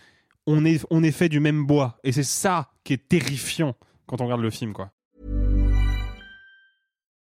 on 0.46 0.64
est, 0.64 0.87
on 0.90 1.03
est 1.03 1.11
fait 1.11 1.29
du 1.29 1.40
même 1.40 1.66
bois. 1.66 1.99
Et 2.05 2.12
c'est 2.12 2.23
ça 2.23 2.70
qui 2.85 2.92
est 2.92 3.09
terrifiant 3.09 3.75
quand 4.07 4.20
on 4.20 4.25
regarde 4.25 4.42
le 4.42 4.51
film, 4.51 4.73
quoi. 4.73 4.92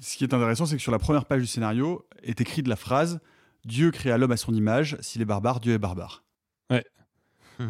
Ce 0.00 0.16
qui 0.16 0.24
est 0.24 0.34
intéressant, 0.34 0.66
c'est 0.66 0.76
que 0.76 0.82
sur 0.82 0.92
la 0.92 0.98
première 0.98 1.24
page 1.24 1.40
du 1.40 1.46
scénario 1.46 2.06
est 2.22 2.40
écrite 2.40 2.68
la 2.68 2.76
phrase 2.76 3.20
Dieu 3.64 3.90
créa 3.90 4.16
l'homme 4.16 4.32
à 4.32 4.36
son 4.36 4.54
image, 4.54 4.96
s'il 5.00 5.20
est 5.22 5.26
barbare, 5.26 5.60
Dieu 5.60 5.74
est 5.74 5.78
barbare. 5.78 6.22
Ouais. 6.70 6.84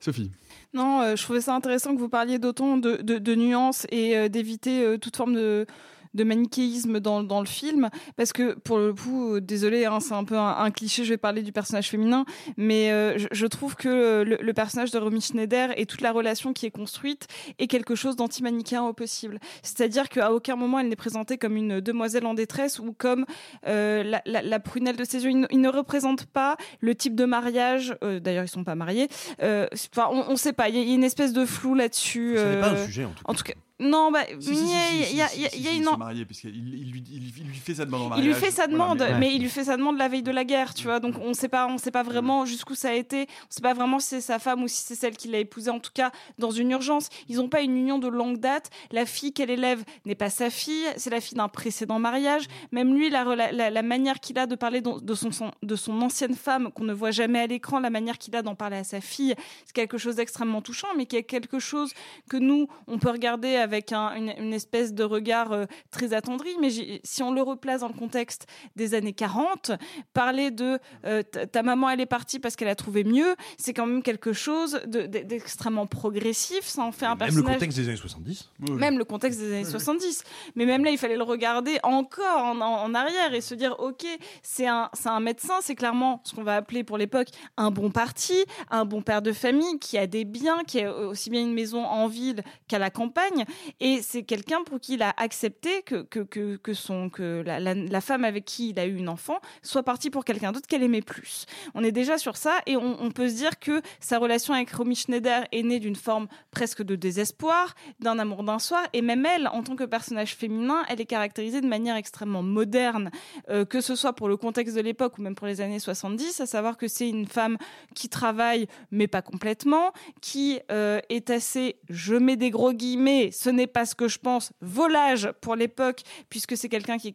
Sophie. 0.00 0.30
Non, 0.72 1.02
euh, 1.02 1.16
je 1.16 1.22
trouvais 1.22 1.40
ça 1.40 1.54
intéressant 1.54 1.94
que 1.94 2.00
vous 2.00 2.08
parliez 2.08 2.38
d'autant 2.38 2.76
de, 2.76 2.96
de, 2.96 3.18
de 3.18 3.34
nuances 3.34 3.86
et 3.90 4.16
euh, 4.16 4.28
d'éviter 4.28 4.84
euh, 4.84 4.98
toute 4.98 5.16
forme 5.16 5.34
de, 5.34 5.66
de 6.14 6.24
manichéisme 6.24 7.00
dans, 7.00 7.22
dans 7.22 7.40
le 7.40 7.46
film, 7.46 7.90
parce 8.16 8.32
que 8.32 8.54
pour 8.54 8.78
le 8.78 8.94
coup, 8.94 9.34
euh, 9.34 9.40
désolé, 9.40 9.84
hein, 9.84 9.98
c'est 10.00 10.14
un 10.14 10.24
peu 10.24 10.36
un, 10.38 10.56
un 10.58 10.70
cliché, 10.70 11.04
je 11.04 11.10
vais 11.10 11.16
parler 11.18 11.42
du 11.42 11.52
personnage 11.52 11.88
féminin, 11.90 12.24
mais 12.56 12.90
euh, 12.92 13.18
je, 13.18 13.26
je 13.32 13.46
trouve 13.46 13.74
que 13.76 14.22
le, 14.22 14.38
le 14.40 14.52
personnage 14.52 14.90
de 14.90 14.98
Romy 14.98 15.20
Schneider 15.20 15.70
et 15.76 15.86
toute 15.86 16.00
la 16.00 16.12
relation 16.12 16.52
qui 16.52 16.66
est 16.66 16.70
construite 16.70 17.26
est 17.58 17.66
quelque 17.66 17.94
chose 17.94 18.16
d'anti-manichéen 18.16 18.82
au 18.82 18.92
possible. 18.92 19.38
C'est-à-dire 19.62 20.08
qu'à 20.08 20.32
aucun 20.32 20.56
moment 20.56 20.78
elle 20.78 20.88
n'est 20.88 20.96
présentée 20.96 21.38
comme 21.38 21.56
une 21.56 21.80
demoiselle 21.80 22.26
en 22.26 22.34
détresse 22.34 22.78
ou 22.78 22.92
comme 22.96 23.26
euh, 23.66 24.02
la, 24.02 24.22
la, 24.26 24.42
la 24.42 24.60
prunelle 24.60 24.96
de 24.96 25.04
ses 25.04 25.24
yeux. 25.24 25.30
Il, 25.30 25.40
ne- 25.40 25.46
il 25.50 25.60
ne 25.60 25.68
représente 25.68 26.26
pas 26.26 26.56
le 26.80 26.94
type 26.94 27.14
de 27.14 27.24
mariage. 27.24 27.96
euh, 28.04 28.20
D'ailleurs, 28.20 28.44
ils 28.44 28.48
sont 28.48 28.64
pas 28.64 28.74
mariés. 28.74 29.08
Euh, 29.42 29.66
enfin, 29.92 30.08
on 30.10 30.30
ne 30.30 30.36
sait 30.36 30.52
pas. 30.52 30.68
Il 30.68 30.76
y, 30.76 30.78
a- 30.90 30.94
une 30.94 31.04
espèce 31.04 31.32
de 31.32 31.44
flou 31.44 31.74
là-dessus. 31.74 32.34
Ce 32.36 32.54
n'est 32.54 32.60
pas 32.60 32.68
un 32.70 32.74
euh, 32.74 32.86
sujet, 32.86 33.04
en 33.04 33.10
tout 33.10 33.24
En 33.26 33.34
tout 33.34 33.42
cas, 33.42 33.54
non, 33.80 34.12
bah, 34.12 34.20
Si, 34.38 34.54
si, 34.54 34.56
si, 34.56 34.62
il 34.62 34.68
y 34.68 34.72
a- 34.74 35.04
si, 35.06 35.12
il 35.12 35.16
y 35.16 35.22
a- 35.22 35.28
si, 35.28 35.36
il 35.38 35.42
y 35.42 35.46
a- 35.46 35.50
si, 35.50 35.56
il 35.58 35.62
y 35.64 35.66
a 35.66 35.70
si, 35.72 35.76
une 35.78 35.84
parce 36.26 36.40
qu'il 36.40 36.50
il, 36.56 36.90
lui, 36.92 37.02
il- 37.10 37.32
il 37.38 37.44
lui 37.48 37.56
fait 37.56 37.74
sa 37.74 37.84
demande 37.84 38.02
en 38.02 38.08
mariage. 38.08 38.24
il 38.24 38.28
lui 38.32 38.34
fait 38.38 38.50
sa 38.52 38.66
Voilà, 38.68 38.72
demande, 38.94 39.18
mais- 39.18 39.34
il 39.34 39.42
lui 39.42 39.48
fait 39.48 39.64
sa 39.64 39.76
demande 39.76 39.98
la 39.98 40.06
veille 40.08 40.22
de 40.22 40.30
la 40.30 40.44
guerre, 40.44 40.74
tu 40.74 40.84
vois. 40.84 41.00
Donc 41.00 41.16
on 41.20 41.34
sait 41.34 41.48
pas, 41.48 41.66
on 41.66 41.76
sait 41.76 41.90
pas 41.90 42.04
vraiment 42.04 42.46
jusqu'où 42.46 42.76
ça 42.76 42.90
a 42.90 42.92
été. 42.92 43.22
On 43.22 43.46
sait 43.50 43.60
pas 43.62 43.74
vraiment 43.74 43.98
si 43.98 44.08
c'est 44.10 44.20
sa 44.20 44.38
femme 44.38 44.62
ou 44.62 44.68
si 44.68 44.82
c'est 44.84 44.94
celle 44.94 45.16
qui 45.16 45.26
l'a 45.26 45.38
épousé. 45.38 45.70
En 45.70 45.80
tout 45.80 45.90
cas, 45.92 46.12
dans 46.38 46.52
une 46.52 46.70
urgence, 46.70 47.08
ils 47.28 47.36
n'ont 47.38 47.48
pas 47.48 47.62
une 47.62 47.76
union 47.76 47.98
de 47.98 48.06
longue 48.06 48.38
date. 48.38 48.70
La 48.92 49.06
fille 49.06 49.32
qu'elle 49.32 49.50
élève 49.50 49.82
n'est 50.06 50.14
pas 50.14 50.30
sa 50.30 50.50
fille, 50.50 50.84
c'est 50.96 51.10
la 51.10 51.20
fille 51.20 51.36
d'un 51.36 51.48
précédent 51.48 51.98
mariage. 51.98 52.44
Même 52.70 52.94
lui, 52.94 53.10
la, 53.10 53.24
rela- 53.24 53.50
la, 53.50 53.70
la 53.70 53.82
manière 53.82 54.20
qu'il 54.20 54.38
a 54.38 54.46
de 54.46 54.54
parler 54.54 54.82
de 54.82 55.00
de 55.00 55.14
son, 55.14 55.32
son- 55.32 55.50
de 55.64 55.74
son 55.74 56.00
ancienne 56.00 56.34
femme 56.36 56.70
qu'on 56.72 56.84
ne 56.84 56.92
voit 56.92 57.10
jamais 57.10 57.40
à 57.40 57.46
l'écran, 57.48 57.80
la 57.80 57.90
manière 57.90 58.18
qu'il 58.18 58.36
a 58.36 58.42
d'en 58.42 58.54
parler 58.54 58.76
à 58.76 58.84
sa 58.84 59.00
fille, 59.00 59.34
c'est 59.66 59.72
quelque 59.74 59.98
chose 59.98 60.14
d'extrêmement 60.16 60.62
touchant, 60.62 60.86
mais 60.96 61.06
qui 61.06 61.16
est 61.16 61.24
quelque 61.24 61.58
chose 61.58 61.92
que 62.30 62.36
nous, 62.36 62.68
on 62.86 62.98
peut 63.00 63.10
regarder 63.10 63.56
avec 63.56 63.73
un- 63.92 64.14
une, 64.16 64.32
une 64.38 64.52
espèce 64.52 64.92
de 64.94 65.04
regard 65.04 65.52
euh, 65.52 65.64
très 65.90 66.12
attendri. 66.14 66.50
Mais 66.60 66.68
si 67.02 67.22
on 67.22 67.32
le 67.32 67.42
replace 67.42 67.80
dans 67.80 67.88
le 67.88 67.94
contexte 67.94 68.46
des 68.76 68.94
années 68.94 69.12
40, 69.12 69.72
parler 70.12 70.50
de 70.50 70.78
euh, 71.04 71.22
ta 71.22 71.62
maman, 71.62 71.90
elle 71.90 72.00
est 72.00 72.06
partie 72.06 72.38
parce 72.38 72.56
qu'elle 72.56 72.68
a 72.68 72.74
trouvé 72.74 73.04
mieux, 73.04 73.34
c'est 73.58 73.72
quand 73.74 73.86
même 73.86 74.02
quelque 74.02 74.32
chose 74.32 74.80
de- 74.86 75.06
de- 75.06 75.18
d'extrêmement 75.20 75.86
progressif. 75.86 76.64
Ça 76.64 76.82
en 76.82 76.92
fait 76.92 77.06
un 77.06 77.10
Même 77.10 77.18
le 77.18 77.24
personnage. 77.26 77.54
contexte 77.54 77.78
des 77.78 77.88
années 77.88 77.96
70. 77.96 78.50
Même 78.70 78.98
le 78.98 79.04
contexte 79.04 79.38
des 79.40 79.52
années 79.52 79.64
70. 79.64 80.22
Mais 80.56 80.66
même 80.66 80.84
là, 80.84 80.90
il 80.90 80.98
fallait 80.98 81.16
le 81.16 81.22
regarder 81.22 81.78
encore 81.82 82.38
en, 82.38 82.60
en- 82.60 82.82
en 82.84 82.94
arrière 82.94 83.34
et 83.34 83.40
se 83.40 83.54
dire, 83.54 83.76
OK, 83.78 84.04
c'est 84.42 84.66
un, 84.66 84.90
c'est 84.92 85.08
un 85.08 85.20
médecin, 85.20 85.54
c'est 85.60 85.74
clairement 85.74 86.20
ce 86.24 86.34
qu'on 86.34 86.42
va 86.42 86.56
appeler 86.56 86.84
pour 86.84 86.98
l'époque 86.98 87.28
un 87.56 87.70
bon 87.70 87.90
parti, 87.90 88.34
un 88.70 88.84
bon 88.84 89.02
père 89.02 89.22
de 89.22 89.32
famille 89.32 89.78
qui 89.78 89.98
a 89.98 90.06
des 90.06 90.24
biens, 90.24 90.62
qui 90.66 90.80
a 90.82 90.94
aussi 90.94 91.30
bien 91.30 91.40
une 91.40 91.54
maison 91.54 91.84
en 91.84 92.06
ville 92.08 92.42
qu'à 92.68 92.78
la 92.78 92.90
campagne. 92.90 93.44
Et 93.80 94.02
c'est 94.02 94.22
quelqu'un 94.22 94.62
pour 94.64 94.80
qui 94.80 94.94
il 94.94 95.02
a 95.02 95.14
accepté 95.16 95.82
que, 95.82 96.02
que, 96.02 96.56
que, 96.56 96.74
son, 96.74 97.10
que 97.10 97.42
la, 97.44 98.00
femme 98.00 98.24
avec 98.24 98.44
qui 98.44 98.70
il 98.70 98.78
a 98.78 98.86
eu 98.86 98.96
une 98.96 99.08
enfant 99.08 99.38
soit 99.62 99.82
partie 99.82 100.10
pour 100.10 100.24
quelqu'un 100.24 100.52
d'autre 100.52 100.66
qu'elle 100.66 100.82
aimait 100.82 101.02
plus. 101.02 101.46
On 101.74 101.82
est 101.82 101.92
déjà 101.92 102.18
sur 102.18 102.36
ça 102.36 102.60
et 102.66 102.76
on, 102.76 103.02
on 103.02 103.10
peut 103.10 103.28
se 103.28 103.34
dire 103.34 103.58
que 103.58 103.82
sa 104.00 104.18
relation 104.18 104.54
avec 104.54 104.70
Romy 104.70 104.94
Schneider 104.94 105.46
est 105.52 105.62
née 105.62 105.80
d'une 105.80 105.96
forme 105.96 106.28
presque 106.50 106.82
de 106.82 106.96
désespoir, 106.96 107.74
d'un 108.00 108.18
amour 108.18 108.44
d'un 108.44 108.58
soir, 108.58 108.82
et 108.92 109.02
même 109.02 109.26
elle, 109.26 109.48
en 109.48 109.62
tant 109.62 109.76
que 109.76 109.84
personnage 109.84 110.34
féminin, 110.34 110.84
elle 110.88 111.00
est 111.00 111.06
caractérisée 111.06 111.60
de 111.60 111.66
manière 111.66 111.96
extrêmement 111.96 112.42
moderne, 112.42 113.10
euh, 113.48 113.64
que 113.64 113.80
ce 113.80 113.94
soit 113.94 114.12
pour 114.12 114.28
le 114.28 114.36
contexte 114.36 114.76
de 114.76 114.80
l'époque 114.80 115.18
ou 115.18 115.22
même 115.22 115.34
pour 115.34 115.46
les 115.46 115.60
années 115.60 115.78
70, 115.78 116.40
à 116.40 116.46
savoir 116.46 116.76
que 116.76 116.88
c'est 116.88 117.08
une 117.08 117.26
femme 117.26 117.56
qui 117.94 118.08
travaille, 118.08 118.66
mais 118.90 119.06
pas 119.06 119.22
complètement, 119.22 119.92
qui 120.20 120.60
euh, 120.70 121.00
est 121.08 121.30
assez, 121.30 121.76
je 121.88 122.14
mets 122.14 122.36
des 122.36 122.50
gros 122.50 122.72
guillemets, 122.72 123.30
ce 123.44 123.50
n'est 123.50 123.66
pas 123.66 123.84
ce 123.84 123.94
que 123.94 124.08
je 124.08 124.18
pense, 124.18 124.52
volage 124.62 125.30
pour 125.42 125.54
l'époque, 125.54 126.00
puisque 126.30 126.56
c'est 126.56 126.70
quelqu'un 126.70 126.98
qui 126.98 127.08
est 127.08 127.14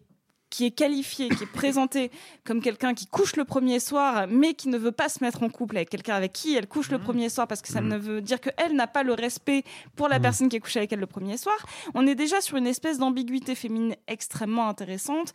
qui 0.52 0.66
est 0.66 0.72
qualifié, 0.72 1.30
qui 1.30 1.44
est 1.44 1.54
présenté 1.54 2.10
comme 2.44 2.60
quelqu'un 2.60 2.96
qui 2.96 3.06
couche 3.06 3.36
le 3.36 3.46
premier 3.46 3.80
soir, 3.80 4.26
mais 4.28 4.56
qui 4.56 4.68
ne 4.68 4.80
veut 4.80 4.92
pas 4.92 5.08
se 5.08 5.24
mettre 5.24 5.44
en 5.44 5.50
couple 5.50 5.78
avec 5.78 5.90
quelqu'un 5.90 6.16
avec 6.16 6.34
qui 6.34 6.56
elle 6.56 6.68
couche 6.68 6.90
le 6.90 6.98
premier 6.98 7.30
soir, 7.30 7.48
parce 7.48 7.62
que 7.62 7.68
ça 7.68 7.82
ne 7.82 7.96
veut 7.96 8.20
dire 8.20 8.42
qu'elle 8.42 8.74
n'a 8.74 8.88
pas 8.88 9.04
le 9.04 9.14
respect 9.14 9.64
pour 9.96 10.08
la 10.08 10.20
personne 10.20 10.50
qui 10.50 10.56
est 10.56 10.60
couchée 10.60 10.80
avec 10.80 10.92
elle 10.92 11.02
le 11.02 11.06
premier 11.06 11.38
soir. 11.38 11.56
On 11.94 12.08
est 12.08 12.16
déjà 12.16 12.42
sur 12.42 12.58
une 12.58 12.66
espèce 12.66 12.98
d'ambiguïté 12.98 13.54
féminine 13.54 13.96
extrêmement 14.08 14.68
intéressante. 14.68 15.34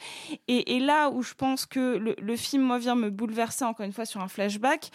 Et, 0.48 0.74
et 0.74 0.80
là 0.80 1.10
où 1.10 1.22
je 1.22 1.34
pense 1.34 1.64
que 1.64 1.96
le, 1.96 2.16
le 2.20 2.36
film, 2.36 2.64
moi, 2.64 2.78
vient 2.78 2.96
me 2.96 3.08
bouleverser 3.08 3.64
encore 3.64 3.86
une 3.86 3.92
fois 3.92 4.06
sur 4.06 4.20
un 4.20 4.28
flashback, 4.28 4.90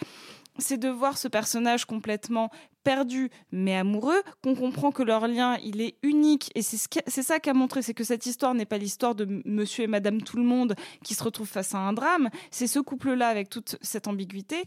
c'est 0.60 0.78
de 0.78 0.88
voir 0.88 1.18
ce 1.18 1.28
personnage 1.28 1.84
complètement 1.84 2.50
perdu 2.82 3.28
mais 3.52 3.76
amoureux, 3.76 4.22
qu'on 4.42 4.54
comprend 4.54 4.90
que 4.90 5.02
leur 5.02 5.28
lien 5.28 5.58
il 5.62 5.82
est 5.82 5.96
unique 6.02 6.50
et 6.54 6.62
c'est 6.62 6.78
ce 6.78 6.88
qui- 6.88 7.00
c'est 7.06 7.22
ça 7.22 7.38
qu'a 7.38 7.52
montré, 7.52 7.82
c'est 7.82 7.92
que 7.92 8.04
cette 8.04 8.24
histoire 8.24 8.54
n'est 8.54 8.64
pas 8.64 8.78
l'histoire 8.78 9.14
de 9.14 9.42
Monsieur 9.44 9.84
et 9.84 9.86
Madame 9.86 10.22
tout 10.22 10.38
le 10.38 10.44
monde 10.44 10.74
qui 11.04 11.14
se 11.14 11.22
retrouvent 11.22 11.46
face 11.48 11.74
à 11.74 11.78
un 11.78 11.92
drame, 11.92 12.30
c'est 12.50 12.66
ce 12.66 12.78
couple-là 12.78 13.28
avec 13.28 13.50
toute 13.50 13.76
cette 13.82 14.08
ambiguïté. 14.08 14.64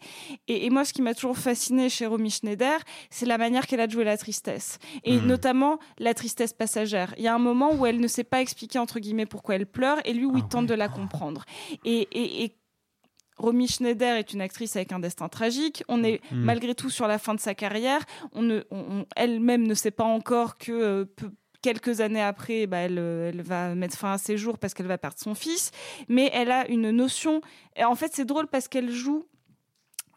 Et, 0.48 0.68
et 0.68 0.70
moi, 0.70 0.86
ce 0.86 0.94
qui 0.94 1.02
m'a 1.02 1.16
toujours 1.16 1.40
fasciné 1.40 1.90
chez 1.90 2.06
Romy 2.06 2.30
Schneider, 2.30 2.80
c'est 3.10 3.26
la 3.26 3.40
manière 3.40 3.66
qu'elle 3.66 3.80
a 3.80 3.88
de 3.88 3.92
jouer 3.92 4.04
la 4.04 4.18
tristesse 4.18 4.78
et 5.04 5.18
Mhm. 5.20 5.26
notamment 5.26 5.80
la 5.98 6.14
tristesse 6.14 6.54
passagère. 6.54 7.16
Il 7.18 7.24
y 7.24 7.28
a 7.28 7.34
un 7.34 7.40
moment 7.40 7.74
où 7.74 7.88
elle 7.88 8.00
ne 8.00 8.08
sait 8.08 8.24
pas 8.24 8.42
expliquer 8.42 8.78
entre 8.78 9.00
guillemets 9.00 9.26
pourquoi 9.26 9.56
elle 9.56 9.66
pleure 9.66 9.98
et 10.06 10.14
lui 10.14 10.26
où 10.26 10.38
il 10.38 10.48
tente 10.48 10.68
de 10.68 10.76
la 10.76 10.88
comprendre. 10.88 11.46
Et, 11.84 12.02
et, 12.12 12.44
et 12.44 12.56
Romy 13.38 13.68
Schneider 13.68 14.16
est 14.18 14.34
une 14.34 14.42
actrice 14.42 14.76
avec 14.76 14.92
un 14.92 15.00
destin 15.00 15.28
tragique. 15.30 15.84
On 15.88 16.04
est 16.04 16.22
Mm. 16.32 16.44
malgré 16.44 16.76
tout 16.76 16.90
sur 16.90 17.08
la 17.08 17.18
fin 17.18 17.34
de 17.36 17.40
sa 17.40 17.56
carrière. 17.56 18.02
On 18.34 18.42
ne, 18.42 18.62
on- 18.72 19.00
on- 19.00 19.06
elle-même 19.16 19.66
ne 19.68 19.74
sait 19.74 19.92
pas 19.92 20.04
encore 20.04 20.58
que 20.58 20.72
euh, 20.72 21.06
peu- 21.06 21.32
quelques 21.62 22.02
années 22.02 22.22
après, 22.22 22.68
bah, 22.68 22.78
elle, 22.80 23.00
euh, 23.00 23.30
elle 23.30 23.42
va 23.42 23.74
mettre 23.74 23.98
fin 23.98 24.12
à 24.14 24.18
ses 24.18 24.38
jours 24.38 24.58
parce 24.60 24.74
qu'elle 24.74 24.86
va 24.88 24.98
perdre 24.98 25.18
son 25.18 25.34
fils. 25.34 25.72
Mais 26.10 26.30
elle 26.34 26.52
a 26.52 26.68
une 26.70 26.92
notion. 26.92 27.42
Et 27.78 27.84
en 27.86 27.96
fait, 27.96 28.12
c'est 28.14 28.26
drôle 28.26 28.48
parce 28.48 28.68
qu'elle 28.68 28.92
joue 28.92 29.26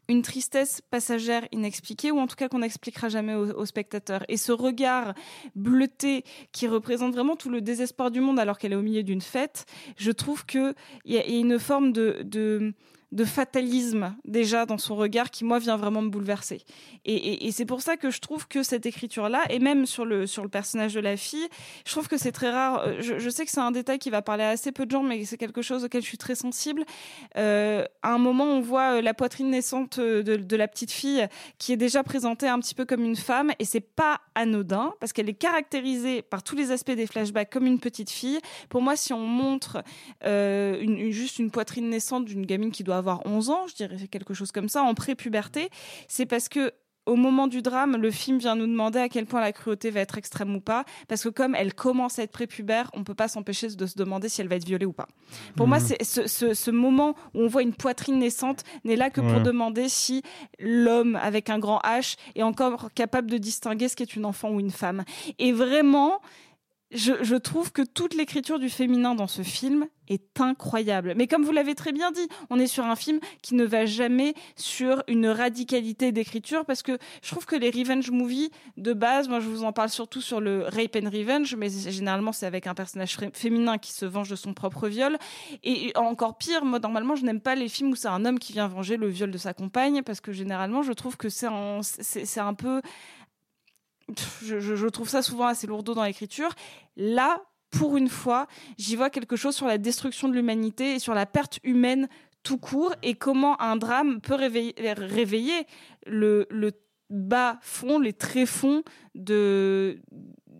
une 0.08 0.22
tristesse 0.22 0.80
passagère 0.88 1.48
inexpliquée, 1.50 2.12
ou 2.12 2.20
en 2.20 2.28
tout 2.28 2.36
cas 2.36 2.48
qu'on 2.48 2.60
n'expliquera 2.60 3.08
jamais 3.08 3.34
au, 3.34 3.50
au 3.58 3.66
spectateur. 3.66 4.22
Et 4.28 4.36
ce 4.36 4.52
regard 4.52 5.14
bleuté 5.56 6.22
qui 6.52 6.68
représente 6.68 7.12
vraiment 7.12 7.34
tout 7.36 7.50
le 7.50 7.60
désespoir 7.60 8.10
du 8.12 8.20
monde 8.20 8.38
alors 8.38 8.58
qu'elle 8.58 8.72
est 8.72 8.76
au 8.76 8.82
milieu 8.82 9.02
d'une 9.02 9.20
fête, 9.20 9.66
je 9.96 10.12
trouve 10.12 10.46
qu'il 10.46 10.74
y, 11.06 11.14
y 11.14 11.18
a 11.18 11.26
une 11.26 11.58
forme 11.58 11.92
de, 11.92 12.22
de, 12.24 12.72
de 13.12 13.24
fatalisme 13.24 14.14
déjà 14.24 14.66
dans 14.66 14.78
son 14.78 14.96
regard 14.96 15.30
qui, 15.30 15.44
moi, 15.44 15.58
vient 15.58 15.76
vraiment 15.76 16.02
me 16.02 16.08
bouleverser. 16.08 16.62
Et, 17.04 17.50
c'est 17.52 17.64
pour 17.64 17.80
ça 17.80 17.96
que 17.96 18.10
je 18.10 18.20
trouve 18.20 18.48
que 18.48 18.62
cette 18.62 18.84
écriture-là, 18.84 19.44
et 19.48 19.60
même 19.60 19.86
sur 19.86 20.04
le, 20.04 20.26
sur 20.26 20.42
le 20.42 20.48
personnage 20.48 20.94
de 20.94 21.00
la 21.00 21.16
fille, 21.16 21.46
je 21.86 21.92
trouve 21.92 22.08
que 22.08 22.16
c'est 22.16 22.32
très 22.32 22.50
rare. 22.50 22.80
Euh, 22.80 23.00
Je, 23.00 23.30
sais 23.30 23.44
que 23.44 23.50
c'est 23.50 23.60
un 23.60 23.70
détail 23.70 23.98
qui 23.98 24.10
va 24.10 24.22
parler 24.22 24.42
à 24.42 24.48
assez 24.50 24.72
peu 24.72 24.86
de 24.86 24.90
gens, 24.90 25.04
mais 25.04 25.24
c'est 25.24 25.36
quelque 25.36 25.62
chose 25.62 25.84
auquel 25.84 26.02
je 26.02 26.06
suis 26.06 26.18
très 26.18 26.34
sensible. 26.34 26.84
Euh, 27.36 27.84
à 28.02 28.12
un 28.12 28.18
moment, 28.18 28.44
on 28.44 28.60
voit 28.60 28.96
euh, 28.96 29.02
la 29.02 29.14
poitrine 29.14 29.50
naissante 29.50 30.00
de, 30.00 30.56
la 30.56 30.68
petite 30.68 30.90
fille 30.90 31.26
qui 31.58 31.72
est 31.72 31.76
déjà 31.76 32.02
présentée 32.02 32.48
un 32.48 32.58
petit 32.58 32.74
peu 32.74 32.84
comme 32.84 33.04
une 33.04 33.16
femme, 33.16 33.52
et 33.58 33.64
c'est 33.64 33.80
pas 33.80 34.20
anodin 34.34 34.92
parce 35.00 35.12
qu'elle 35.12 35.28
est 35.28 35.34
caractérisée 35.34 36.22
par 36.22 36.42
tous 36.42 36.56
les 36.56 36.72
aspects 36.72 36.90
des 36.90 37.06
flashbacks 37.06 37.50
comme 37.50 37.66
une 37.66 37.78
petite 37.78 38.10
fille. 38.10 38.40
Pour 38.68 38.82
moi, 38.82 38.96
si 38.96 39.12
on 39.12 39.20
montre 39.20 39.82
une- 40.24 41.10
juste 41.10 41.38
une 41.38 41.50
poitrine 41.50 41.88
naissante 41.88 42.24
d'une 42.24 42.44
gamine 42.44 42.72
qui 42.72 42.82
doit 42.82 42.95
avoir 42.96 43.24
11 43.26 43.50
ans, 43.50 43.66
je 43.68 43.74
dirais 43.74 44.08
quelque 44.08 44.34
chose 44.34 44.52
comme 44.52 44.68
ça, 44.68 44.82
en 44.82 44.94
pré-puberté, 44.94 45.70
c'est 46.08 46.26
parce 46.26 46.48
que 46.48 46.72
au 47.04 47.14
moment 47.14 47.46
du 47.46 47.62
drame, 47.62 47.96
le 47.98 48.10
film 48.10 48.38
vient 48.38 48.56
nous 48.56 48.66
demander 48.66 48.98
à 48.98 49.08
quel 49.08 49.26
point 49.26 49.40
la 49.40 49.52
cruauté 49.52 49.90
va 49.90 50.00
être 50.00 50.18
extrême 50.18 50.56
ou 50.56 50.60
pas, 50.60 50.84
parce 51.06 51.22
que 51.22 51.28
comme 51.28 51.54
elle 51.54 51.72
commence 51.72 52.18
à 52.18 52.24
être 52.24 52.32
prépubère, 52.32 52.90
on 52.94 53.04
peut 53.04 53.14
pas 53.14 53.28
s'empêcher 53.28 53.68
de 53.68 53.86
se 53.86 53.94
demander 53.96 54.28
si 54.28 54.40
elle 54.40 54.48
va 54.48 54.56
être 54.56 54.64
violée 54.66 54.86
ou 54.86 54.92
pas. 54.92 55.06
Pour 55.54 55.68
moi, 55.68 55.78
Mhm. 55.78 55.84
c'est 55.86 56.02
ce, 56.02 56.26
ce- 56.26 56.52
ce 56.52 56.70
moment 56.72 57.14
où 57.32 57.42
on 57.42 57.46
voit 57.46 57.62
une 57.62 57.74
poitrine 57.74 58.18
naissante 58.18 58.64
n'est 58.82 58.96
là 58.96 59.10
que 59.10 59.20
pour 59.20 59.40
demander 59.40 59.88
si 59.88 60.22
l'homme 60.58 61.14
avec 61.22 61.48
un 61.48 61.60
grand 61.60 61.78
H 61.84 62.16
est 62.34 62.42
encore 62.42 62.92
capable 62.92 63.30
de 63.30 63.38
distinguer 63.38 63.88
ce 63.88 63.94
qu'est 63.94 64.16
une 64.16 64.24
enfant 64.24 64.50
ou 64.50 64.58
une 64.58 64.72
femme. 64.72 65.04
Et 65.38 65.52
vraiment, 65.52 66.20
je, 66.96 67.36
trouve 67.36 67.72
que 67.72 67.82
toute 67.82 68.14
l'écriture 68.14 68.58
du 68.58 68.70
féminin 68.70 69.14
dans 69.14 69.26
ce 69.26 69.42
film 69.42 69.86
est 70.08 70.40
incroyable. 70.40 71.14
Mais 71.16 71.26
comme 71.26 71.44
vous 71.44 71.52
l'avez 71.52 71.74
très 71.74 71.92
bien 71.92 72.10
dit, 72.10 72.26
on 72.48 72.58
est 72.58 72.66
sur 72.66 72.84
un 72.84 72.96
film 72.96 73.18
qui 73.42 73.54
ne 73.54 73.64
va 73.64 73.86
jamais 73.86 74.34
sur 74.54 75.02
une 75.08 75.26
radicalité 75.26 76.12
d'écriture 76.12 76.64
parce 76.64 76.82
que 76.82 76.98
je 77.22 77.30
trouve 77.30 77.44
que 77.44 77.56
les 77.56 77.70
revenge 77.70 78.10
movies 78.10 78.50
de 78.76 78.92
base, 78.92 79.28
moi 79.28 79.40
je 79.40 79.48
vous 79.48 79.64
en 79.64 79.72
parle 79.72 79.88
surtout 79.88 80.20
sur 80.20 80.40
le 80.40 80.64
rape 80.64 80.96
and 80.96 81.10
revenge, 81.10 81.54
mais 81.56 81.68
généralement 81.68 82.32
c'est 82.32 82.46
avec 82.46 82.66
un 82.66 82.74
personnage 82.74 83.16
féminin 83.32 83.78
qui 83.78 83.92
se 83.92 84.06
venge 84.06 84.30
de 84.30 84.36
son 84.36 84.54
propre 84.54 84.88
viol. 84.88 85.18
Et 85.64 85.92
encore 85.96 86.38
pire, 86.38 86.64
moi 86.64 86.78
normalement 86.78 87.16
je 87.16 87.24
n'aime 87.24 87.40
pas 87.40 87.54
les 87.54 87.68
films 87.68 87.90
où 87.90 87.96
c'est 87.96 88.08
un 88.08 88.24
homme 88.24 88.38
qui 88.38 88.52
vient 88.52 88.68
venger 88.68 88.96
le 88.96 89.08
viol 89.08 89.30
de 89.30 89.38
sa 89.38 89.54
compagne 89.54 90.02
parce 90.02 90.20
que 90.20 90.32
généralement 90.32 90.82
je 90.82 90.92
trouve 90.92 91.16
que 91.16 91.28
c'est 91.28 91.46
un 91.46 92.54
peu 92.54 92.80
je, 94.42 94.86
trouve 94.88 95.08
ça 95.08 95.22
souvent 95.22 95.46
assez 95.46 95.66
lourdeau 95.66 95.94
dans 95.94 96.04
l'écriture. 96.04 96.50
Là, 96.96 97.42
pour 97.70 97.96
une 97.96 98.08
fois, 98.08 98.46
j'y 98.78 98.96
vois 98.96 99.10
quelque 99.10 99.36
chose 99.36 99.54
sur 99.54 99.66
la 99.66 99.78
destruction 99.78 100.28
de 100.28 100.34
l'humanité 100.34 100.94
et 100.94 100.98
sur 100.98 101.14
la 101.14 101.26
perte 101.26 101.58
humaine 101.64 102.08
tout 102.42 102.58
court 102.58 102.94
et 103.02 103.14
comment 103.14 103.60
un 103.60 103.76
drame 103.76 104.20
peut 104.20 104.34
réveiller, 104.34 104.74
réveiller 104.78 105.66
le, 106.06 106.46
le 106.50 106.72
bas 107.10 107.58
fond, 107.60 107.98
les 107.98 108.12
tréfonds 108.12 108.82
de 109.14 110.00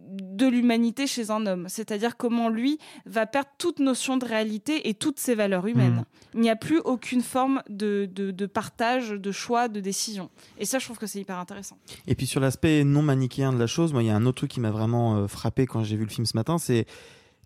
de 0.07 0.47
l'humanité 0.47 1.07
chez 1.07 1.31
un 1.31 1.47
homme. 1.47 1.67
C'est-à-dire 1.69 2.17
comment 2.17 2.49
lui 2.49 2.79
va 3.05 3.27
perdre 3.27 3.51
toute 3.59 3.79
notion 3.79 4.17
de 4.17 4.25
réalité 4.25 4.89
et 4.89 4.95
toutes 4.95 5.19
ses 5.19 5.35
valeurs 5.35 5.67
humaines. 5.67 5.97
Mhm. 5.97 6.05
Il 6.35 6.41
n'y 6.41 6.51
a 6.51 6.57
plus 6.57 6.79
aucune 6.79 7.23
forme 7.23 7.63
de, 7.69 8.09
de, 8.13 8.31
de 8.31 8.47
partage, 8.47 9.11
de 9.11 9.33
choix, 9.33 9.69
de 9.69 9.81
décision. 9.81 10.31
Et 10.59 10.65
ça, 10.65 10.79
je 10.79 10.85
trouve 10.85 10.99
que 10.99 11.07
c'est 11.07 11.21
hyper 11.21 11.39
intéressant. 11.39 11.79
Et 12.07 12.15
puis 12.15 12.27
sur 12.27 12.41
l'aspect 12.41 12.85
non 12.85 13.03
manichéen 13.03 13.53
de 13.53 13.59
la 13.59 13.67
chose, 13.67 13.93
moi, 13.93 14.03
il 14.03 14.07
y 14.07 14.11
a 14.11 14.17
un 14.17 14.27
autre 14.27 14.39
truc 14.39 14.51
qui 14.51 14.61
m'a 14.61 14.71
vraiment 14.71 15.17
euh, 15.17 15.27
frappé 15.27 15.67
quand 15.67 15.83
j'ai 15.85 15.97
vu 15.97 16.05
le 16.05 16.11
film 16.11 16.27
ce 16.27 16.37
matin, 16.37 16.59
c'est 16.59 16.87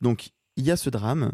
donc 0.00 0.30
il 0.56 0.64
y 0.64 0.70
a 0.70 0.76
ce 0.76 0.90
drame, 0.90 1.32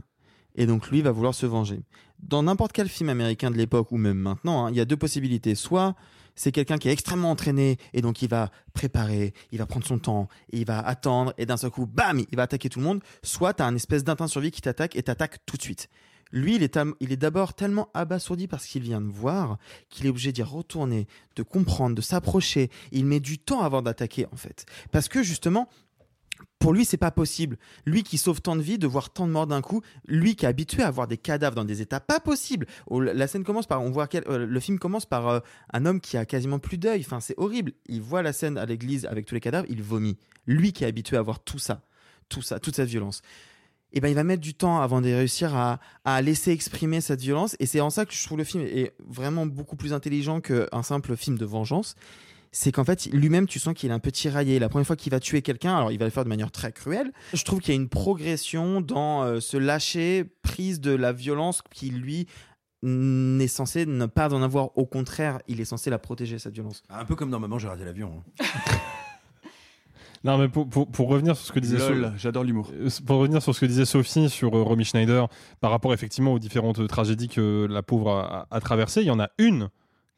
et 0.55 0.67
donc 0.67 0.91
lui 0.91 1.03
va 1.03 1.11
vouloir 1.11 1.35
se 1.35 1.47
venger. 1.47 1.81
Dans 2.21 2.43
n'importe 2.43 2.73
quel 2.73 2.89
film 2.89 3.09
américain 3.09 3.51
de 3.51 3.57
l'époque 3.57 3.93
ou 3.93 3.99
même 3.99 4.19
maintenant, 4.19 4.67
hein, 4.67 4.71
il 4.71 4.77
y 4.77 4.81
a 4.81 4.85
deux 4.85 4.97
possibilités. 4.97 5.55
Soit 5.55 5.95
c'est 6.37 6.53
quelqu'un 6.53 6.79
qui 6.79 6.89
est 6.89 6.93
extrêmement 6.93 7.31
entraîné 7.31 7.79
et 7.93 8.03
donc 8.03 8.23
il 8.23 8.29
va 8.29 8.51
préparer, 8.75 9.33
il 9.51 9.59
va 9.59 9.67
prendre 9.67 9.87
son 9.87 9.99
temps, 9.99 10.29
il 10.53 10.65
va 10.65 10.79
attendre 10.79 11.35
et 11.39 11.47
d'un 11.47 11.57
seul 11.57 11.71
coup, 11.71 11.87
bam, 11.87 12.21
il 12.31 12.37
va 12.37 12.45
attaquer 12.45 12.69
tout 12.69 12.79
le 12.79 12.85
monde. 12.85 13.01
Soit 13.23 13.55
tu 13.55 13.63
as 13.63 13.67
un 13.67 13.75
espèce 13.75 14.05
d'instinct 14.05 14.29
survie 14.29 14.51
qui 14.51 14.61
t'attaque 14.61 14.95
et 14.95 15.03
t'attaque 15.03 15.39
tout 15.47 15.57
de 15.57 15.63
suite. 15.63 15.89
Lui, 16.33 16.57
il 16.57 16.63
est, 16.63 16.79
il 17.01 17.13
est 17.13 17.17
d'abord 17.17 17.55
tellement 17.55 17.89
abasourdi 17.95 18.49
par 18.49 18.61
ce 18.61 18.69
qu'il 18.69 18.83
vient 18.83 19.01
de 19.01 19.07
voir 19.07 19.59
qu'il 19.89 20.07
est 20.07 20.09
obligé 20.09 20.33
d'y 20.33 20.43
retourner, 20.43 21.07
de 21.37 21.43
comprendre, 21.43 21.95
de 21.95 22.01
s'approcher. 22.01 22.71
Il 22.91 23.07
met 23.07 23.21
du 23.21 23.39
temps 23.39 23.63
avant 23.63 23.81
d'attaquer, 23.81 24.27
en 24.33 24.37
fait. 24.37 24.67
Parce 24.91 25.09
que 25.09 25.23
justement, 25.23 25.69
pour 26.59 26.73
lui, 26.73 26.85
c'est 26.85 26.97
pas 26.97 27.11
possible. 27.11 27.59
Lui 27.85 28.03
qui 28.03 28.19
sauve 28.19 28.41
tant 28.41 28.57
de 28.57 28.63
vies, 28.63 28.79
de 28.79 28.87
voir 28.87 29.11
tant 29.11 29.27
de 29.27 29.33
morts 29.33 29.47
d'un 29.47 29.61
coup, 29.63 29.83
lui 30.07 30.37
qui 30.37 30.47
est 30.47 30.49
habitué 30.49 30.83
à 30.83 30.91
voir 30.91 31.07
des 31.07 31.19
cadavres 31.19 31.55
dans 31.55 31.65
des 31.65 31.83
états 31.83 32.01
pas 32.01 32.19
possibles. 32.19 32.67
Oh, 32.87 33.01
la- 33.01 33.27
scène 33.29 33.45
commence 33.45 33.67
par, 33.67 33.83
on 33.83 33.91
voit 33.91 34.07
quel- 34.09 34.25
euh, 34.29 34.47
le 34.47 34.61
film 34.61 34.79
commence 34.79 35.07
par 35.07 35.29
euh, 35.29 35.41
un 35.73 35.85
homme 35.87 36.01
qui 36.01 36.17
a 36.17 36.25
quasiment 36.25 36.59
plus 36.59 36.79
d'œil. 36.79 37.01
Enfin, 37.05 37.21
c'est 37.21 37.35
horrible. 37.37 37.73
Il 37.87 38.01
voit 38.01 38.23
la 38.23 38.33
scène 38.33 38.57
à 38.59 38.65
l'église 38.67 39.05
avec 39.05 39.27
tous 39.27 39.35
les 39.35 39.41
cadavres, 39.41 39.67
il 39.69 39.83
vomit. 39.83 40.17
Lui 40.47 40.73
qui 40.73 40.85
est 40.85 40.87
habitué 40.87 41.17
à 41.17 41.23
voir 41.23 41.41
tout 41.41 41.59
ça, 41.59 41.83
tout 42.29 42.43
ça, 42.43 42.59
toute 42.59 42.75
cette 42.77 42.89
violence. 42.89 43.21
Et 43.93 44.01
ben, 44.01 44.09
il 44.09 44.15
va 44.15 44.25
mettre 44.25 44.43
du 44.43 44.53
temps 44.55 44.81
avant 44.81 45.01
de 45.01 45.07
réussir 45.09 45.55
à, 45.55 45.79
à 46.05 46.21
laisser 46.21 46.51
exprimer 46.51 47.01
cette 47.01 47.21
violence. 47.21 47.55
Et 47.61 47.67
c'est 47.67 47.81
en 47.81 47.89
ça 47.91 48.05
que 48.05 48.13
je 48.13 48.25
trouve 48.25 48.39
le 48.39 48.45
film 48.45 48.65
est 48.65 48.93
vraiment 49.07 49.47
beaucoup 49.47 49.77
plus 49.77 49.93
intelligent 49.93 50.41
qu'un 50.41 50.83
simple 50.83 51.17
film 51.17 51.39
de 51.39 51.45
vengeance 51.45 51.95
c'est 52.59 52.73
qu'en 52.73 52.85
fait, 52.85 53.07
lui-même, 53.13 53.47
tu 53.47 53.59
sens 53.59 53.75
qu'il 53.75 53.91
est 53.91 53.93
un 53.93 53.99
peu 53.99 54.11
tiraillé. 54.11 54.59
La 54.59 54.71
première 54.71 54.87
fois 54.87 54.97
qu'il 54.97 55.11
va 55.13 55.21
tuer 55.21 55.43
quelqu'un, 55.43 55.77
alors 55.77 55.93
il 55.93 55.99
va 55.99 56.07
le 56.07 56.11
faire 56.11 56.25
de 56.25 56.29
manière 56.31 56.51
très 56.51 56.73
cruelle. 56.73 57.13
Je 57.35 57.45
trouve 57.45 57.61
qu'il 57.61 57.75
y 57.75 57.77
a 57.77 57.81
une 57.81 57.91
progression 57.91 58.81
dans 58.81 59.23
euh, 59.25 59.41
ce 59.41 59.59
lâcher 59.59 60.25
prise 60.43 60.81
de 60.81 60.93
la 60.93 61.13
violence 61.13 61.61
qui, 61.71 61.91
lui, 61.91 62.27
n'est 62.83 63.47
censé 63.49 63.85
ne 63.85 64.07
pas 64.07 64.33
en 64.33 64.43
avoir. 64.43 64.77
Au 64.79 64.87
contraire, 64.87 65.41
il 65.49 65.61
est 65.61 65.67
censé 65.67 65.91
la 65.91 65.99
protéger, 65.99 66.39
cette 66.39 66.55
violence. 66.55 66.83
Un 66.89 67.05
peu 67.05 67.15
comme 67.15 67.31
dans 67.31 67.41
Maman, 67.41 67.59
j'ai 67.59 67.69
raté 67.69 67.85
l'avion. 67.85 68.23
hein. 68.41 68.45
Non, 70.25 70.39
mais 70.39 70.49
pour, 70.49 70.69
pour, 70.69 70.91
pour 70.91 71.09
revenir 71.09 71.37
sur 71.37 71.47
ce 71.47 71.53
que 71.53 71.61
disait 71.61 71.79
Lol, 71.79 72.05
So- 72.07 72.11
j'adore 72.17 72.43
l'humour. 72.43 72.71
Euh, 72.73 72.89
Pour 73.07 73.19
revenir 73.19 73.41
sur 73.43 73.55
ce 73.55 73.61
que 73.61 73.67
disait 73.67 73.85
Sophie 73.85 74.29
sur 74.29 74.57
euh, 74.57 74.63
Romy 74.63 74.85
Schneider, 74.85 75.29
par 75.61 75.71
rapport 75.71 75.93
effectivement 75.95 76.33
aux 76.33 76.39
différentes 76.41 76.85
tragédies 76.89 77.29
que 77.29 77.67
la 77.71 77.83
pauvre 77.83 78.11
a, 78.11 78.47
a- 78.51 78.57
a 78.57 78.61
traversées, 78.61 79.03
il 79.03 79.07
y 79.07 79.11
en 79.11 79.21
a 79.21 79.29
une 79.39 79.69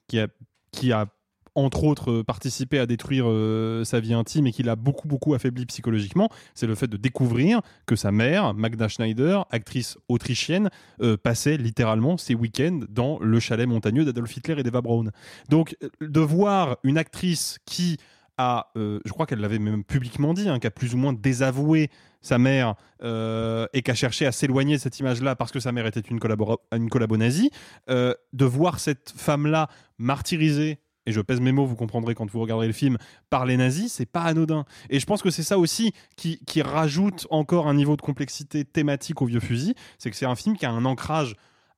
qui 0.06 0.18
a, 0.18 0.28
qui 0.72 0.92
a 0.92 1.06
entre 1.54 1.84
autres 1.84 2.10
euh, 2.10 2.24
participé 2.24 2.78
à 2.78 2.86
détruire 2.86 3.24
euh, 3.28 3.84
sa 3.84 4.00
vie 4.00 4.14
intime 4.14 4.46
et 4.46 4.52
qui 4.52 4.62
l'a 4.62 4.76
beaucoup 4.76 5.08
beaucoup 5.08 5.34
affaibli 5.34 5.66
psychologiquement, 5.66 6.28
c'est 6.54 6.66
le 6.66 6.74
fait 6.74 6.86
de 6.86 6.96
découvrir 6.96 7.60
que 7.86 7.96
sa 7.96 8.12
mère, 8.12 8.54
Magda 8.54 8.88
Schneider, 8.88 9.46
actrice 9.50 9.98
autrichienne, 10.08 10.70
euh, 11.02 11.16
passait 11.16 11.56
littéralement 11.56 12.16
ses 12.16 12.34
week-ends 12.34 12.80
dans 12.88 13.18
le 13.20 13.40
chalet 13.40 13.66
montagneux 13.66 14.04
d'Adolf 14.04 14.36
Hitler 14.36 14.56
et 14.58 14.62
d'Eva 14.62 14.80
Braun. 14.80 15.10
Donc 15.48 15.76
de 16.00 16.20
voir 16.20 16.78
une 16.84 16.98
actrice 16.98 17.58
qui 17.64 17.96
a, 18.36 18.70
je 18.76 19.10
crois 19.10 19.26
qu'elle 19.26 19.40
l'avait 19.40 19.58
même 19.58 19.82
publiquement 19.82 20.32
dit, 20.32 20.48
hein, 20.48 20.60
qui 20.60 20.68
a 20.68 20.70
plus 20.70 20.94
ou 20.94 20.96
moins 20.96 21.12
désavoué 21.12 21.90
sa 22.20 22.38
mère 22.38 22.76
et 23.02 23.82
qui 23.82 23.90
a 23.90 23.94
cherché 23.94 24.26
à 24.26 24.32
s'éloigner 24.32 24.76
de 24.76 24.80
cette 24.80 25.00
image-là 25.00 25.34
parce 25.34 25.50
que 25.50 25.58
sa 25.58 25.72
mère 25.72 25.86
était 25.86 25.98
une, 26.00 26.20
collabora- 26.20 26.58
une 26.72 26.88
collabo 26.88 27.16
nazie, 27.16 27.50
de 27.88 28.44
voir 28.44 28.78
cette 28.78 29.12
femme-là 29.16 29.68
martyrisée, 29.98 30.78
et 31.08 31.12
je 31.12 31.22
pèse 31.22 31.40
mes 31.40 31.52
mots, 31.52 31.64
vous 31.64 31.74
comprendrez 31.74 32.14
quand 32.14 32.30
vous 32.30 32.38
regarderez 32.38 32.66
le 32.66 32.74
film, 32.74 32.98
par 33.30 33.46
les 33.46 33.56
nazis, 33.56 33.90
c'est 33.90 34.04
pas 34.04 34.22
anodin. 34.22 34.66
Et 34.90 35.00
je 35.00 35.06
pense 35.06 35.22
que 35.22 35.30
c'est 35.30 35.42
ça 35.42 35.58
aussi 35.58 35.94
qui, 36.16 36.38
qui 36.46 36.60
rajoute 36.60 37.26
encore 37.30 37.66
un 37.66 37.72
niveau 37.72 37.96
de 37.96 38.02
complexité 38.02 38.66
thématique 38.66 39.22
au 39.22 39.24
vieux 39.24 39.40
fusil, 39.40 39.74
c'est 39.98 40.10
que 40.10 40.16
c'est 40.16 40.26
un 40.26 40.34
film 40.34 40.54
qui 40.54 40.66
a 40.66 40.70
un 40.70 40.84
ancrage 40.84 41.34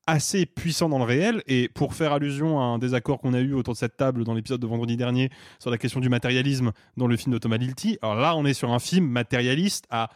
assez 0.09 0.47
puissant 0.47 0.89
dans 0.89 0.99
le 0.99 1.05
réel. 1.05 1.45
Et 1.47 1.69
pour 1.69 1.95
faire 1.95 2.13
allusion 2.13 2.61
à 2.61 2.65
un 2.65 2.79
désaccord 2.79 3.21
qu'on 3.21 3.35
a 3.35 3.41
eu 3.41 3.55
autour 3.55 3.75
de 3.75 3.79
cette 3.79 3.97
table 3.97 4.25
dans 4.25 4.35
l'épisode 4.35 4.61
de 4.61 4.67
vendredi 4.67 4.97
dernier 4.97 5.31
sur 5.61 5.71
la 5.71 5.79
question 5.79 6.01
du 6.01 6.09
matérialisme 6.09 6.73
dans 6.97 7.07
le 7.07 7.17
film 7.17 7.33
de 7.33 7.39
Thomas 7.39 7.59
Lilti, 7.59 7.99
alors 8.03 8.17
là, 8.17 8.35
on 8.35 8.45
est 8.45 8.55
sur 8.55 8.73
un 8.73 8.81
film 8.81 9.07
matérialiste 9.07 9.87
à 9.91 10.11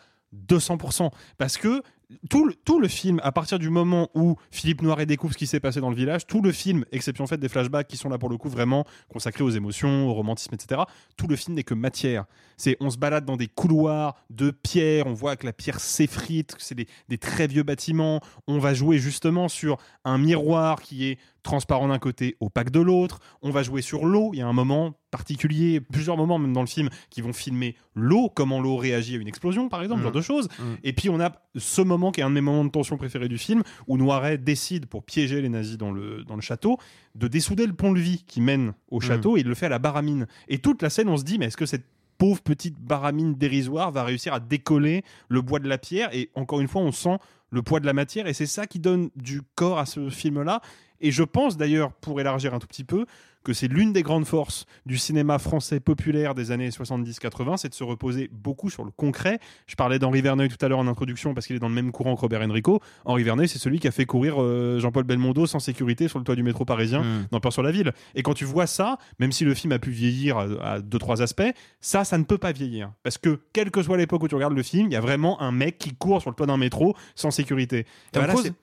200%. 0.48 1.10
Parce 1.38 1.56
que 1.56 1.82
tout 2.30 2.44
le, 2.46 2.54
tout 2.54 2.80
le 2.80 2.88
film, 2.88 3.20
à 3.22 3.32
partir 3.32 3.58
du 3.58 3.70
moment 3.70 4.08
où 4.14 4.36
Philippe 4.50 4.82
Noiret 4.82 5.06
découvre 5.06 5.32
ce 5.32 5.38
qui 5.38 5.46
s'est 5.46 5.60
passé 5.60 5.80
dans 5.80 5.90
le 5.90 5.96
village, 5.96 6.26
tout 6.26 6.42
le 6.42 6.52
film, 6.52 6.84
exception 6.92 7.26
faite 7.26 7.40
des 7.40 7.48
flashbacks 7.48 7.86
qui 7.88 7.96
sont 7.96 8.08
là 8.08 8.18
pour 8.18 8.28
le 8.28 8.36
coup 8.36 8.48
vraiment 8.48 8.84
consacrés 9.08 9.44
aux 9.44 9.50
émotions, 9.50 10.08
au 10.08 10.14
romantisme, 10.14 10.54
etc., 10.54 10.82
tout 11.16 11.26
le 11.26 11.36
film 11.36 11.56
n'est 11.56 11.62
que 11.64 11.74
matière. 11.74 12.24
C'est 12.56 12.76
on 12.80 12.90
se 12.90 12.98
balade 12.98 13.24
dans 13.24 13.36
des 13.36 13.48
couloirs 13.48 14.14
de 14.30 14.50
pierre, 14.50 15.06
on 15.06 15.12
voit 15.12 15.36
que 15.36 15.46
la 15.46 15.52
pierre 15.52 15.80
s'effrite, 15.80 16.54
que 16.54 16.62
c'est 16.62 16.74
des, 16.76 16.86
des 17.08 17.18
très 17.18 17.46
vieux 17.46 17.62
bâtiments. 17.64 18.20
On 18.46 18.58
va 18.58 18.74
jouer 18.74 18.98
justement 18.98 19.48
sur 19.48 19.76
un 20.04 20.18
miroir 20.18 20.80
qui 20.80 21.06
est 21.06 21.18
transparent 21.42 21.88
d'un 21.88 21.98
côté, 21.98 22.36
opaque 22.40 22.70
de 22.70 22.80
l'autre. 22.80 23.18
On 23.42 23.50
va 23.50 23.62
jouer 23.62 23.82
sur 23.82 24.06
l'eau. 24.06 24.30
Il 24.32 24.38
y 24.38 24.42
a 24.42 24.46
un 24.46 24.52
moment 24.54 24.94
particulier, 25.10 25.80
plusieurs 25.80 26.16
moments 26.16 26.38
même 26.38 26.52
dans 26.52 26.60
le 26.62 26.66
film, 26.66 26.88
qui 27.10 27.20
vont 27.20 27.32
filmer 27.32 27.76
l'eau, 27.94 28.30
comment 28.34 28.60
l'eau 28.60 28.76
réagit 28.76 29.14
à 29.16 29.18
une 29.18 29.28
explosion, 29.28 29.68
par 29.68 29.82
exemple, 29.82 30.00
ce 30.00 30.06
Mhm. 30.06 30.12
genre 30.12 30.16
de 30.16 30.20
choses. 30.22 30.48
Mhm. 30.58 30.76
Et 30.84 30.92
puis 30.92 31.10
on 31.10 31.20
a 31.20 31.32
ce 31.56 31.82
moment 31.82 31.93
qui 32.12 32.20
est 32.20 32.24
un 32.24 32.30
de 32.30 32.34
mes 32.34 32.40
moments 32.40 32.64
de 32.64 32.70
tension 32.70 32.96
préférés 32.96 33.28
du 33.28 33.38
film, 33.38 33.62
où 33.86 33.96
Noiret 33.96 34.38
décide, 34.38 34.86
pour 34.86 35.04
piéger 35.04 35.40
les 35.40 35.48
nazis 35.48 35.78
dans 35.78 35.90
le, 35.90 36.24
dans 36.24 36.34
le 36.36 36.40
château, 36.40 36.78
de 37.14 37.28
dessouder 37.28 37.66
le 37.66 37.72
pont-levis 37.72 38.24
qui 38.26 38.40
mène 38.40 38.72
au 38.90 39.00
château, 39.00 39.36
et 39.36 39.40
il 39.40 39.46
le 39.46 39.54
fait 39.54 39.66
à 39.66 39.70
la 39.70 39.78
baramine. 39.78 40.26
Et 40.48 40.58
toute 40.58 40.82
la 40.82 40.90
scène, 40.90 41.08
on 41.08 41.16
se 41.16 41.24
dit, 41.24 41.38
mais 41.38 41.46
est-ce 41.46 41.56
que 41.56 41.66
cette 41.66 41.86
pauvre 42.18 42.40
petite 42.42 42.78
baramine 42.78 43.34
dérisoire 43.34 43.90
va 43.90 44.04
réussir 44.04 44.32
à 44.34 44.40
décoller 44.40 45.02
le 45.28 45.42
bois 45.42 45.58
de 45.58 45.68
la 45.68 45.78
pierre? 45.78 46.14
Et 46.14 46.30
encore 46.34 46.60
une 46.60 46.68
fois, 46.68 46.82
on 46.82 46.92
sent 46.92 47.18
le 47.50 47.62
poids 47.62 47.80
de 47.80 47.86
la 47.86 47.92
matière, 47.92 48.26
et 48.26 48.34
c'est 48.34 48.46
ça 48.46 48.66
qui 48.66 48.80
donne 48.80 49.10
du 49.16 49.42
corps 49.54 49.78
à 49.78 49.86
ce 49.86 50.10
film-là. 50.10 50.60
Et 51.00 51.10
je 51.10 51.22
pense 51.22 51.56
d'ailleurs, 51.56 51.92
pour 51.92 52.20
élargir 52.20 52.54
un 52.54 52.58
tout 52.58 52.66
petit 52.66 52.84
peu, 52.84 53.06
que 53.44 53.52
c'est 53.52 53.68
l'une 53.68 53.92
des 53.92 54.02
grandes 54.02 54.26
forces 54.26 54.66
du 54.86 54.98
cinéma 54.98 55.38
français 55.38 55.78
populaire 55.80 56.34
des 56.34 56.50
années 56.50 56.70
70-80, 56.70 57.58
c'est 57.58 57.68
de 57.68 57.74
se 57.74 57.84
reposer 57.84 58.28
beaucoup 58.32 58.70
sur 58.70 58.84
le 58.84 58.90
concret. 58.90 59.38
Je 59.66 59.76
parlais 59.76 59.98
d'Henri 59.98 60.22
Verneuil 60.22 60.48
tout 60.48 60.64
à 60.64 60.68
l'heure 60.68 60.78
en 60.78 60.86
introduction 60.88 61.34
parce 61.34 61.46
qu'il 61.46 61.54
est 61.56 61.60
dans 61.60 61.68
le 61.68 61.74
même 61.74 61.92
courant 61.92 62.16
que 62.16 62.20
Robert 62.22 62.42
Enrico. 62.42 62.80
Henri 63.04 63.22
Verneuil, 63.22 63.48
c'est 63.48 63.58
celui 63.58 63.78
qui 63.78 63.86
a 63.88 63.92
fait 63.92 64.06
courir 64.06 64.42
euh, 64.42 64.78
Jean-Paul 64.80 65.04
Belmondo 65.04 65.46
sans 65.46 65.58
sécurité 65.60 66.08
sur 66.08 66.18
le 66.18 66.24
toit 66.24 66.34
du 66.36 66.42
métro 66.42 66.64
parisien 66.64 67.02
Mm. 67.04 67.26
dans 67.30 67.40
Peur 67.40 67.52
sur 67.52 67.62
la 67.62 67.70
ville. 67.70 67.92
Et 68.14 68.22
quand 68.22 68.34
tu 68.34 68.44
vois 68.44 68.66
ça, 68.66 68.98
même 69.18 69.32
si 69.32 69.44
le 69.44 69.54
film 69.54 69.72
a 69.72 69.78
pu 69.78 69.90
vieillir 69.90 70.38
à, 70.38 70.46
à 70.74 70.80
deux 70.80 70.98
trois 70.98 71.22
aspects, 71.22 71.42
ça, 71.80 72.04
ça 72.04 72.18
ne 72.18 72.24
peut 72.24 72.38
pas 72.38 72.52
vieillir 72.52 72.92
parce 73.02 73.18
que 73.18 73.40
quelle 73.52 73.70
que 73.70 73.82
soit 73.82 73.96
l'époque 73.96 74.22
où 74.22 74.28
tu 74.28 74.34
regardes 74.34 74.54
le 74.54 74.62
film, 74.62 74.86
il 74.86 74.92
y 74.92 74.96
a 74.96 75.00
vraiment 75.00 75.40
un 75.42 75.52
mec 75.52 75.78
qui 75.78 75.94
court 75.94 76.20
sur 76.20 76.30
le 76.30 76.36
toit 76.36 76.46
d'un 76.46 76.56
métro 76.56 76.94
sans 77.14 77.30
sécurité. 77.30 77.86
Cruise 78.12 78.54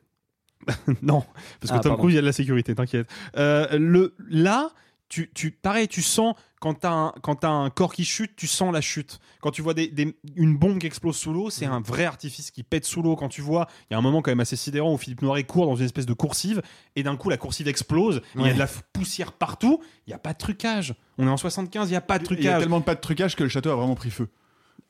non, 1.01 1.23
parce 1.59 1.71
que 1.71 1.77
Ah, 1.77 1.79
Tom. 1.79 1.97
Cruise, 1.97 2.13
il 2.13 2.15
y 2.15 2.19
a 2.19 2.21
de 2.21 2.25
la 2.27 2.33
sécurité, 2.33 2.75
t'inquiète. 2.75 3.07
Euh, 3.37 3.67
le, 3.77 4.15
là, 4.29 4.71
tu, 5.09 5.29
tu, 5.33 5.51
pareil, 5.51 5.87
tu 5.89 6.01
sens, 6.01 6.35
quand 6.61 6.73
t'as 6.75 6.91
un, 6.91 7.13
quand 7.21 7.43
un 7.43 7.69
corps 7.69 7.91
qui 7.93 8.05
chute, 8.05 8.35
tu 8.37 8.47
sens 8.47 8.71
la 8.73 8.79
chute. 8.79 9.19
Quand 9.41 9.51
tu 9.51 9.61
vois 9.61 9.73
des, 9.73 9.87
des- 9.87 10.15
une 10.35 10.55
bombe 10.55 10.77
qui 10.79 10.87
explose 10.87 11.17
sous 11.17 11.33
l'eau, 11.33 11.49
c'est 11.49 11.65
un 11.65 11.81
vrai 11.81 12.05
artifice 12.05 12.49
qui 12.51 12.63
pète 12.63 12.85
sous 12.85 13.01
l'eau. 13.01 13.15
Quand 13.17 13.27
tu 13.27 13.41
vois, 13.41 13.67
il 13.89 13.93
y 13.93 13.95
a 13.95 13.97
un 13.97 14.01
moment 14.01 14.21
quand 14.21 14.31
même 14.31 14.39
assez 14.39 14.55
sidérant 14.55 14.93
où 14.93 14.97
Philippe 14.97 15.21
Noiret 15.21 15.43
court 15.43 15.65
dans 15.65 15.75
une 15.75 15.83
espèce 15.85 16.05
de 16.05 16.13
coursive, 16.13 16.61
et 16.95 17.03
d'un 17.03 17.17
coup, 17.17 17.29
la 17.29 17.37
coursive 17.37 17.67
explose, 17.67 18.21
il 18.35 18.45
y 18.45 18.49
a 18.49 18.53
de 18.53 18.59
la 18.59 18.67
poussière 18.93 19.33
partout, 19.33 19.81
il 20.07 20.11
n'y 20.11 20.13
a 20.13 20.19
pas 20.19 20.31
de 20.33 20.37
trucage. 20.37 20.93
On 21.17 21.27
est 21.27 21.31
en 21.31 21.35
75, 21.37 21.89
il 21.89 21.91
n'y 21.91 21.97
a 21.97 22.01
pas 22.01 22.19
de 22.19 22.23
Il 22.25 22.29
y 22.29 22.33
a 22.33 22.35
trucage. 22.37 22.59
tellement 22.61 22.81
pas 22.81 22.95
de 22.95 23.01
trucage 23.01 23.35
que 23.35 23.43
le 23.43 23.49
château 23.49 23.71
a 23.71 23.75
vraiment 23.75 23.95
pris 23.95 24.11
feu. 24.11 24.29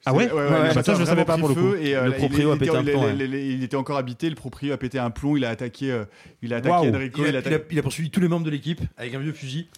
Ah 0.06 0.14
ouais 0.14 0.32
Ouais, 0.32 0.74
bah 0.74 0.82
ça, 0.84 0.94
je 0.96 1.00
le 1.00 1.06
savais 1.06 1.26
pas 1.26 1.38
pour 1.38 1.50
le 1.50 1.54
coup. 1.56 1.76
et, 1.76 1.96
euh, 1.96 2.06
Le 2.06 2.12
il- 2.12 2.18
proprio 2.18 2.50
il 2.50 2.56
a 2.56 2.58
pété 2.58 2.66
était- 2.72 2.78
un 2.78 2.84
plomb, 2.84 3.10
il- 3.14 3.22
il- 3.22 3.36
il 3.36 3.64
était 3.64 3.76
encore 3.78 3.98
habité, 3.98 4.30
le 4.30 4.36
proprio 4.36 4.74
a 4.74 4.78
pété 4.78 4.98
un 4.98 5.12
plomb, 5.12 5.38
il 5.38 5.46
a 5.46 5.50
attaqué, 5.50 5.92
euh, 5.92 6.06
il 6.42 6.54
a 6.54 6.58
attaqué. 6.58 6.90
Enrico, 6.90 7.22
Il 7.22 7.26
a, 7.26 7.28
il 7.28 7.28
a 7.28 7.30
il 7.30 7.36
a- 7.36 7.40
attaqué- 7.40 7.66
il 7.72 7.80
a 7.80 7.84
poursuivi 7.84 8.10
tous 8.10 8.20
les 8.20 8.28
membres 8.28 8.46
de 8.46 8.50
l'équipe 8.50 8.82
avec 8.98 9.14
un 9.14 9.20
vieux 9.20 9.34
fusil. 9.34 9.68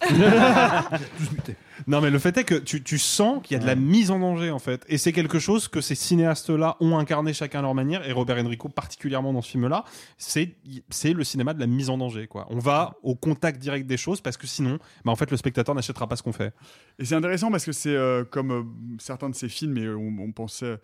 Tous 1.18 1.30
mutés. 1.32 1.56
Non, 1.88 2.00
mais 2.00 2.08
le 2.10 2.18
fait 2.20 2.36
est 2.38 2.44
que 2.44 2.54
tu, 2.54 2.82
tu 2.82 2.98
sens 2.98 3.40
qu'il 3.42 3.56
y 3.56 3.60
a 3.60 3.62
de 3.62 3.66
la 3.66 3.74
mise 3.74 4.10
en 4.12 4.18
danger, 4.20 4.50
en 4.50 4.58
fait. 4.60 4.84
Et 4.88 4.96
c'est 4.96 5.12
quelque 5.12 5.38
chose 5.40 5.66
que 5.68 5.80
ces 5.80 5.94
cinéastes-là 5.96 6.76
ont 6.80 6.96
incarné 6.98 7.32
chacun 7.32 7.58
à 7.58 7.62
leur 7.62 7.74
manière, 7.74 8.08
et 8.08 8.12
Robert 8.12 8.36
Enrico 8.42 8.68
particulièrement 8.68 9.32
dans 9.32 9.42
ce 9.42 9.50
film-là. 9.50 9.84
C'est 10.16 10.54
c'est 10.88 11.12
le 11.12 11.24
cinéma 11.24 11.52
de 11.52 11.60
la 11.60 11.66
mise 11.66 11.90
en 11.90 11.98
danger, 11.98 12.26
quoi. 12.28 12.46
On 12.50 12.58
va 12.58 12.94
au 13.02 13.14
contact 13.16 13.60
direct 13.60 13.86
des 13.86 13.96
choses 13.96 14.20
parce 14.20 14.36
que 14.36 14.46
sinon, 14.46 14.78
bah, 15.04 15.10
en 15.12 15.16
fait, 15.16 15.30
le 15.30 15.36
spectateur 15.36 15.74
n'achètera 15.74 16.06
pas 16.06 16.16
ce 16.16 16.22
qu'on 16.22 16.32
fait. 16.32 16.52
Et 16.98 17.04
c'est 17.04 17.14
intéressant 17.16 17.50
parce 17.50 17.64
que 17.64 17.72
c'est 17.72 17.94
euh, 17.94 18.24
comme 18.24 18.52
euh, 18.52 18.62
certains 18.98 19.28
de 19.28 19.34
ces 19.34 19.48
films, 19.48 19.76
et 19.78 19.88
on, 19.88 20.13
on 20.20 20.32
pensait 20.32 20.78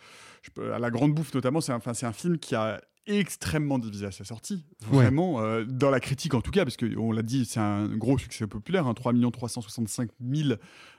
peux- 0.55 0.73
à 0.73 0.79
La 0.79 0.91
Grande 0.91 1.15
Bouffe 1.15 1.35
notamment, 1.35 1.61
c'est 1.61 1.73
un, 1.73 2.13
film 2.13 2.39
qui 2.39 2.55
a 2.55 2.81
extrêmement 3.07 3.79
divisé 3.79 4.07
à 4.07 4.11
sa 4.11 4.25
sortie. 4.25 4.65
Ouais. 4.91 5.05
Vraiment, 5.05 5.41
euh, 5.41 5.65
dans 5.65 5.91
la 5.91 6.01
critique 6.01 6.35
en 6.35 6.41
tout 6.41 6.51
cas, 6.51 6.65
parce 6.65 6.77
qu'on 6.77 7.13
l'a 7.13 7.23
dit, 7.23 7.45
c'est 7.45 7.61
un 7.61 7.89
gros 7.89 8.19
succès 8.19 8.47
populaire, 8.47 8.87
hein, 8.87 8.95
3 8.95 9.13
365 9.33 10.11
000 10.21 10.51
euh, 10.51 10.57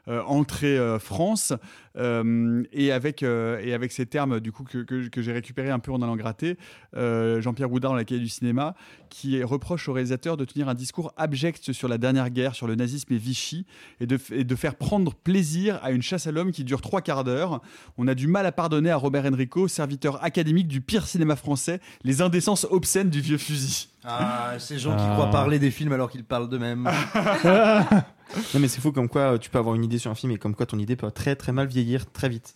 entrée 0.07 0.77
euh, 0.77 0.97
France 0.99 1.53
euh, 1.97 2.63
et 2.71 2.91
avec 2.91 3.21
euh, 3.21 3.59
et 3.63 3.73
avec 3.73 3.91
ces 3.91 4.05
termes 4.05 4.39
du 4.39 4.51
coup 4.51 4.63
que, 4.63 4.79
que- 4.79 5.09
que 5.09 5.21
j'ai 5.21 5.31
récupéré 5.33 5.69
un 5.69 5.79
peu 5.79 5.91
en 5.91 6.01
allant 6.01 6.15
gratter 6.15 6.57
euh, 6.95 7.41
Jean-Pierre 7.41 7.69
Roudin 7.69 7.89
dans 7.89 7.95
la 7.95 8.03
cahier 8.05 8.21
du 8.21 8.29
cinéma 8.29 8.75
qui 9.09 9.43
reproche 9.43 9.89
au 9.89 9.93
réalisateur 9.93 10.37
de 10.37 10.45
tenir 10.45 10.69
un 10.69 10.73
discours 10.73 11.13
abject 11.17 11.71
sur 11.73 11.87
la 11.89 11.97
dernière 11.97 12.29
guerre 12.29 12.55
sur 12.55 12.65
le 12.67 12.75
nazisme 12.75 13.13
et 13.13 13.17
Vichy 13.17 13.65
et 13.99 14.07
de, 14.07 14.17
et 14.31 14.43
de 14.45 14.55
faire 14.55 14.75
prendre 14.75 15.13
plaisir 15.13 15.79
à 15.83 15.91
une 15.91 16.01
chasse 16.01 16.27
à 16.27 16.31
l'homme 16.31 16.51
qui 16.51 16.63
dure 16.63 16.81
trois 16.81 17.01
quarts 17.01 17.23
d'heure 17.23 17.61
on 17.97 18.07
a 18.07 18.15
du 18.15 18.27
mal 18.27 18.45
à 18.45 18.51
pardonner 18.51 18.89
à 18.89 18.95
Robert 18.95 19.25
Enrico 19.25 19.67
serviteur 19.67 20.23
académique 20.23 20.67
du 20.69 20.81
pire 20.81 21.05
cinéma 21.07 21.35
français 21.35 21.79
les 22.03 22.21
indécences 22.21 22.65
obscènes 22.71 23.09
du 23.09 23.19
vieux 23.21 23.37
fusil 23.37 23.89
Ah, 24.03 24.55
ces 24.59 24.79
gens 24.79 24.95
qui 24.95 25.03
Ah. 25.05 25.11
croient 25.13 25.29
parler 25.29 25.59
des 25.59 25.71
films 25.71 25.91
alors 25.93 26.09
qu'ils 26.09 26.23
parlent 26.23 26.49
d'eux-mêmes. 26.49 26.89
Non 28.53 28.59
mais 28.59 28.67
c'est 28.67 28.81
fou 28.81 28.91
comme 28.91 29.09
quoi 29.09 29.33
euh, 29.33 29.37
tu 29.37 29.49
peux 29.49 29.57
avoir 29.59 29.75
une 29.75 29.83
idée 29.83 29.97
sur 29.97 30.11
un 30.11 30.15
film 30.15 30.31
et 30.31 30.37
comme 30.37 30.55
quoi 30.55 30.65
ton 30.65 30.77
idée 30.79 30.95
peut 30.95 31.09
très 31.11 31.35
très 31.35 31.51
mal 31.51 31.67
vieillir 31.67 32.09
très 32.11 32.29
vite. 32.29 32.55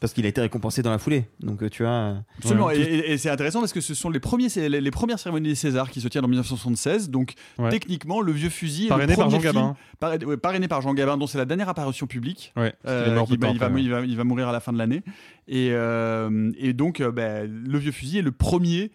Parce 0.00 0.12
qu'il 0.12 0.24
a 0.26 0.28
été 0.28 0.40
récompensé 0.40 0.80
dans 0.80 0.92
la 0.92 0.98
foulée. 0.98 1.24
Donc 1.40 1.60
euh, 1.60 1.68
tu 1.68 1.82
vois. 1.82 1.90
euh, 1.90 2.14
Absolument, 2.38 2.66
ouais. 2.66 2.78
et, 2.78 2.82
et- 2.98 3.12
et 3.14 3.18
c'est 3.18 3.30
intéressant 3.30 3.58
parce 3.58 3.72
que 3.72 3.80
ce 3.80 3.94
sont 3.94 4.10
les, 4.10 4.20
premiers, 4.20 4.46
les, 4.54 4.80
les 4.80 4.90
premières 4.92 5.18
cérémonies 5.18 5.48
des 5.48 5.54
Césars 5.56 5.90
qui 5.90 6.00
se 6.00 6.06
tiennent 6.06 6.24
en 6.24 6.28
1976. 6.28 7.10
Donc 7.10 7.34
Ouais. 7.58 7.68
techniquement, 7.70 8.20
le 8.20 8.30
vieux 8.30 8.48
fusil 8.48 8.86
est 8.86 8.88
Parrainé 8.90 9.14
le 9.14 9.16
par 9.16 9.28
Jean 9.28 9.40
film- 9.40 9.52
Gabin. 9.54 9.76
parrainé, 9.98 10.24
ouais, 10.24 10.36
parrainé 10.36 10.68
par 10.68 10.82
Jean 10.82 10.94
Gabin, 10.94 11.16
dont 11.16 11.26
c'est 11.26 11.38
la 11.38 11.46
dernière 11.46 11.68
apparition 11.68 12.06
publique. 12.06 12.52
Ouais, 12.56 12.72
Euh, 12.86 13.16
il 13.20 13.26
qui- 13.26 13.38
bah, 13.38 13.48
va, 13.58 13.66
après, 13.66 13.82
il, 13.82 13.90
va, 13.90 14.00
il 14.02 14.16
va 14.16 14.22
mourir 14.22 14.46
à 14.48 14.52
la 14.52 14.60
fin 14.60 14.72
de 14.72 14.78
l'année. 14.78 15.02
Et, 15.48 15.70
euh, 15.72 16.52
et 16.58 16.74
donc, 16.74 17.00
euh, 17.00 17.10
bah, 17.10 17.42
le 17.44 17.78
vieux 17.78 17.90
fusil 17.92 18.18
est 18.18 18.22
le 18.22 18.30
premier. 18.30 18.92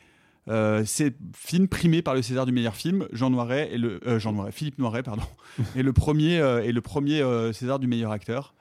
Euh, 0.50 0.84
c'est 0.86 1.16
film 1.36 1.68
primé 1.70 2.02
par 2.02 2.14
le 2.16 2.22
César 2.22 2.46
du 2.46 2.52
meilleur 2.52 2.76
film, 2.76 3.08
Jean 3.14 3.30
Noiret 3.30 3.70
et 3.72 3.78
le 3.78 4.00
euh, 4.06 4.20
Jean 4.20 4.34
Noiret, 4.34 4.52
Philippe 4.52 4.78
Noiret 4.78 5.02
pardon, 5.04 5.24
et 5.76 5.84
le 5.84 5.94
premier 5.94 6.40
euh, 6.40 6.62
et 6.64 6.72
le 6.74 6.82
premier 6.82 7.22
euh, 7.22 7.54
César 7.54 7.80
du 7.80 7.88
meilleur 7.88 8.12
acteur. 8.12 8.54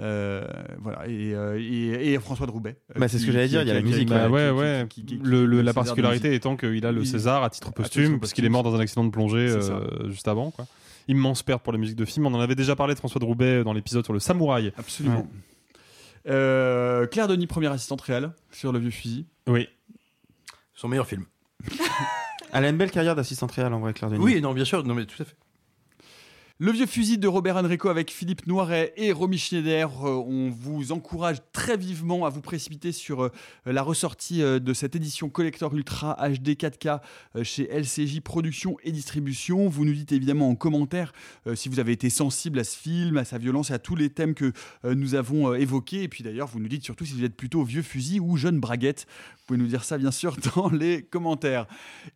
Euh, 0.00 0.44
voilà 0.80 1.08
et, 1.08 1.34
euh, 1.34 1.58
et, 1.60 2.12
et 2.12 2.18
François 2.20 2.46
de 2.46 2.52
Roubaix. 2.52 2.76
euh, 2.94 3.00
Bah, 3.00 3.08
c'est 3.08 3.18
ce 3.18 3.26
que 3.26 3.32
j'allais 3.32 3.48
dire, 3.48 3.62
il 3.62 3.68
y 3.68 3.70
a 3.70 3.74
la 3.74 3.82
musique, 3.82 4.08
Bah 4.08 4.28
la 5.62 5.72
particularité 5.72 6.34
étant 6.34 6.56
qu'il 6.56 6.86
a 6.86 6.92
le 6.92 7.04
César 7.04 7.42
à 7.42 7.50
titre 7.50 7.72
posthume, 7.72 8.20
parce 8.20 8.32
qu'il 8.32 8.44
est 8.44 8.48
mort 8.48 8.62
dans 8.62 8.74
un 8.76 8.80
accident 8.80 9.04
de 9.04 9.10
plongée 9.10 9.48
euh, 9.48 10.08
juste 10.10 10.28
avant. 10.28 10.50
Quoi. 10.52 10.66
Immense 11.08 11.42
perte 11.42 11.62
pour 11.64 11.72
la 11.72 11.78
musique 11.78 11.96
de 11.96 12.04
film. 12.04 12.26
On 12.26 12.34
en 12.34 12.40
avait 12.40 12.54
déjà 12.54 12.76
parlé 12.76 12.94
de 12.94 12.98
François 12.98 13.18
de 13.18 13.24
Roubaix 13.24 13.64
dans 13.64 13.72
l'épisode 13.72 14.04
sur 14.04 14.12
le 14.12 14.20
samouraï. 14.20 14.72
Absolument. 14.76 15.26
Euh, 16.28 17.06
Claire 17.06 17.28
Denis, 17.28 17.46
première 17.46 17.72
assistante 17.72 18.00
réelle 18.02 18.30
sur 18.52 18.72
le 18.72 18.78
vieux 18.78 18.90
fusil. 18.90 19.26
Oui. 19.46 19.68
Son 20.78 20.86
meilleur 20.86 21.08
film. 21.08 21.24
Elle 22.52 22.64
a 22.64 22.68
une 22.68 22.76
belle 22.76 22.92
carrière 22.92 23.16
d'assistante 23.16 23.50
réelle 23.50 23.72
en 23.72 23.80
vrai, 23.80 23.92
Claire 23.92 24.12
Denis. 24.12 24.22
Oui, 24.22 24.40
non, 24.40 24.52
bien 24.52 24.64
sûr, 24.64 24.84
non, 24.84 24.94
mais 24.94 25.06
tout 25.06 25.20
à 25.20 25.24
fait. 25.24 25.34
Le 26.60 26.72
vieux 26.72 26.86
fusil 26.86 27.18
de 27.18 27.28
Robert 27.28 27.56
Enrico 27.56 27.88
avec 27.88 28.10
Philippe 28.10 28.48
Noiret 28.48 28.92
et 28.96 29.12
Romy 29.12 29.38
Schneider. 29.38 30.04
Euh, 30.04 30.16
on 30.16 30.50
vous 30.50 30.90
encourage 30.90 31.36
très 31.52 31.76
vivement 31.76 32.26
à 32.26 32.30
vous 32.30 32.40
précipiter 32.40 32.90
sur 32.90 33.22
euh, 33.22 33.32
la 33.64 33.80
ressortie 33.80 34.42
euh, 34.42 34.58
de 34.58 34.74
cette 34.74 34.96
édition 34.96 35.28
collector 35.28 35.72
ultra 35.72 36.16
HD 36.20 36.56
4K 36.56 36.98
euh, 37.36 37.44
chez 37.44 37.68
LCJ 37.70 38.22
Production 38.22 38.76
et 38.82 38.90
Distribution. 38.90 39.68
Vous 39.68 39.84
nous 39.84 39.92
dites 39.92 40.10
évidemment 40.10 40.48
en 40.48 40.56
commentaire 40.56 41.12
si 41.54 41.68
vous 41.68 41.78
avez 41.78 41.92
été 41.92 42.10
sensible 42.10 42.58
à 42.58 42.64
ce 42.64 42.76
film, 42.76 43.18
à 43.18 43.24
sa 43.24 43.38
violence 43.38 43.70
et 43.70 43.74
à 43.74 43.78
tous 43.78 43.94
les 43.94 44.10
thèmes 44.10 44.34
que 44.34 44.52
nous 44.84 45.14
avons 45.14 45.54
évoqués. 45.54 46.02
Et 46.02 46.08
puis 46.08 46.24
d'ailleurs, 46.24 46.48
vous 46.48 46.58
nous 46.58 46.68
dites 46.68 46.84
surtout 46.84 47.04
si 47.04 47.14
vous 47.14 47.24
êtes 47.24 47.36
plutôt 47.36 47.62
vieux 47.62 47.82
fusil 47.82 48.18
ou 48.18 48.36
jeune 48.36 48.58
braguette. 48.58 49.06
Vous 49.36 49.44
pouvez 49.46 49.58
nous 49.60 49.66
dire 49.66 49.84
ça 49.84 49.96
bien 49.96 50.10
sûr 50.10 50.36
dans 50.56 50.70
les 50.70 51.02
commentaires. 51.02 51.66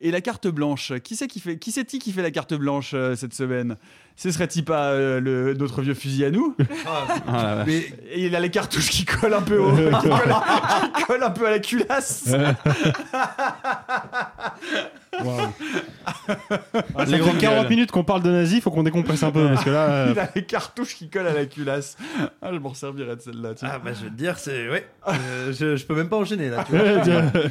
Et 0.00 0.10
la 0.10 0.20
carte 0.20 0.48
blanche, 0.48 0.92
qui 1.04 1.14
c'est 1.14 1.28
qui 1.28 1.40
c'est 1.70 1.86
qui 1.86 2.12
fait 2.12 2.22
la 2.22 2.32
carte 2.32 2.54
blanche 2.54 2.94
cette 3.14 3.34
semaine? 3.34 3.76
Ce 4.16 4.30
serait-il 4.30 4.64
pas 4.64 4.90
euh, 4.90 5.20
le, 5.20 5.54
notre 5.54 5.82
vieux 5.82 5.94
fusil 5.94 6.24
à 6.24 6.30
nous 6.30 6.54
Ah. 7.26 7.64
Mais 7.66 7.78
et 8.12 8.26
il 8.26 8.36
a 8.36 8.40
les 8.40 8.50
cartouches 8.50 8.90
qui 8.90 9.04
collent 9.04 9.34
un 9.34 9.42
peu 9.42 9.58
au, 9.58 9.72
qui 9.72 9.82
collent, 10.08 10.34
qui 10.96 11.02
collent 11.04 11.22
un 11.24 11.30
peu 11.30 11.46
à 11.46 11.50
la 11.50 11.58
culasse. 11.58 12.28
Ah, 15.24 17.06
ça 17.06 17.18
fait 17.18 17.38
40 17.38 17.68
minutes 17.70 17.90
qu'on 17.90 18.02
parle 18.04 18.22
de 18.22 18.30
nazis, 18.30 18.62
faut 18.62 18.70
qu'on 18.70 18.82
décompresse 18.82 19.22
un 19.22 19.30
peu 19.30 19.46
parce 19.48 19.62
que 19.64 19.70
là. 19.70 19.88
euh, 19.90 20.08
Il 20.12 20.18
a 20.18 20.28
les 20.34 20.44
cartouches 20.44 20.94
qui 20.94 21.08
collent 21.10 21.26
à 21.26 21.34
la 21.34 21.44
culasse. 21.44 21.96
Ah, 22.40 22.48
je 22.52 22.58
m'en 22.58 22.72
servirais 22.74 23.16
de 23.16 23.20
celle-là. 23.20 23.50
tiens. 23.54 23.68
Ah, 23.72 23.78
bah, 23.78 23.90
je 23.94 24.04
vais 24.04 24.10
te 24.10 24.14
dire, 24.14 24.38
c'est. 24.38 24.68
Ouais. 24.70 24.88
Euh, 25.08 25.52
je, 25.52 25.76
je 25.76 25.84
peux 25.86 25.94
même 25.94 26.08
pas 26.08 26.16
enchaîner, 26.16 26.48
là, 26.48 26.64
tu 26.64 26.76
vois. 26.76 27.42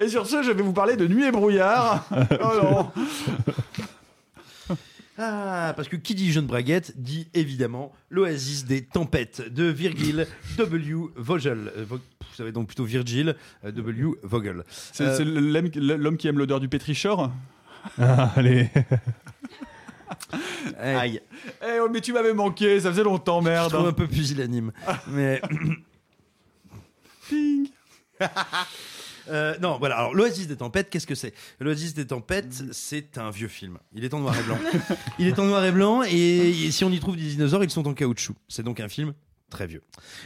Et 0.00 0.08
sur 0.08 0.26
ce, 0.26 0.42
je 0.42 0.52
vais 0.52 0.62
vous 0.62 0.72
parler 0.72 0.96
de 0.96 1.06
Nuit 1.08 1.24
et 1.24 1.30
brouillard. 1.32 2.04
oh 2.12 2.62
non. 2.62 2.90
Ah, 5.18 5.72
parce 5.76 5.88
que 5.88 5.96
qui 5.96 6.14
dit 6.14 6.30
jeune 6.32 6.46
braguette 6.46 6.92
dit 7.00 7.28
évidemment 7.34 7.92
l'oasis 8.08 8.64
des 8.64 8.84
tempêtes 8.84 9.52
de 9.52 9.64
Virgil 9.64 10.26
W. 10.58 11.08
Vogel. 11.16 11.72
Euh, 11.76 11.84
Vo- 11.84 11.96
Vous 11.96 12.34
savez 12.36 12.52
donc 12.52 12.68
plutôt 12.68 12.84
Virgil 12.84 13.34
euh, 13.64 13.72
W. 13.72 14.10
Vogel. 14.22 14.62
C'est 14.70 15.04
Euh, 15.20 15.24
l'homme 15.96 16.16
qui 16.16 16.28
aime 16.28 16.38
l'odeur 16.38 16.60
du 16.60 16.68
pétrichor 16.68 17.32
ah, 18.00 18.32
allez. 18.36 18.68
eh, 20.32 20.78
Aïe. 20.80 21.20
Eh, 21.62 21.78
oh, 21.80 21.88
mais 21.90 22.00
tu 22.00 22.12
m'avais 22.12 22.34
manqué, 22.34 22.80
ça 22.80 22.90
faisait 22.90 23.02
longtemps, 23.04 23.40
Je 23.40 23.48
merde. 23.48 23.72
trouve 23.72 23.88
un 23.88 23.92
peu 23.92 24.06
pusillanime. 24.06 24.72
Mais. 25.08 25.40
Ping. 27.28 27.68
Euh, 29.30 29.56
non, 29.60 29.78
voilà. 29.78 29.96
Alors, 29.98 30.14
l'Oasis 30.14 30.46
des 30.48 30.56
tempêtes, 30.56 30.90
qu'est-ce 30.90 31.06
que 31.06 31.14
c'est? 31.14 31.34
L'Oasis 31.60 31.94
des 31.94 32.06
tempêtes, 32.06 32.62
c'est 32.72 33.18
un 33.18 33.30
vieux 33.30 33.48
film. 33.48 33.78
Il 33.92 34.04
est 34.04 34.14
en 34.14 34.20
noir 34.20 34.34
et 34.38 34.42
blanc. 34.44 34.58
Il 35.18 35.26
est 35.26 35.38
en 35.38 35.44
noir 35.46 35.64
et 35.64 35.72
blanc, 35.72 36.02
et, 36.02 36.66
et 36.66 36.70
si 36.70 36.84
on 36.84 36.90
y 36.90 37.00
trouve 37.00 37.16
des 37.16 37.22
dinosaures, 37.28 37.64
ils 37.64 37.70
sont 37.70 37.86
en 37.88 37.94
caoutchouc. 37.94 38.34
C'est 38.48 38.62
donc 38.62 38.80
un 38.80 38.88
film 38.88 39.14
très 39.50 39.66
vieux. 39.66 39.82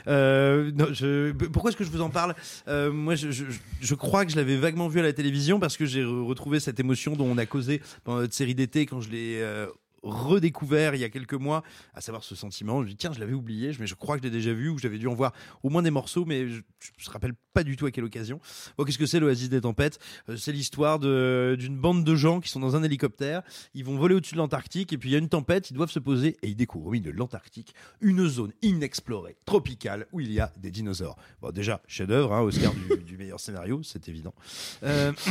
Euh, 0.09 0.73
non, 0.75 0.87
je- 0.93 1.31
pourquoi 1.33 1.71
est-ce 1.71 1.77
que 1.77 1.85
je 1.85 1.91
vous 1.91 2.01
en 2.01 2.11
parle? 2.11 2.35
Euh, 2.69 2.91
Moi, 2.91 3.15
je, 3.15 3.31
je- 3.31 3.45
je 3.81 3.95
crois 3.95 4.25
que 4.25 4.33
je 4.33 4.37
l'avais 4.37 4.57
vaguement 4.57 4.89
vu 4.89 4.99
à 4.99 5.03
la 5.05 5.13
télévision 5.13 5.61
parce 5.61 5.77
que 5.77 5.87
j'ai 5.87 6.03
re- 6.03 6.25
retrouvé 6.27 6.59
cette 6.59 6.81
émotion 6.81 7.15
dont 7.15 7.27
on 7.27 7.39
a 7.39 7.47
causé 7.47 7.81
dans 8.05 8.17
notre 8.17 8.35
série 8.35 8.55
d'été 8.57 8.85
quand 8.85 9.01
je 9.01 9.11
l'ai 9.11 9.41
euh, 9.41 9.67
redécouvert 10.03 10.95
il 10.95 11.01
y 11.01 11.05
a 11.05 11.09
quelques 11.11 11.35
mois, 11.35 11.63
à 11.95 12.01
savoir 12.01 12.25
ce 12.25 12.35
sentiment. 12.35 12.83
Je 12.83 12.89
dis 12.89 12.97
tiens, 12.97 13.13
je 13.13 13.21
l'avais 13.21 13.33
oublié, 13.35 13.73
mais 13.79 13.87
je 13.87 13.95
crois 13.95 14.17
que 14.17 14.23
je 14.23 14.29
l'ai 14.29 14.35
déjà 14.37 14.53
vu 14.53 14.69
ou 14.69 14.79
j'avais 14.79 14.99
dû 14.99 15.07
en 15.09 15.15
voir 15.15 15.33
au 15.63 15.71
moins 15.71 15.83
des 15.83 15.91
morceaux, 15.91 16.25
mais 16.25 16.49
je, 16.49 16.61
je 16.99 17.09
me 17.09 17.13
rappelle 17.13 17.35
pas 17.53 17.63
du 17.65 17.77
tout 17.77 17.87
à 17.87 17.91
quelle 17.91 18.05
occasion. 18.05 18.41
Bon, 18.77 18.85
qu'est-ce 18.85 18.99
que 18.99 19.07
c'est 19.07 19.21
l'Oasis 19.21 19.49
des 19.49 19.61
tempêtes? 19.61 19.99
Euh, 20.29 20.37
C'est 20.37 20.53
l'histoire 20.53 20.99
d'une 20.99 21.77
bande 21.77 22.05
de 22.05 22.15
gens 22.15 22.41
qui 22.41 22.49
sont 22.49 22.61
dans 22.61 22.77
un 22.77 22.83
hélicoptère. 22.83 23.43
Ils 23.75 23.85
vont 23.85 23.97
voler 23.97 24.15
au-dessus 24.15 24.35
de 24.35 24.39
l'Antarctique 24.39 24.93
et 24.93 24.99
puis 24.99 25.11
il 25.11 25.13
y 25.13 25.17
a 25.17 25.19
une 25.19 25.29
tempête. 25.29 25.71
Ils 25.71 25.75
doivent 25.75 25.91
se 25.91 25.99
poser 25.99 26.37
et 26.43 26.49
ils 26.49 26.57
découvrent 26.57 26.87
au 26.89 26.91
milieu 26.93 27.13
de 27.13 27.17
l'Antarctique 27.19 27.75
une 28.01 28.27
zone 28.27 28.53
inexplorée, 28.63 29.37
tropicale, 29.45 30.07
où 30.13 30.21
il 30.21 30.33
y 30.33 30.41
a 30.41 30.53
des 30.59 30.71
dinosaures. 30.71 31.17
Bon, 31.41 31.51
déjà 31.51 31.83
chef-d'œuvre, 31.87 32.33
hein, 32.33 32.41
Oscar 32.41 32.73
du, 32.75 33.03
du 33.03 33.17
meilleur 33.19 33.39
scénario, 33.41 33.83
c'est 33.83 34.09
évident. 34.09 34.35
Euh, 34.83 35.13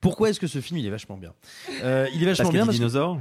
Pourquoi 0.00 0.30
est-ce 0.30 0.40
que 0.40 0.46
ce 0.46 0.60
film 0.60 0.78
il 0.78 0.86
est 0.86 0.90
vachement 0.90 1.16
bien? 1.16 1.32
Euh, 1.82 2.06
Il 2.14 2.22
est 2.22 2.26
vachement 2.26 2.44
Parce 2.44 2.48
qu'il 2.48 2.48
y 2.48 2.52
bien 2.52 2.62
a 2.62 2.64
des 2.64 2.66
parce 2.66 2.76
que- 2.76 2.78
dinosaures. 2.78 3.18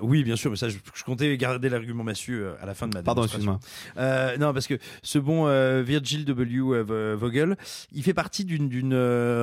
Oui, 0.00 0.24
bien 0.24 0.36
sûr, 0.36 0.50
mais 0.50 0.56
ça, 0.56 0.68
je, 0.68 0.78
je 0.94 1.04
comptais 1.04 1.36
garder 1.36 1.68
l'argument 1.68 2.04
massue 2.04 2.40
euh, 2.40 2.54
à 2.60 2.66
la 2.66 2.74
fin 2.74 2.88
de 2.88 2.94
ma 2.94 3.02
Pardon, 3.02 3.24
excuse-moi. 3.24 3.58
Euh, 3.96 4.36
non, 4.36 4.52
parce 4.52 4.66
que 4.66 4.78
ce 5.02 5.18
bon 5.18 5.46
euh, 5.46 5.82
Virgil 5.82 6.24
W. 6.24 6.82
Vogel, 7.14 7.56
il 7.92 8.02
fait 8.02 8.14
partie 8.14 8.44
d'une 8.44 8.94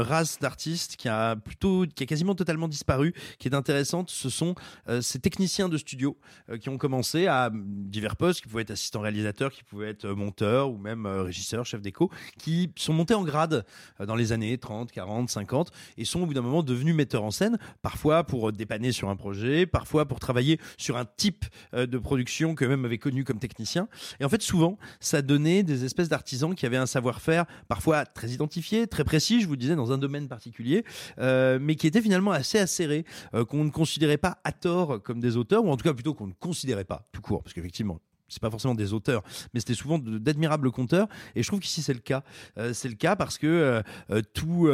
race 0.02 0.40
d'artistes 0.40 0.96
qui 0.96 1.10
a 1.10 1.36
plutôt, 1.36 1.86
qui 1.94 2.04
a 2.04 2.06
quasiment 2.06 2.36
totalement 2.36 2.68
disparu, 2.68 3.14
qui 3.40 3.48
est 3.48 3.56
intéressante. 3.56 4.10
Ce 4.10 4.30
sont 4.30 4.56
euh, 4.90 5.02
ces 5.02 5.20
techniciens 5.20 5.70
de 5.70 5.78
studio 5.78 6.18
qui 6.62 6.70
ont 6.70 6.78
commencé 6.78 7.28
à 7.28 7.50
mm, 7.50 7.90
divers 7.90 8.16
postes, 8.16 8.42
qui 8.42 8.48
pouvaient 8.48 8.64
être 8.64 8.72
assistants 8.72 9.02
réalisateurs, 9.02 9.52
qui 9.52 9.64
pouvaient 9.64 9.90
être 9.90 10.08
monteurs 10.08 10.70
ou 10.70 10.78
même 10.78 11.06
régisseurs, 11.06 11.66
chefs 11.66 11.82
d'écho, 11.82 12.12
qui 12.38 12.72
sont 12.76 12.94
montés 12.94 13.14
en 13.14 13.24
grade 13.24 13.66
dans 14.00 14.16
les 14.16 14.32
années 14.32 14.58
30, 14.58 14.92
40, 14.92 15.30
50 15.30 15.72
et 15.98 16.06
sont 16.06 16.22
au 16.22 16.26
bout 16.26 16.34
d'un 16.34 16.42
moment 16.42 16.64
devenus 16.64 16.96
metteurs 16.96 17.24
en 17.24 17.32
scène, 17.32 17.58
parfois 17.82 18.24
pour 18.24 18.52
dépanner 18.52 18.92
sur 18.92 19.10
un 19.10 19.16
projet, 19.16 19.66
parfois 19.66 20.06
pour 20.06 20.20
travailler 20.20 20.47
sur 20.78 20.98
un 20.98 21.06
type 21.06 21.46
euh, 21.74 21.86
de 21.86 21.98
production 21.98 22.56
qu'eux-mêmes 22.56 22.86
avaient 22.86 22.98
connu 22.98 23.24
comme 23.24 23.40
technicien. 23.40 23.88
Et 24.20 24.26
en 24.26 24.30
fait, 24.30 24.42
souvent, 24.42 24.78
ça 25.00 25.22
donnait 25.22 25.64
des 25.64 25.84
espèces 25.84 26.10
d'artisans 26.10 26.56
qui 26.56 26.66
avaient 26.66 26.78
un 26.78 26.86
savoir-faire 26.86 27.46
parfois 27.68 28.06
très 28.06 28.30
identifié, 28.30 28.88
très 28.88 29.04
précis, 29.04 29.42
je 29.42 29.48
vous 29.48 29.56
disais, 29.56 29.76
dans 29.76 29.92
un 29.92 29.98
domaine 29.98 30.28
particulier, 30.28 30.84
euh, 31.20 31.60
mais 31.62 31.76
qui 31.76 31.88
était 31.88 32.02
finalement 32.02 32.32
assez 32.32 32.60
acéré, 32.60 33.06
euh, 33.34 33.46
qu'on 33.46 33.64
ne 33.64 33.70
considérait 33.70 34.18
pas 34.18 34.40
à 34.44 34.52
tort 34.52 35.02
comme 35.04 35.20
des 35.20 35.38
auteurs, 35.38 35.66
ou 35.66 35.70
en 35.70 35.78
tout 35.78 35.84
cas 35.84 35.94
plutôt 35.94 36.14
qu'on 36.14 36.28
ne 36.28 36.34
considérait 36.34 36.86
pas 36.86 37.08
tout 37.12 37.22
court, 37.22 37.44
parce 37.44 37.54
qu'effectivement, 37.54 38.00
c'est 38.30 38.42
pas 38.42 38.50
forcément 38.50 38.76
des 38.76 38.94
auteurs, 38.94 39.24
mais 39.54 39.60
c'était 39.60 39.74
souvent 39.74 40.00
d'admirables 40.00 40.72
conteurs. 40.72 41.08
Et 41.36 41.44
je 41.44 41.48
trouve 41.48 41.60
qu'ici 41.60 41.82
c'est 41.82 41.94
le 41.94 42.00
cas. 42.00 42.24
Euh, 42.58 42.74
c'est 42.74 42.90
le 42.90 42.96
cas 42.96 43.16
parce 43.16 43.38
que 43.38 43.48
euh, 43.48 43.82
euh, 44.12 44.22
tout, 44.34 44.70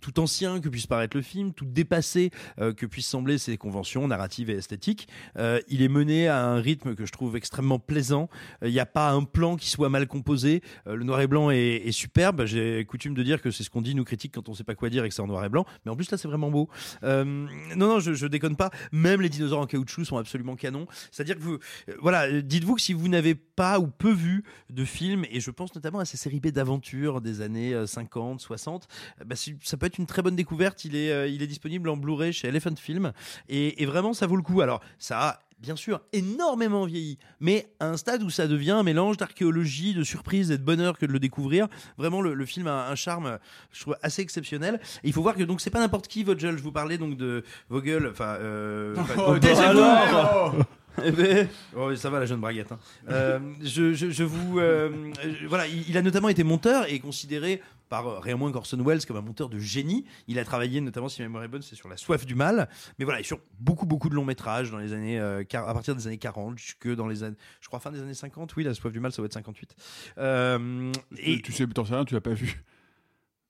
tout 0.00 0.20
ancien 0.20 0.60
que 0.60 0.68
puisse 0.68 0.86
paraître 0.86 1.16
le 1.16 1.22
film, 1.22 1.52
tout 1.52 1.64
dépassé 1.64 2.30
que 2.58 2.86
puissent 2.86 3.08
sembler 3.08 3.38
ses 3.38 3.56
conventions 3.56 4.06
narratives 4.06 4.50
et 4.50 4.54
esthétiques, 4.54 5.08
il 5.36 5.82
est 5.82 5.88
mené 5.88 6.28
à 6.28 6.44
un 6.44 6.60
rythme 6.60 6.94
que 6.94 7.06
je 7.06 7.12
trouve 7.12 7.36
extrêmement 7.36 7.78
plaisant. 7.78 8.28
Il 8.62 8.70
n'y 8.70 8.80
a 8.80 8.86
pas 8.86 9.10
un 9.10 9.24
plan 9.24 9.56
qui 9.56 9.70
soit 9.70 9.88
mal 9.88 10.06
composé. 10.06 10.62
Le 10.86 11.02
noir 11.02 11.20
et 11.20 11.26
blanc 11.26 11.50
est, 11.50 11.90
superbe. 11.92 12.44
J'ai 12.44 12.84
coutume 12.84 13.14
de 13.14 13.22
dire 13.22 13.42
que 13.42 13.50
c'est 13.50 13.62
ce 13.62 13.70
qu'on 13.70 13.82
dit 13.82 13.94
nous 13.94 14.04
critiques 14.04 14.34
quand 14.34 14.48
on 14.48 14.54
sait 14.54 14.64
pas 14.64 14.74
quoi 14.74 14.90
dire 14.90 15.04
et 15.04 15.08
que 15.08 15.14
c'est 15.14 15.22
en 15.22 15.26
noir 15.26 15.44
et 15.44 15.48
blanc. 15.48 15.64
Mais 15.84 15.90
en 15.90 15.96
plus 15.96 16.10
là 16.10 16.18
c'est 16.18 16.28
vraiment 16.28 16.50
beau. 16.50 16.68
Non 17.02 17.48
non 17.76 18.00
je, 18.00 18.14
je 18.14 18.26
déconne 18.26 18.56
pas. 18.56 18.70
Même 18.92 19.20
les 19.20 19.28
dinosaures 19.28 19.60
en 19.60 19.66
caoutchouc 19.66 20.04
sont 20.04 20.16
absolument 20.16 20.56
canons. 20.56 20.86
C'est-à-dire 21.10 21.36
que 21.36 21.42
vous, 21.42 21.58
voilà, 22.00 22.40
dites-vous 22.42 22.74
que 22.74 22.80
si 22.80 22.89
si 22.90 22.94
vous 22.94 23.06
n'avez 23.06 23.36
pas 23.36 23.78
ou 23.78 23.86
peu 23.86 24.10
vu 24.10 24.42
de 24.68 24.84
films, 24.84 25.24
et 25.30 25.38
je 25.38 25.52
pense 25.52 25.72
notamment 25.76 26.00
à 26.00 26.04
ces 26.04 26.16
séries 26.16 26.40
B 26.40 26.48
d'aventures 26.48 27.20
des 27.20 27.40
années 27.40 27.72
euh, 27.72 27.86
50, 27.86 28.40
60, 28.40 28.88
euh, 29.20 29.24
bah, 29.24 29.36
ça 29.36 29.76
peut 29.76 29.86
être 29.86 29.98
une 29.98 30.06
très 30.06 30.22
bonne 30.22 30.34
découverte. 30.34 30.84
Il 30.84 30.96
est, 30.96 31.12
euh, 31.12 31.28
il 31.28 31.40
est 31.40 31.46
disponible 31.46 31.88
en 31.88 31.96
Blu-ray 31.96 32.32
chez 32.32 32.48
Elephant 32.48 32.74
Film, 32.74 33.12
et, 33.48 33.80
et 33.80 33.86
vraiment, 33.86 34.12
ça 34.12 34.26
vaut 34.26 34.34
le 34.34 34.42
coup. 34.42 34.60
Alors, 34.60 34.80
ça 34.98 35.20
a 35.20 35.38
bien 35.60 35.76
sûr 35.76 36.00
énormément 36.12 36.84
vieilli, 36.84 37.18
mais 37.38 37.70
à 37.80 37.88
un 37.88 37.96
stade 37.96 38.22
où 38.22 38.30
ça 38.30 38.46
devient 38.46 38.72
un 38.72 38.82
mélange 38.82 39.16
d'archéologie, 39.16 39.94
de 39.94 40.02
surprise 40.02 40.50
et 40.50 40.58
de 40.58 40.62
bonheur 40.62 40.98
que 40.98 41.06
de 41.06 41.12
le 41.12 41.18
découvrir. 41.18 41.68
Vraiment, 41.98 42.22
le, 42.22 42.34
le 42.34 42.46
film 42.46 42.66
a 42.66 42.88
un 42.88 42.94
charme, 42.94 43.26
euh, 43.26 43.38
je 43.72 43.82
trouve, 43.82 43.96
assez 44.02 44.22
exceptionnel. 44.22 44.80
Et 45.04 45.08
il 45.08 45.12
faut 45.12 45.22
voir 45.22 45.36
que 45.36 45.42
donc 45.42 45.60
c'est 45.60 45.70
pas 45.70 45.80
n'importe 45.80 46.08
qui, 46.08 46.24
Vogel. 46.24 46.56
Je 46.56 46.62
vous 46.62 46.72
parlais 46.72 46.98
donc 46.98 47.16
de 47.16 47.44
Vogel, 47.68 48.08
enfin. 48.10 48.36
Euh, 48.40 48.96
Oh, 49.16 49.36
oh. 49.36 50.62
Eh 51.04 51.12
ben, 51.12 51.48
oh, 51.76 51.94
ça 51.94 52.10
va 52.10 52.20
la 52.20 52.26
jeune 52.26 52.40
braguette. 52.40 52.72
hein. 52.72 52.78
Euh, 53.08 53.38
je, 53.62 53.92
je- 53.94 54.10
je 54.10 54.24
vous, 54.24 54.58
euh, 54.58 55.10
je- 55.40 55.46
voilà, 55.46 55.66
il, 55.66 55.88
il 55.88 55.96
a 55.96 56.02
notamment 56.02 56.28
été 56.28 56.42
monteur 56.44 56.88
et 56.88 56.94
est 56.96 56.98
considéré 57.00 57.62
par 57.88 58.06
euh, 58.06 58.18
rien 58.20 58.36
moins 58.36 58.52
qu'Orson 58.52 58.76
Welles 58.84 59.04
comme 59.06 59.16
un 59.16 59.20
monteur 59.22 59.48
de 59.48 59.58
génie. 59.58 60.04
Il 60.28 60.38
a 60.38 60.44
travaillé 60.44 60.80
notamment, 60.80 61.08
si 61.08 61.22
ma 61.22 61.28
mémoire 61.28 61.44
est 61.44 61.48
bonne, 61.48 61.62
c'est 61.62 61.74
sur 61.76 61.88
La 61.88 61.96
soif 61.96 62.26
du 62.26 62.34
mal. 62.34 62.68
Mais 62.98 63.04
voilà, 63.04 63.20
et 63.20 63.22
sur 63.24 63.38
beaucoup 63.58 63.86
beaucoup 63.86 64.08
de 64.08 64.14
longs 64.14 64.24
métrages 64.24 64.70
dans 64.70 64.78
les 64.78 64.92
années, 64.92 65.18
euh, 65.18 65.42
à 65.52 65.72
partir 65.74 65.94
des 65.96 66.06
années 66.06 66.18
40 66.18 66.58
jusque 66.58 66.88
dans 66.94 67.06
les 67.08 67.22
années, 67.22 67.36
je 67.60 67.66
crois 67.68 67.80
fin 67.80 67.90
des 67.90 68.00
années 68.00 68.14
50. 68.14 68.54
Oui, 68.56 68.64
La 68.64 68.74
soif 68.74 68.92
du 68.92 69.00
mal, 69.00 69.12
ça 69.12 69.22
va 69.22 69.26
être 69.26 69.32
58. 69.32 69.74
Euh, 70.18 70.92
Et 71.18 71.40
tu 71.40 71.52
sais, 71.52 71.66
t'en 71.66 71.84
sais 71.84 71.94
rien, 71.94 72.04
tu 72.04 72.14
l'as 72.14 72.20
pas 72.20 72.34
vu. 72.34 72.62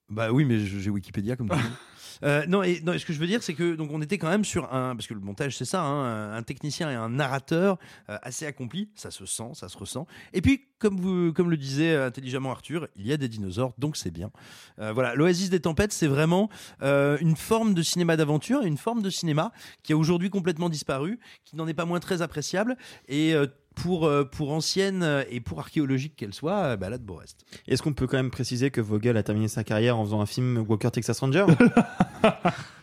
bah 0.08 0.30
oui, 0.32 0.44
mais 0.44 0.58
j'ai 0.60 0.90
Wikipédia 0.90 1.36
comme 1.36 1.48
tout 1.48 1.56
le 1.56 1.62
monde. 1.62 1.72
Euh, 2.22 2.44
non, 2.46 2.62
ce 2.62 3.04
que 3.04 3.12
je 3.12 3.18
veux 3.18 3.26
dire, 3.26 3.42
c'est 3.42 3.54
que 3.54 3.74
donc 3.74 3.90
on 3.92 4.02
était 4.02 4.18
quand 4.18 4.28
même 4.28 4.44
sur 4.44 4.72
un, 4.72 4.94
parce 4.94 5.06
que 5.06 5.14
le 5.14 5.20
montage 5.20 5.56
c'est 5.56 5.64
ça, 5.64 5.82
hein, 5.82 6.34
un, 6.34 6.42
technicien 6.42 6.90
et 6.90 6.94
un 6.94 7.08
narrateur 7.08 7.78
euh, 8.08 8.18
assez 8.22 8.46
accompli, 8.46 8.88
ça 8.94 9.10
se 9.10 9.26
sent, 9.26 9.50
ça 9.54 9.68
se 9.68 9.78
ressent. 9.78 10.06
Et 10.32 10.40
puis, 10.40 10.66
comme 10.78 10.98
vous, 10.98 11.32
comme 11.32 11.50
le 11.50 11.56
disait 11.56 11.92
euh, 11.92 12.06
intelligemment 12.06 12.50
Arthur, 12.50 12.88
il 12.96 13.06
y 13.06 13.12
a 13.12 13.16
des 13.16 13.28
dinosaures, 13.28 13.74
donc 13.78 13.96
c'est 13.96 14.10
bien. 14.10 14.30
Voilà, 14.78 15.14
l'Oasis 15.14 15.50
des 15.50 15.60
tempêtes, 15.60 15.92
c'est 15.92 16.06
vraiment 16.06 16.48
une 16.80 17.36
forme 17.36 17.74
de 17.74 17.82
cinéma 17.82 18.16
d'aventure, 18.16 18.62
une 18.62 18.78
forme 18.78 19.02
de 19.02 19.10
cinéma 19.10 19.52
qui 19.82 19.92
a 19.92 19.96
aujourd'hui 19.96 20.30
complètement 20.30 20.68
disparu, 20.68 21.18
qui 21.44 21.56
n'en 21.56 21.68
est 21.68 21.74
pas 21.74 21.84
moins 21.84 22.00
très 22.00 22.22
appréciable 22.22 22.76
et 23.08 23.34
pour, 23.74 24.06
euh, 24.06 24.24
pour 24.24 24.52
ancienne 24.52 25.02
euh, 25.02 25.24
et 25.30 25.40
pour 25.40 25.58
archéologique 25.60 26.14
qu'elle 26.16 26.34
soit, 26.34 26.52
euh, 26.52 26.76
là 26.76 26.98
de 26.98 27.04
beau 27.04 27.14
reste. 27.14 27.44
Est-ce 27.68 27.82
qu'on 27.82 27.92
peut 27.92 28.06
quand 28.06 28.16
même 28.16 28.30
préciser 28.30 28.70
que 28.70 28.80
Vogel 28.80 29.16
a 29.16 29.22
terminé 29.22 29.48
sa 29.48 29.64
carrière 29.64 29.98
en 29.98 30.04
faisant 30.04 30.20
un 30.20 30.26
film 30.26 30.64
Walker 30.68 30.90
Texas 30.90 31.18
Ranger? 31.20 31.46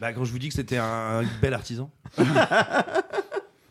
Bah, 0.01 0.13
quand 0.13 0.25
je 0.25 0.31
vous 0.31 0.39
dis 0.39 0.49
que 0.49 0.55
c'était 0.55 0.77
un, 0.77 1.21
un 1.21 1.23
bel 1.41 1.53
artisan. 1.53 1.91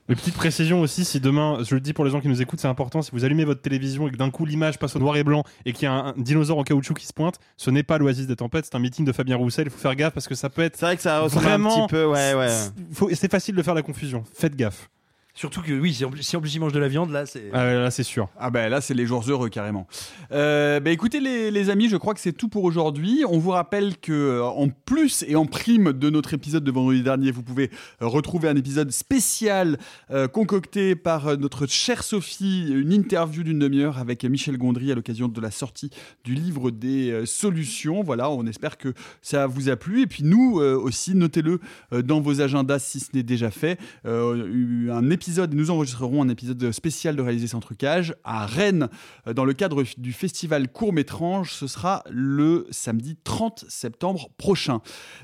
Mais 0.08 0.14
petite 0.14 0.36
précision 0.36 0.80
aussi, 0.80 1.04
si 1.04 1.18
demain, 1.18 1.58
je 1.64 1.74
le 1.74 1.80
dis 1.80 1.92
pour 1.92 2.04
les 2.04 2.12
gens 2.12 2.20
qui 2.20 2.28
nous 2.28 2.40
écoutent, 2.40 2.60
c'est 2.60 2.68
important, 2.68 3.02
si 3.02 3.10
vous 3.12 3.24
allumez 3.24 3.44
votre 3.44 3.60
télévision 3.60 4.06
et 4.06 4.12
que 4.12 4.16
d'un 4.16 4.30
coup 4.30 4.46
l'image 4.46 4.78
passe 4.78 4.94
au 4.94 5.00
noir 5.00 5.16
et 5.16 5.24
blanc 5.24 5.42
et 5.64 5.72
qu'il 5.72 5.84
y 5.84 5.86
a 5.86 5.92
un, 5.92 6.06
un 6.08 6.14
dinosaure 6.16 6.58
en 6.58 6.62
caoutchouc 6.62 6.94
qui 6.94 7.06
se 7.06 7.12
pointe, 7.12 7.40
ce 7.56 7.70
n'est 7.70 7.82
pas 7.82 7.98
l'Oasis 7.98 8.28
des 8.28 8.36
tempêtes, 8.36 8.66
c'est 8.66 8.76
un 8.76 8.78
meeting 8.78 9.04
de 9.04 9.10
Fabien 9.10 9.36
Roussel, 9.36 9.66
il 9.66 9.70
faut 9.70 9.78
faire 9.78 9.96
gaffe 9.96 10.14
parce 10.14 10.28
que 10.28 10.36
ça 10.36 10.48
peut 10.48 10.62
être. 10.62 10.76
C'est 10.76 10.86
vrai 10.86 10.96
que 10.96 11.02
ça 11.02 11.20
ressemble 11.20 11.46
un 11.46 11.48
vraiment 11.48 11.86
petit 11.86 11.92
peu, 11.92 12.04
ouais, 12.04 12.34
ouais. 12.34 13.14
C'est 13.14 13.30
facile 13.30 13.56
de 13.56 13.62
faire 13.62 13.74
la 13.74 13.82
confusion, 13.82 14.22
faites 14.32 14.54
gaffe. 14.54 14.88
Surtout 15.36 15.60
que 15.60 15.72
oui, 15.72 15.92
si 15.92 16.04
en 16.04 16.10
plus, 16.10 16.22
si 16.22 16.34
en 16.34 16.40
plus 16.40 16.54
il 16.54 16.60
mange 16.60 16.72
de 16.72 16.78
la 16.78 16.88
viande, 16.88 17.10
là 17.10 17.26
c'est. 17.26 17.50
Ah 17.52 17.64
ouais, 17.64 17.74
là 17.74 17.90
c'est 17.90 18.02
sûr. 18.02 18.28
Ah 18.38 18.50
ben 18.50 18.70
là 18.70 18.80
c'est 18.80 18.94
les 18.94 19.06
jours 19.06 19.22
heureux 19.28 19.50
carrément. 19.50 19.86
Euh, 20.32 20.80
bah 20.80 20.90
écoutez 20.90 21.20
les, 21.20 21.50
les 21.50 21.70
amis, 21.70 21.88
je 21.88 21.98
crois 21.98 22.14
que 22.14 22.20
c'est 22.20 22.32
tout 22.32 22.48
pour 22.48 22.64
aujourd'hui. 22.64 23.22
On 23.28 23.38
vous 23.38 23.50
rappelle 23.50 23.98
que 23.98 24.12
euh, 24.12 24.42
en 24.42 24.70
plus 24.70 25.24
et 25.28 25.36
en 25.36 25.44
prime 25.44 25.92
de 25.92 26.08
notre 26.08 26.32
épisode 26.32 26.64
de 26.64 26.70
vendredi 26.70 27.02
dernier, 27.02 27.30
vous 27.30 27.42
pouvez 27.42 27.70
euh, 28.00 28.06
retrouver 28.06 28.48
un 28.48 28.56
épisode 28.56 28.90
spécial 28.90 29.78
euh, 30.10 30.26
concocté 30.26 30.96
par 30.96 31.36
notre 31.36 31.66
chère 31.66 32.02
Sophie, 32.02 32.68
une 32.70 32.92
interview 32.92 33.42
d'une 33.42 33.58
demi-heure 33.58 33.98
avec 33.98 34.24
Michel 34.24 34.56
Gondry 34.56 34.90
à 34.90 34.94
l'occasion 34.94 35.28
de 35.28 35.40
la 35.40 35.50
sortie 35.50 35.90
du 36.24 36.34
livre 36.34 36.70
des 36.70 37.10
euh, 37.10 37.26
solutions. 37.26 38.02
Voilà, 38.02 38.30
on 38.30 38.46
espère 38.46 38.78
que 38.78 38.94
ça 39.20 39.46
vous 39.46 39.68
a 39.68 39.76
plu 39.76 40.00
et 40.00 40.06
puis 40.06 40.24
nous 40.24 40.60
euh, 40.60 40.76
aussi 40.76 41.14
notez-le 41.14 41.60
euh, 41.92 42.00
dans 42.00 42.22
vos 42.22 42.40
agendas 42.40 42.78
si 42.78 43.00
ce 43.00 43.10
n'est 43.14 43.22
déjà 43.22 43.50
fait. 43.50 43.78
Euh, 44.06 44.90
un 44.90 45.10
épisode, 45.10 45.25
nous 45.52 45.70
enregistrerons 45.70 46.22
un 46.22 46.28
épisode 46.28 46.72
spécial 46.72 47.16
de 47.16 47.22
réaliser 47.22 47.46
sans 47.46 47.60
trucage 47.60 48.14
à 48.24 48.46
Rennes 48.46 48.88
euh, 49.26 49.32
dans 49.34 49.44
le 49.44 49.52
cadre 49.52 49.84
du 49.98 50.12
festival 50.12 50.68
Court 50.68 50.92
Métrange. 50.92 51.52
Ce 51.52 51.66
sera 51.66 52.02
le 52.10 52.66
samedi 52.70 53.16
30 53.24 53.64
septembre 53.68 54.28
prochain. 54.38 54.80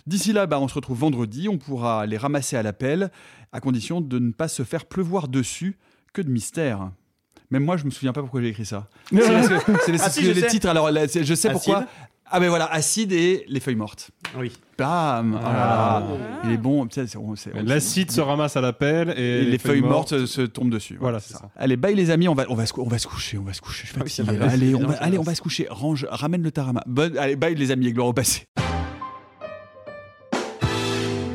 D'ici 0.06 0.32
là, 0.32 0.46
bah, 0.46 0.60
on 0.60 0.68
se 0.68 0.74
retrouve 0.74 0.98
vendredi. 0.98 1.48
On 1.48 1.58
pourra 1.58 2.06
les 2.06 2.16
ramasser 2.16 2.56
à 2.56 2.62
l'appel 2.62 3.10
à 3.52 3.60
condition 3.60 4.00
de 4.00 4.18
ne 4.18 4.32
pas 4.32 4.48
se 4.48 4.62
faire 4.62 4.86
pleuvoir 4.86 5.28
dessus. 5.28 5.78
Que 6.12 6.20
de 6.20 6.28
mystère. 6.30 6.90
Même 7.50 7.64
moi, 7.64 7.76
je 7.76 7.84
me 7.84 7.90
souviens 7.90 8.12
pas 8.12 8.20
pourquoi 8.20 8.40
j'ai 8.42 8.48
écrit 8.48 8.66
ça. 8.66 8.88
C'est 9.10 10.00
Ah 10.00 10.10
si, 10.10 10.22
les 10.22 10.40
sais. 10.40 10.46
titres. 10.48 10.68
Alors, 10.68 10.90
là, 10.90 11.06
je 11.06 11.34
sais 11.34 11.50
pourquoi. 11.50 11.86
Ah 12.34 12.40
ben 12.40 12.48
voilà, 12.48 12.64
acide 12.72 13.12
et 13.12 13.44
les 13.46 13.60
feuilles 13.60 13.74
mortes. 13.76 14.10
Oui. 14.38 14.50
Bam. 14.78 15.38
Oh 15.38 15.44
là 15.44 15.52
là. 15.52 16.02
Il 16.44 16.52
est 16.52 16.56
bon. 16.56 16.88
L'acide 17.64 18.10
se 18.10 18.22
ramasse 18.22 18.56
à 18.56 18.62
l'appel 18.62 19.12
et, 19.18 19.20
et 19.22 19.44
les, 19.44 19.58
feuilles 19.58 19.82
mortes, 19.82 20.08
se- 20.08 20.24
se 20.26 20.40
tombent 20.40 20.70
dessus. 20.70 20.96
Voilà, 20.98 21.20
c'est 21.20 21.34
ça. 21.34 21.50
Allez, 21.56 21.76
bye 21.76 21.94
les 21.94 22.10
amis, 22.10 22.28
on 22.28 22.34
va, 22.34 22.46
on 22.48 22.54
va, 22.54 22.64
se, 22.64 22.72
on 22.80 22.88
va 22.88 22.98
se 22.98 23.06
coucher, 23.06 23.36
on 23.36 23.42
va 23.42 23.52
se 23.52 23.60
coucher. 23.60 23.82
Je 23.86 23.92
suis 23.92 24.00
Ah 24.00 24.04
oui, 24.04 24.10
fatigué, 24.10 24.44
allez, 24.50 24.74
on 24.74 24.86
va, 24.86 24.94
allez, 24.94 25.18
on 25.18 25.22
va 25.22 25.34
se 25.34 25.42
coucher. 25.42 25.66
Range, 25.68 26.06
ramène 26.10 26.42
le 26.42 26.50
tarama. 26.50 26.82
Allez, 27.18 27.36
bye 27.36 27.54
les 27.54 27.70
amis, 27.70 27.88
et 27.88 27.92
gloire 27.92 28.08
au 28.08 28.12
passé. 28.14 28.46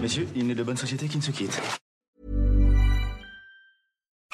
Messieurs, 0.02 0.28
il 0.36 0.48
n'est 0.48 0.56
de 0.56 0.64
bonne 0.64 0.78
société 0.78 1.08
qui 1.08 1.18
ne 1.18 1.24
se 1.24 1.32
quitte. 1.32 1.62